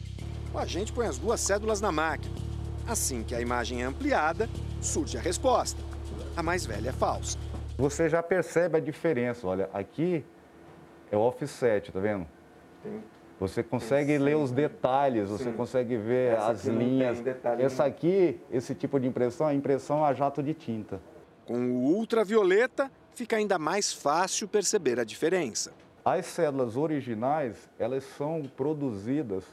O 0.53 0.59
agente 0.59 0.93
põe 0.93 1.07
as 1.07 1.17
duas 1.17 1.41
cédulas 1.41 1.81
na 1.81 1.93
máquina. 1.93 2.35
Assim 2.89 3.23
que 3.23 3.37
a 3.37 3.41
imagem 3.41 3.83
é 3.83 3.85
ampliada, 3.85 4.51
surge 4.81 5.17
a 5.17 5.21
resposta. 5.21 5.81
A 6.37 6.43
mais 6.43 6.67
velha 6.67 6.89
é 6.89 6.93
falsa. 6.93 7.39
Você 7.77 8.09
já 8.09 8.23
percebe 8.23 8.79
a 8.79 8.81
diferença. 8.81 9.47
Olha, 9.47 9.69
aqui 9.73 10.25
é 11.11 11.17
o 11.17 11.21
offset, 11.21 11.93
tá 11.93 12.01
vendo? 12.01 12.27
Você 13.39 13.63
consegue 13.63 14.17
ler 14.17 14.37
os 14.37 14.51
detalhes, 14.51 15.29
você 15.29 15.45
Sim. 15.45 15.53
consegue 15.53 15.97
ver 15.97 16.33
Essa 16.33 16.51
as 16.51 16.65
linhas. 16.65 17.23
Essa 17.59 17.85
aqui, 17.85 18.41
esse 18.51 18.75
tipo 18.75 18.99
de 18.99 19.07
impressão, 19.07 19.49
é 19.51 19.55
impressão 19.55 20.03
a 20.03 20.15
jato 20.15 20.43
de 20.43 20.55
tinta. 20.55 21.01
Com 21.45 21.55
o 21.55 21.97
ultravioleta, 21.97 22.91
fica 23.15 23.37
ainda 23.37 23.59
mais 23.59 23.93
fácil 23.93 24.49
perceber 24.49 24.99
a 24.99 25.05
diferença. 25.05 25.73
As 26.03 26.25
células 26.25 26.77
originais, 26.77 27.69
elas 27.79 28.05
são 28.05 28.43
produzidas 28.57 29.45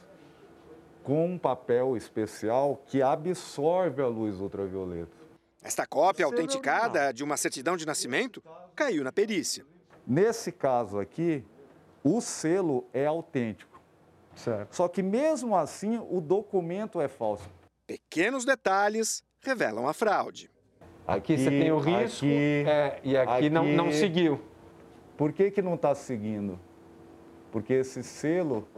com 1.02 1.26
um 1.26 1.38
papel 1.38 1.94
especial 1.94 2.82
que 2.86 3.02
absorve 3.02 4.00
a 4.00 4.06
luz 4.06 4.40
ultravioleta. 4.40 5.23
Esta 5.64 5.86
cópia 5.86 6.26
autenticada 6.26 7.10
de 7.10 7.24
uma 7.24 7.38
certidão 7.38 7.74
de 7.74 7.86
nascimento 7.86 8.42
caiu 8.76 9.02
na 9.02 9.10
perícia. 9.10 9.64
Nesse 10.06 10.52
caso 10.52 11.00
aqui, 11.00 11.42
o 12.02 12.20
selo 12.20 12.86
é 12.92 13.06
autêntico. 13.06 13.80
Certo. 14.36 14.76
Só 14.76 14.86
que 14.88 15.02
mesmo 15.02 15.56
assim, 15.56 15.98
o 16.10 16.20
documento 16.20 17.00
é 17.00 17.08
falso. 17.08 17.50
Pequenos 17.86 18.44
detalhes 18.44 19.24
revelam 19.40 19.88
a 19.88 19.94
fraude. 19.94 20.50
Aqui, 21.06 21.38
você 21.38 21.48
tem 21.48 21.72
o 21.72 21.78
risco 21.78 22.26
aqui, 22.26 22.64
é, 22.66 23.00
e 23.02 23.16
aqui, 23.16 23.32
aqui, 23.32 23.50
não, 23.50 23.64
não 23.64 23.90
seguiu. 23.90 24.40
Por 25.16 25.32
que, 25.32 25.50
que 25.50 25.62
não 25.62 25.74
está 25.74 25.94
seguindo? 25.94 26.58
Porque 27.50 27.72
esse 27.72 28.02
selo 28.02 28.68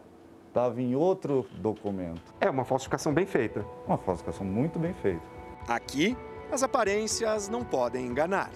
estava 0.49 0.81
em 0.81 0.95
outro 0.95 1.47
documento. 1.55 2.35
É 2.41 2.49
uma 2.49 2.65
falsificação 2.65 3.13
bem 3.13 3.27
feita. 3.27 3.65
Uma 3.87 3.99
falsificação 3.99 4.47
muito 4.47 4.79
bem 4.79 4.95
feita. 4.95 5.23
Aqui, 5.69 6.17
as 6.51 6.63
aparências 6.63 7.49
não 7.49 7.65
podem 7.65 8.07
enganar. 8.07 8.51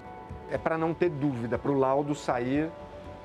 É 0.50 0.58
para 0.58 0.76
não 0.76 0.94
ter 0.94 1.10
dúvida, 1.10 1.58
para 1.58 1.70
o 1.70 1.78
laudo 1.78 2.14
sair 2.14 2.70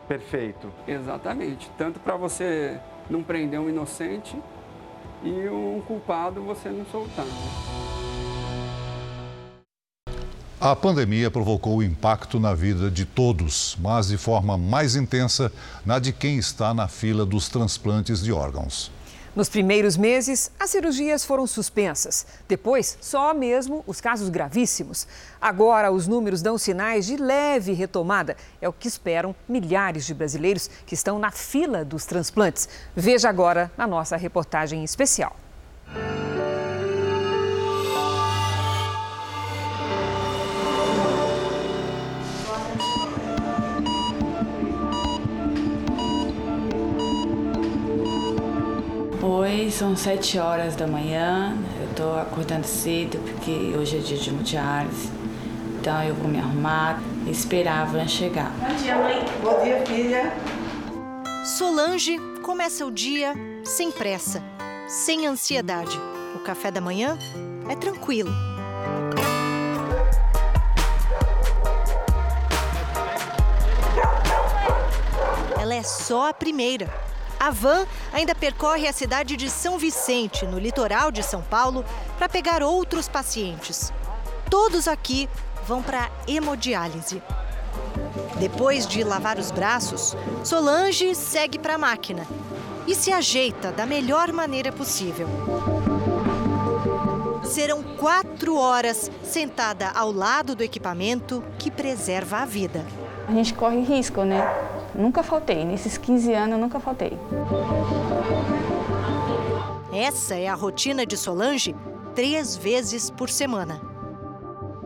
perfeito. 0.07 0.71
Exatamente. 0.87 1.69
Tanto 1.77 1.99
para 1.99 2.15
você 2.15 2.79
não 3.09 3.23
prender 3.23 3.59
um 3.59 3.69
inocente 3.69 4.35
e 5.23 5.49
um 5.49 5.81
culpado 5.81 6.41
você 6.41 6.69
não 6.69 6.85
soltar. 6.85 7.25
A 10.59 10.75
pandemia 10.75 11.29
provocou 11.29 11.83
impacto 11.83 12.39
na 12.39 12.53
vida 12.55 12.89
de 12.89 13.05
todos, 13.05 13.77
mas 13.79 14.07
de 14.07 14.17
forma 14.17 14.57
mais 14.57 14.95
intensa 14.95 15.51
na 15.85 15.99
de 15.99 16.13
quem 16.13 16.37
está 16.37 16.73
na 16.73 16.87
fila 16.87 17.25
dos 17.25 17.49
transplantes 17.49 18.23
de 18.23 18.31
órgãos. 18.31 18.91
Nos 19.35 19.49
primeiros 19.49 19.97
meses, 19.97 20.49
as 20.57 20.69
cirurgias 20.69 21.25
foram 21.25 21.45
suspensas. 21.45 22.25
Depois, 22.47 22.97
só 23.01 23.33
mesmo 23.33 23.83
os 23.85 23.99
casos 23.99 24.29
gravíssimos. 24.29 25.05
Agora, 25.41 25.91
os 25.91 26.07
números 26.07 26.41
dão 26.41 26.57
sinais 26.57 27.05
de 27.05 27.17
leve 27.17 27.73
retomada. 27.73 28.37
É 28.61 28.69
o 28.69 28.73
que 28.73 28.87
esperam 28.87 29.35
milhares 29.47 30.05
de 30.05 30.13
brasileiros 30.13 30.69
que 30.85 30.93
estão 30.93 31.19
na 31.19 31.31
fila 31.31 31.83
dos 31.83 32.05
transplantes. 32.05 32.69
Veja 32.95 33.27
agora 33.27 33.69
na 33.77 33.85
nossa 33.85 34.15
reportagem 34.15 34.85
especial. 34.85 35.35
Oi, 49.65 49.71
são 49.71 49.95
sete 49.95 50.37
horas 50.37 50.75
da 50.75 50.85
manhã. 50.85 51.57
Eu 51.81 51.95
tô 51.95 52.19
acordando 52.19 52.67
cedo 52.67 53.17
porque 53.17 53.75
hoje 53.75 53.97
é 53.97 53.99
dia 53.99 54.15
de 54.15 54.29
hemodiálise. 54.29 55.09
Então 55.79 56.03
eu 56.03 56.13
vou 56.13 56.27
me 56.27 56.37
arrumar 56.37 57.01
e 57.25 57.31
esperar 57.31 57.81
a 57.81 57.85
van 57.85 58.07
chegar. 58.07 58.51
Bom 58.59 58.75
dia, 58.75 58.95
mãe. 58.95 59.25
Bom 59.41 59.63
dia, 59.63 59.83
filha. 59.83 60.31
Solange 61.43 62.19
começa 62.43 62.85
o 62.85 62.91
dia 62.91 63.33
sem 63.63 63.89
pressa, 63.89 64.39
sem 64.87 65.25
ansiedade. 65.25 65.99
O 66.35 66.39
café 66.41 66.69
da 66.69 66.79
manhã 66.79 67.17
é 67.67 67.75
tranquilo. 67.75 68.31
Ela 75.59 75.73
é 75.73 75.81
só 75.81 76.29
a 76.29 76.33
primeira 76.35 76.87
a 77.39 77.51
van 77.51 77.85
ainda 78.11 78.33
percorre 78.33 78.87
a 78.87 78.93
cidade 78.93 79.35
de 79.35 79.49
São 79.49 79.77
Vicente, 79.77 80.45
no 80.45 80.59
litoral 80.59 81.11
de 81.11 81.21
São 81.23 81.41
Paulo, 81.41 81.85
para 82.17 82.29
pegar 82.29 82.63
outros 82.63 83.07
pacientes. 83.07 83.91
Todos 84.49 84.87
aqui 84.87 85.29
vão 85.67 85.81
para 85.81 86.09
hemodiálise. 86.27 87.21
Depois 88.39 88.85
de 88.87 89.03
lavar 89.03 89.37
os 89.37 89.51
braços, 89.51 90.15
Solange 90.43 91.15
segue 91.15 91.57
para 91.57 91.75
a 91.75 91.77
máquina 91.77 92.25
e 92.87 92.93
se 92.93 93.11
ajeita 93.11 93.71
da 93.71 93.85
melhor 93.85 94.31
maneira 94.31 94.71
possível. 94.71 95.27
Serão 97.43 97.81
quatro 97.83 98.57
horas 98.57 99.09
sentada 99.23 99.89
ao 99.89 100.11
lado 100.11 100.55
do 100.55 100.63
equipamento 100.63 101.43
que 101.57 101.71
preserva 101.71 102.39
a 102.39 102.45
vida. 102.45 102.85
A 103.27 103.31
gente 103.31 103.53
corre 103.53 103.81
risco, 103.81 104.23
né? 104.23 104.43
Nunca 104.97 105.21
faltei. 105.23 105.65
Nesses 105.65 105.97
15 105.97 106.33
anos 106.33 106.51
eu 106.53 106.57
nunca 106.57 106.79
faltei. 106.79 107.17
Essa 109.93 110.35
é 110.35 110.47
a 110.47 110.53
rotina 110.55 111.05
de 111.05 111.17
Solange 111.17 111.75
três 112.13 112.55
vezes 112.55 113.09
por 113.09 113.29
semana. 113.29 113.79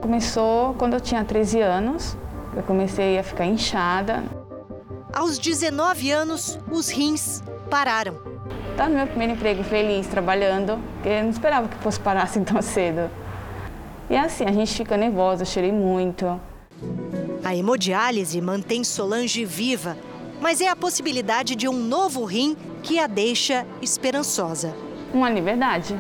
Começou 0.02 0.74
quando 0.76 0.94
eu 0.94 1.02
tinha 1.02 1.24
13 1.24 1.62
anos. 1.62 2.18
Eu 2.56 2.64
comecei 2.64 3.20
a 3.20 3.24
ficar 3.24 3.46
inchada. 3.46 4.24
Aos 5.14 5.38
19 5.38 6.12
anos, 6.12 6.60
os 6.72 6.90
rins 6.90 7.44
pararam. 7.70 8.16
Tá 8.78 8.88
no 8.88 8.96
meu 8.96 9.08
primeiro 9.08 9.34
emprego 9.34 9.64
feliz, 9.64 10.08
trabalhando, 10.08 10.80
porque 10.94 11.10
eu 11.10 11.24
não 11.24 11.30
esperava 11.30 11.68
que 11.68 11.76
fosse 11.78 12.00
parar 12.00 12.24
assim 12.24 12.44
tão 12.44 12.62
cedo. 12.64 13.10
E 14.10 14.16
assim, 14.16 14.46
a 14.46 14.52
gente 14.52 14.74
fica 14.74 14.98
nervosa, 14.98 15.44
eu 15.44 15.46
chorei 15.46 15.72
muito. 15.72 16.40
A 17.44 17.56
hemodiálise 17.56 18.42
mantém 18.42 18.84
Solange 18.84 19.46
viva, 19.46 19.98
mas 20.42 20.62
é 20.62 20.68
a 20.68 20.76
possibilidade 20.76 21.56
de 21.56 21.68
um 21.68 21.74
novo 21.74 22.26
rim 22.26 22.56
que 22.84 23.00
a 23.00 23.08
deixa 23.08 23.66
esperançosa. 23.82 24.76
Uma 25.14 25.30
liberdade, 25.30 25.98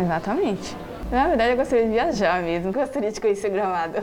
exatamente. 0.00 0.76
Na 1.10 1.26
verdade, 1.26 1.52
eu 1.52 1.56
gostaria 1.56 1.84
de 1.86 1.90
viajar 1.90 2.42
mesmo, 2.42 2.72
gostaria 2.72 3.10
de 3.10 3.20
conhecer 3.20 3.50
Gramado. 3.50 4.02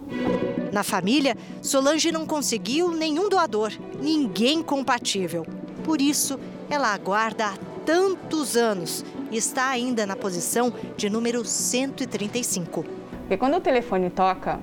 Na 0.72 0.82
família, 0.82 1.36
Solange 1.62 2.12
não 2.12 2.26
conseguiu 2.26 2.90
nenhum 2.90 3.28
doador, 3.28 3.72
ninguém 4.00 4.62
compatível. 4.62 5.46
Por 5.82 6.00
isso, 6.00 6.38
ela 6.68 6.92
aguarda 6.92 7.46
há 7.46 7.54
tantos 7.84 8.56
anos 8.56 9.04
e 9.30 9.36
está 9.36 9.68
ainda 9.68 10.04
na 10.04 10.14
posição 10.14 10.72
de 10.96 11.08
número 11.08 11.44
135. 11.44 12.84
Porque 13.20 13.36
quando 13.36 13.56
o 13.56 13.60
telefone 13.60 14.10
toca, 14.10 14.60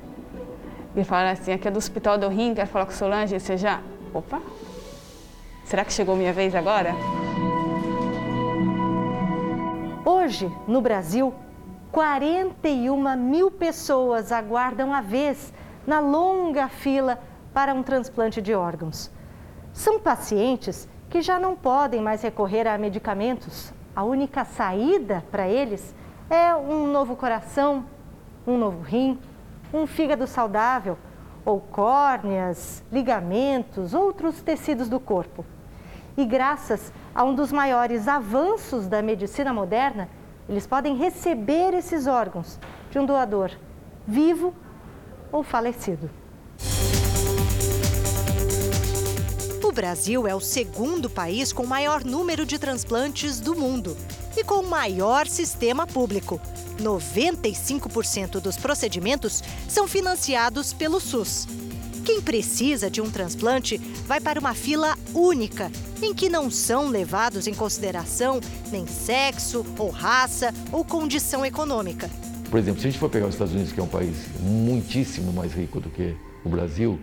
e 0.95 1.03
fala 1.03 1.31
assim, 1.31 1.51
aqui 1.51 1.67
é 1.67 1.71
do 1.71 1.77
Hospital 1.77 2.17
do 2.17 2.27
Rim, 2.29 2.53
quero 2.53 2.69
falar 2.69 2.85
com 2.85 2.91
Solange, 2.91 3.39
você 3.39 3.57
já... 3.57 3.81
Opa, 4.13 4.41
será 5.65 5.83
que 5.83 5.91
chegou 5.91 6.15
minha 6.15 6.31
vez 6.31 6.55
agora? 6.55 6.93
Hoje, 10.05 10.49
no 10.67 10.79
Brasil, 10.79 11.33
41 11.91 13.17
mil 13.17 13.51
pessoas 13.51 14.31
aguardam 14.31 14.93
a 14.93 15.01
vez 15.01 15.53
na 15.85 15.99
longa 15.99 16.69
fila 16.69 17.19
para 17.53 17.73
um 17.73 17.83
transplante 17.83 18.41
de 18.41 18.53
órgãos. 18.53 19.11
São 19.73 19.99
pacientes 19.99 20.87
que 21.09 21.21
já 21.21 21.37
não 21.37 21.55
podem 21.55 22.01
mais 22.01 22.21
recorrer 22.21 22.67
a 22.67 22.77
medicamentos. 22.77 23.73
A 23.93 24.03
única 24.03 24.45
saída 24.45 25.23
para 25.29 25.47
eles 25.47 25.93
é 26.29 26.55
um 26.55 26.87
novo 26.87 27.15
coração, 27.15 27.85
um 28.47 28.57
novo 28.57 28.81
rim, 28.81 29.19
um 29.77 29.87
fígado 29.87 30.25
saudável 30.25 30.97
ou 31.43 31.59
córneas, 31.59 32.83
ligamentos, 32.91 33.93
outros 33.93 34.41
tecidos 34.41 34.89
do 34.89 34.99
corpo. 34.99 35.45
E 36.17 36.25
graças 36.25 36.91
a 37.13 37.23
um 37.23 37.35
dos 37.35 37.51
maiores 37.51 38.07
avanços 38.07 38.87
da 38.87 39.01
medicina 39.01 39.53
moderna, 39.53 40.09
eles 40.47 40.65
podem 40.65 40.95
receber 40.95 41.73
esses 41.73 42.07
órgãos 42.07 42.59
de 42.89 42.97
um 42.97 43.05
doador 43.05 43.51
vivo 44.07 44.53
ou 45.31 45.43
falecido. 45.43 46.09
O 49.63 49.71
Brasil 49.71 50.25
é 50.25 50.33
o 50.33 50.39
segundo 50.39 51.09
país 51.09 51.51
com 51.51 51.65
maior 51.65 52.03
número 52.03 52.45
de 52.45 52.57
transplantes 52.57 53.39
do 53.39 53.55
mundo 53.55 53.95
e 54.37 54.43
com 54.43 54.55
o 54.55 54.69
maior 54.69 55.27
sistema 55.27 55.87
público. 55.87 56.39
95% 56.79 58.39
dos 58.39 58.57
procedimentos 58.57 59.43
são 59.67 59.87
financiados 59.87 60.73
pelo 60.73 60.99
SUS. 60.99 61.47
Quem 62.05 62.21
precisa 62.21 62.89
de 62.89 63.01
um 63.01 63.09
transplante 63.09 63.77
vai 64.05 64.21
para 64.21 64.39
uma 64.39 64.53
fila 64.53 64.95
única, 65.13 65.71
em 66.01 66.13
que 66.13 66.29
não 66.29 66.51
são 66.51 66.87
levados 66.87 67.47
em 67.47 67.53
consideração 67.53 68.39
nem 68.71 68.85
sexo, 68.85 69.65
ou 69.79 69.89
raça, 69.89 70.53
ou 70.71 70.85
condição 70.85 71.43
econômica. 71.43 72.09
Por 72.51 72.59
exemplo, 72.59 72.79
se 72.79 72.87
a 72.87 72.91
gente 72.91 72.99
for 72.99 73.09
pegar 73.09 73.25
os 73.25 73.33
Estados 73.33 73.53
Unidos, 73.53 73.73
que 73.73 73.79
é 73.79 73.83
um 73.83 73.87
país 73.87 74.15
muitíssimo 74.39 75.33
mais 75.33 75.51
rico 75.51 75.79
do 75.79 75.89
que 75.89 76.15
o 76.43 76.49
Brasil, 76.49 76.99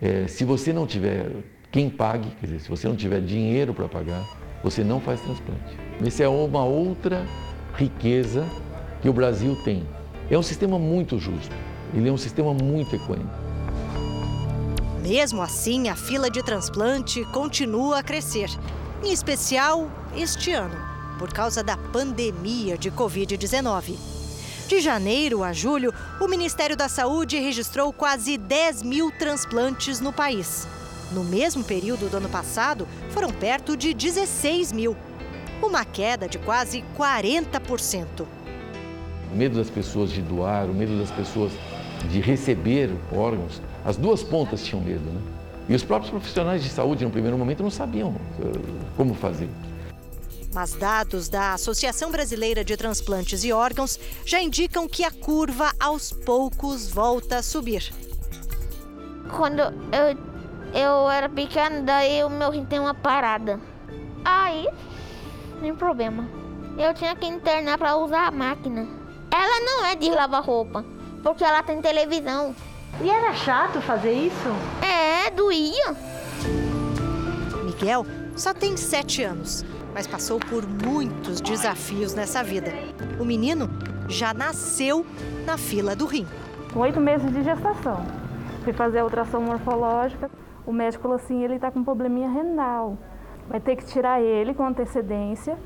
é, 0.00 0.28
se 0.28 0.44
você 0.44 0.72
não 0.72 0.86
tiver 0.86 1.32
quem 1.72 1.90
pague, 1.90 2.30
quer 2.40 2.46
dizer, 2.46 2.60
se 2.60 2.68
você 2.68 2.86
não 2.86 2.94
tiver 2.94 3.20
dinheiro 3.20 3.74
para 3.74 3.88
pagar, 3.88 4.24
você 4.62 4.84
não 4.84 5.00
faz 5.00 5.20
transplante. 5.20 5.89
Essa 6.04 6.22
é 6.22 6.28
uma 6.28 6.64
outra 6.64 7.26
riqueza 7.74 8.48
que 9.02 9.08
o 9.08 9.12
Brasil 9.12 9.54
tem. 9.62 9.86
É 10.30 10.38
um 10.38 10.42
sistema 10.42 10.78
muito 10.78 11.18
justo, 11.18 11.54
ele 11.92 12.08
é 12.08 12.12
um 12.12 12.16
sistema 12.16 12.54
muito 12.54 12.96
equânime. 12.96 13.28
Mesmo 15.02 15.42
assim, 15.42 15.88
a 15.88 15.96
fila 15.96 16.30
de 16.30 16.42
transplante 16.42 17.22
continua 17.26 17.98
a 17.98 18.02
crescer, 18.02 18.48
em 19.04 19.12
especial 19.12 19.90
este 20.16 20.52
ano, 20.52 20.76
por 21.18 21.32
causa 21.32 21.62
da 21.62 21.76
pandemia 21.76 22.78
de 22.78 22.90
Covid-19. 22.90 23.96
De 24.68 24.80
janeiro 24.80 25.42
a 25.42 25.52
julho, 25.52 25.92
o 26.18 26.28
Ministério 26.28 26.76
da 26.76 26.88
Saúde 26.88 27.38
registrou 27.38 27.92
quase 27.92 28.38
10 28.38 28.84
mil 28.84 29.10
transplantes 29.10 30.00
no 30.00 30.12
país. 30.12 30.66
No 31.12 31.24
mesmo 31.24 31.64
período 31.64 32.08
do 32.08 32.16
ano 32.16 32.28
passado, 32.28 32.86
foram 33.10 33.30
perto 33.30 33.76
de 33.76 33.92
16 33.92 34.72
mil, 34.72 34.96
uma 35.66 35.84
queda 35.84 36.28
de 36.28 36.38
quase 36.38 36.84
40%. 36.96 38.26
O 39.32 39.36
medo 39.36 39.56
das 39.56 39.70
pessoas 39.70 40.10
de 40.10 40.22
doar, 40.22 40.66
o 40.66 40.74
medo 40.74 40.98
das 40.98 41.10
pessoas 41.10 41.52
de 42.10 42.20
receber 42.20 42.90
órgãos, 43.12 43.60
as 43.84 43.96
duas 43.96 44.22
pontas 44.22 44.64
tinham 44.64 44.82
medo, 44.82 45.04
né? 45.04 45.20
E 45.68 45.74
os 45.74 45.84
próprios 45.84 46.10
profissionais 46.10 46.64
de 46.64 46.68
saúde, 46.68 47.04
no 47.04 47.10
primeiro 47.10 47.38
momento, 47.38 47.62
não 47.62 47.70
sabiam 47.70 48.08
uh, 48.10 48.16
como 48.96 49.14
fazer. 49.14 49.48
Mas 50.52 50.72
dados 50.72 51.28
da 51.28 51.54
Associação 51.54 52.10
Brasileira 52.10 52.64
de 52.64 52.76
Transplantes 52.76 53.44
e 53.44 53.52
Órgãos 53.52 53.98
já 54.26 54.42
indicam 54.42 54.88
que 54.88 55.04
a 55.04 55.10
curva 55.12 55.72
aos 55.78 56.10
poucos 56.10 56.90
volta 56.90 57.36
a 57.36 57.42
subir. 57.42 57.92
Quando 59.36 59.60
eu, 59.60 60.18
eu 60.74 61.08
era 61.08 61.28
pequeno, 61.28 61.84
daí 61.84 62.24
o 62.24 62.30
meu 62.30 62.50
rim 62.50 62.64
tem 62.64 62.80
uma 62.80 62.94
parada. 62.94 63.60
Aí, 64.24 64.66
nem 65.60 65.74
problema. 65.74 66.26
Eu 66.78 66.94
tinha 66.94 67.14
que 67.14 67.26
internar 67.26 67.78
para 67.78 67.96
usar 67.96 68.26
a 68.26 68.30
máquina. 68.30 68.86
Ela 69.30 69.60
não 69.64 69.84
é 69.86 69.94
de 69.94 70.10
lavar 70.10 70.42
roupa, 70.42 70.84
porque 71.22 71.44
ela 71.44 71.62
tem 71.62 71.80
televisão. 71.80 72.54
E 73.00 73.08
era 73.08 73.32
chato 73.34 73.80
fazer 73.80 74.12
isso? 74.12 74.48
É, 74.82 75.30
doía. 75.30 75.94
Miguel 77.64 78.04
só 78.36 78.52
tem 78.52 78.76
sete 78.76 79.22
anos, 79.22 79.64
mas 79.94 80.06
passou 80.06 80.38
por 80.38 80.66
muitos 80.66 81.40
desafios 81.40 82.14
nessa 82.14 82.42
vida. 82.42 82.72
O 83.18 83.24
menino 83.24 83.68
já 84.08 84.34
nasceu 84.34 85.06
na 85.46 85.56
fila 85.56 85.94
do 85.94 86.06
rim. 86.06 86.26
Com 86.72 86.80
oito 86.80 87.00
meses 87.00 87.30
de 87.32 87.42
gestação. 87.42 88.04
Fui 88.64 88.72
fazer 88.72 88.98
a 88.98 89.04
ultrassom 89.04 89.40
morfológica. 89.40 90.30
O 90.66 90.72
médico 90.72 91.02
falou 91.02 91.16
assim: 91.16 91.42
ele 91.42 91.54
está 91.54 91.70
com 91.70 91.80
um 91.80 91.84
probleminha 91.84 92.28
renal. 92.28 92.98
Vai 93.50 93.58
ter 93.58 93.74
que 93.74 93.84
tirar 93.84 94.22
ele 94.22 94.54
com 94.54 94.64
antecedência 94.64 95.58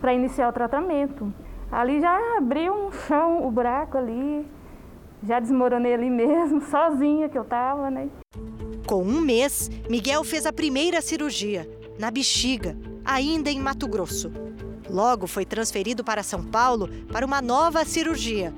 para 0.00 0.14
iniciar 0.14 0.48
o 0.48 0.52
tratamento. 0.54 1.30
Ali 1.70 2.00
já 2.00 2.38
abriu 2.38 2.72
um 2.72 2.90
chão, 2.90 3.46
o 3.46 3.50
buraco 3.50 3.98
ali, 3.98 4.46
já 5.22 5.38
desmoronei 5.38 5.92
ali 5.92 6.08
mesmo, 6.10 6.62
sozinha 6.62 7.28
que 7.28 7.36
eu 7.36 7.44
tava, 7.44 7.90
né? 7.90 8.08
Com 8.86 9.02
um 9.02 9.20
mês, 9.20 9.68
Miguel 9.90 10.24
fez 10.24 10.46
a 10.46 10.52
primeira 10.52 11.02
cirurgia, 11.02 11.68
na 11.98 12.10
bexiga, 12.10 12.74
ainda 13.04 13.50
em 13.50 13.60
Mato 13.60 13.86
Grosso. 13.86 14.32
Logo 14.88 15.26
foi 15.26 15.44
transferido 15.44 16.02
para 16.02 16.22
São 16.22 16.42
Paulo 16.42 16.88
para 17.12 17.26
uma 17.26 17.42
nova 17.42 17.84
cirurgia. 17.84 18.54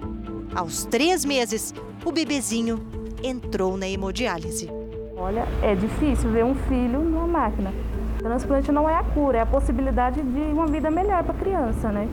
Aos 0.55 0.85
três 0.85 1.25
meses, 1.25 1.75
o 2.05 2.13
bebezinho 2.13 2.79
entrou 3.25 3.77
na 3.77 3.89
hemodiálise. 3.89 4.71
Olha, 5.17 5.49
é 5.63 5.75
difícil 5.75 6.31
ver 6.31 6.45
um 6.45 6.55
filho 6.55 7.01
numa 7.01 7.27
máquina. 7.27 7.73
O 8.19 8.23
transplante 8.23 8.73
não 8.73 8.91
é 8.91 8.97
a 8.97 9.05
cura, 9.05 9.39
é 9.39 9.41
a 9.43 9.47
possibilidade 9.47 10.21
de 10.21 10.41
uma 10.41 10.67
vida 10.67 10.91
melhor 10.91 11.23
para 11.23 11.33
a 11.33 11.39
criança, 11.39 11.93
né? 11.93 12.09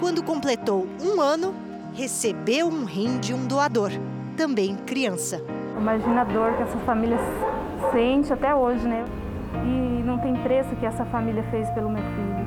Quando 0.00 0.22
completou 0.22 0.86
um 0.98 1.20
ano, 1.20 1.54
recebeu 1.92 2.68
um 2.68 2.86
rim 2.86 3.18
de 3.18 3.34
um 3.34 3.46
doador, 3.46 3.90
também 4.34 4.76
criança. 4.76 5.44
Imagina 5.76 6.22
a 6.22 6.24
dor 6.24 6.54
que 6.54 6.62
essa 6.62 6.78
família 6.78 7.18
sente 7.92 8.32
até 8.32 8.54
hoje, 8.54 8.88
né? 8.88 9.04
E 9.62 10.02
não 10.04 10.18
tem 10.18 10.34
preço 10.36 10.74
que 10.76 10.86
essa 10.86 11.04
família 11.04 11.42
fez 11.50 11.68
pelo 11.72 11.90
meu 11.90 12.02
filho. 12.02 12.40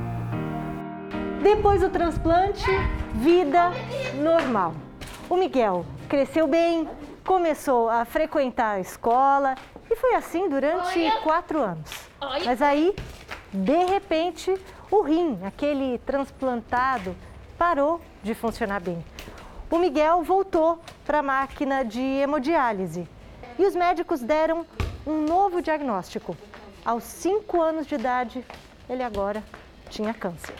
Depois 1.44 1.80
do 1.80 1.90
transplante, 1.90 2.66
vida 3.14 3.70
normal. 4.20 4.74
O 5.30 5.36
Miguel 5.36 5.86
cresceu 6.08 6.48
bem, 6.48 6.88
começou 7.24 7.88
a 7.88 8.04
frequentar 8.04 8.72
a 8.72 8.80
escola 8.80 9.54
e 9.90 9.96
foi 9.96 10.14
assim 10.14 10.48
durante 10.48 11.10
quatro 11.22 11.60
anos. 11.60 11.90
Mas 12.44 12.60
aí, 12.62 12.94
de 13.52 13.84
repente, 13.84 14.54
o 14.90 15.02
rim, 15.02 15.38
aquele 15.44 15.98
transplantado, 15.98 17.14
parou 17.56 18.00
de 18.22 18.34
funcionar 18.34 18.80
bem. 18.80 19.04
O 19.70 19.78
Miguel 19.78 20.22
voltou 20.22 20.78
para 21.04 21.18
a 21.18 21.22
máquina 21.22 21.84
de 21.84 22.00
hemodiálise. 22.00 23.08
E 23.58 23.64
os 23.64 23.74
médicos 23.74 24.20
deram 24.20 24.66
um 25.06 25.20
novo 25.22 25.62
diagnóstico. 25.62 26.36
Aos 26.84 27.04
5 27.04 27.62
anos 27.62 27.86
de 27.86 27.94
idade, 27.94 28.44
ele 28.88 29.02
agora 29.02 29.42
tinha 29.88 30.12
câncer. 30.12 30.54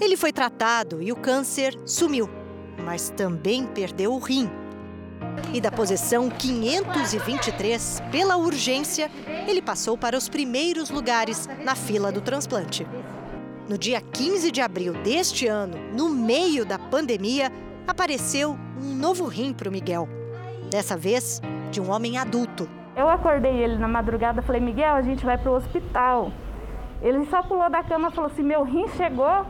Ele 0.00 0.16
foi 0.16 0.32
tratado 0.32 1.02
e 1.02 1.12
o 1.12 1.16
câncer 1.16 1.78
sumiu, 1.86 2.28
mas 2.84 3.10
também 3.10 3.66
perdeu 3.66 4.12
o 4.12 4.18
rim. 4.18 4.50
E 5.52 5.60
da 5.60 5.70
posição 5.70 6.28
523, 6.28 8.02
pela 8.10 8.36
urgência, 8.36 9.10
ele 9.46 9.60
passou 9.60 9.98
para 9.98 10.16
os 10.16 10.28
primeiros 10.28 10.90
lugares 10.90 11.48
na 11.64 11.74
fila 11.74 12.12
do 12.12 12.20
transplante. 12.20 12.86
No 13.68 13.78
dia 13.78 14.00
15 14.00 14.50
de 14.50 14.60
abril 14.60 14.92
deste 15.02 15.46
ano, 15.46 15.76
no 15.92 16.08
meio 16.08 16.64
da 16.64 16.78
pandemia, 16.78 17.52
apareceu 17.86 18.58
um 18.80 18.94
novo 18.94 19.26
rim 19.26 19.52
para 19.52 19.68
o 19.68 19.72
Miguel. 19.72 20.08
Dessa 20.70 20.96
vez, 20.96 21.40
de 21.70 21.80
um 21.80 21.90
homem 21.90 22.18
adulto. 22.18 22.68
Eu 22.96 23.08
acordei 23.08 23.52
ele 23.52 23.76
na 23.76 23.88
madrugada, 23.88 24.42
falei, 24.42 24.60
Miguel, 24.60 24.94
a 24.94 25.02
gente 25.02 25.24
vai 25.24 25.38
para 25.38 25.50
o 25.50 25.54
hospital. 25.54 26.32
Ele 27.02 27.24
só 27.26 27.42
pulou 27.42 27.70
da 27.70 27.82
cama 27.82 28.08
e 28.08 28.12
falou 28.12 28.30
assim: 28.30 28.42
meu 28.42 28.62
rim 28.62 28.86
chegou. 28.96 29.46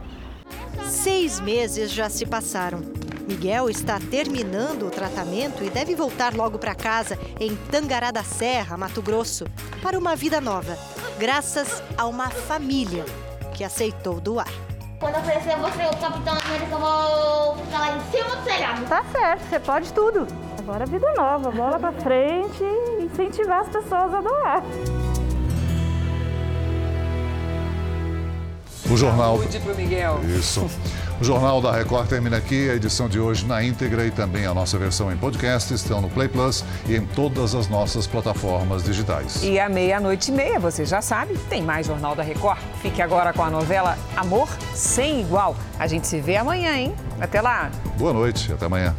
Seis 0.85 1.41
meses 1.41 1.91
já 1.91 2.09
se 2.09 2.27
passaram. 2.27 3.00
Miguel 3.31 3.71
está 3.71 4.01
terminando 4.11 4.89
o 4.89 4.91
tratamento 4.91 5.63
e 5.63 5.71
deve 5.71 5.95
voltar 5.95 6.35
logo 6.35 6.59
para 6.59 6.75
casa, 6.75 7.17
em 7.39 7.55
Tangará 7.55 8.11
da 8.11 8.25
Serra, 8.25 8.77
Mato 8.77 9.01
Grosso, 9.01 9.45
para 9.81 9.97
uma 9.97 10.17
vida 10.17 10.41
nova, 10.41 10.77
graças 11.17 11.81
a 11.97 12.07
uma 12.07 12.29
família 12.29 13.05
que 13.55 13.63
aceitou 13.63 14.21
doar. 14.21 14.49
Quando 14.99 15.15
aparecer 15.15 15.57
você, 15.59 15.85
o 15.85 15.97
Capitão 16.01 16.37
América, 16.45 16.73
eu 16.73 16.81
vou 16.81 17.65
ficar 17.65 17.79
lá 17.79 17.97
em 17.97 18.11
cima 18.11 18.35
do 18.35 18.43
telhado. 18.43 18.89
Tá 18.89 19.05
certo, 19.13 19.49
você 19.49 19.61
pode 19.61 19.93
tudo. 19.93 20.27
Agora 20.59 20.85
vida 20.85 21.15
nova, 21.17 21.53
bola 21.53 21.79
para 21.79 21.93
frente 21.93 22.65
e 22.65 23.05
incentivar 23.05 23.61
as 23.61 23.69
pessoas 23.69 24.13
a 24.13 24.21
doar. 24.21 24.63
O 28.91 28.97
jornal. 28.97 29.39
Saúde 29.39 29.61
pro 29.61 29.77
Miguel. 29.77 30.19
Isso. 30.37 30.69
O 31.21 31.25
Jornal 31.25 31.61
da 31.61 31.71
Record 31.71 32.09
termina 32.09 32.39
aqui. 32.39 32.71
A 32.71 32.75
edição 32.75 33.07
de 33.07 33.21
hoje 33.21 33.45
na 33.45 33.63
íntegra 33.63 34.07
e 34.07 34.11
também 34.11 34.47
a 34.47 34.55
nossa 34.55 34.79
versão 34.79 35.13
em 35.13 35.17
podcast 35.19 35.75
estão 35.75 36.01
no 36.01 36.09
Play 36.09 36.29
Plus 36.29 36.65
e 36.89 36.97
em 36.97 37.05
todas 37.05 37.55
as 37.55 37.69
nossas 37.69 38.07
plataformas 38.07 38.83
digitais. 38.83 39.43
E 39.43 39.61
à 39.61 39.69
meia-noite 39.69 40.31
e 40.31 40.35
meia, 40.35 40.59
você 40.59 40.87
já 40.87 41.03
sabe, 41.03 41.37
tem 41.51 41.61
mais 41.63 41.87
Jornal 41.87 42.17
da 42.17 42.23
Record. 42.23 42.59
Fique 42.81 43.03
agora 43.03 43.35
com 43.35 43.43
a 43.43 43.51
novela 43.51 43.99
Amor 44.17 44.49
Sem 44.75 45.21
Igual. 45.21 45.55
A 45.79 45.87
gente 45.87 46.07
se 46.07 46.21
vê 46.21 46.37
amanhã, 46.37 46.75
hein? 46.75 46.95
Até 47.21 47.43
lá. 47.43 47.71
Boa 47.99 48.15
noite, 48.15 48.51
até 48.51 48.65
amanhã. 48.65 48.97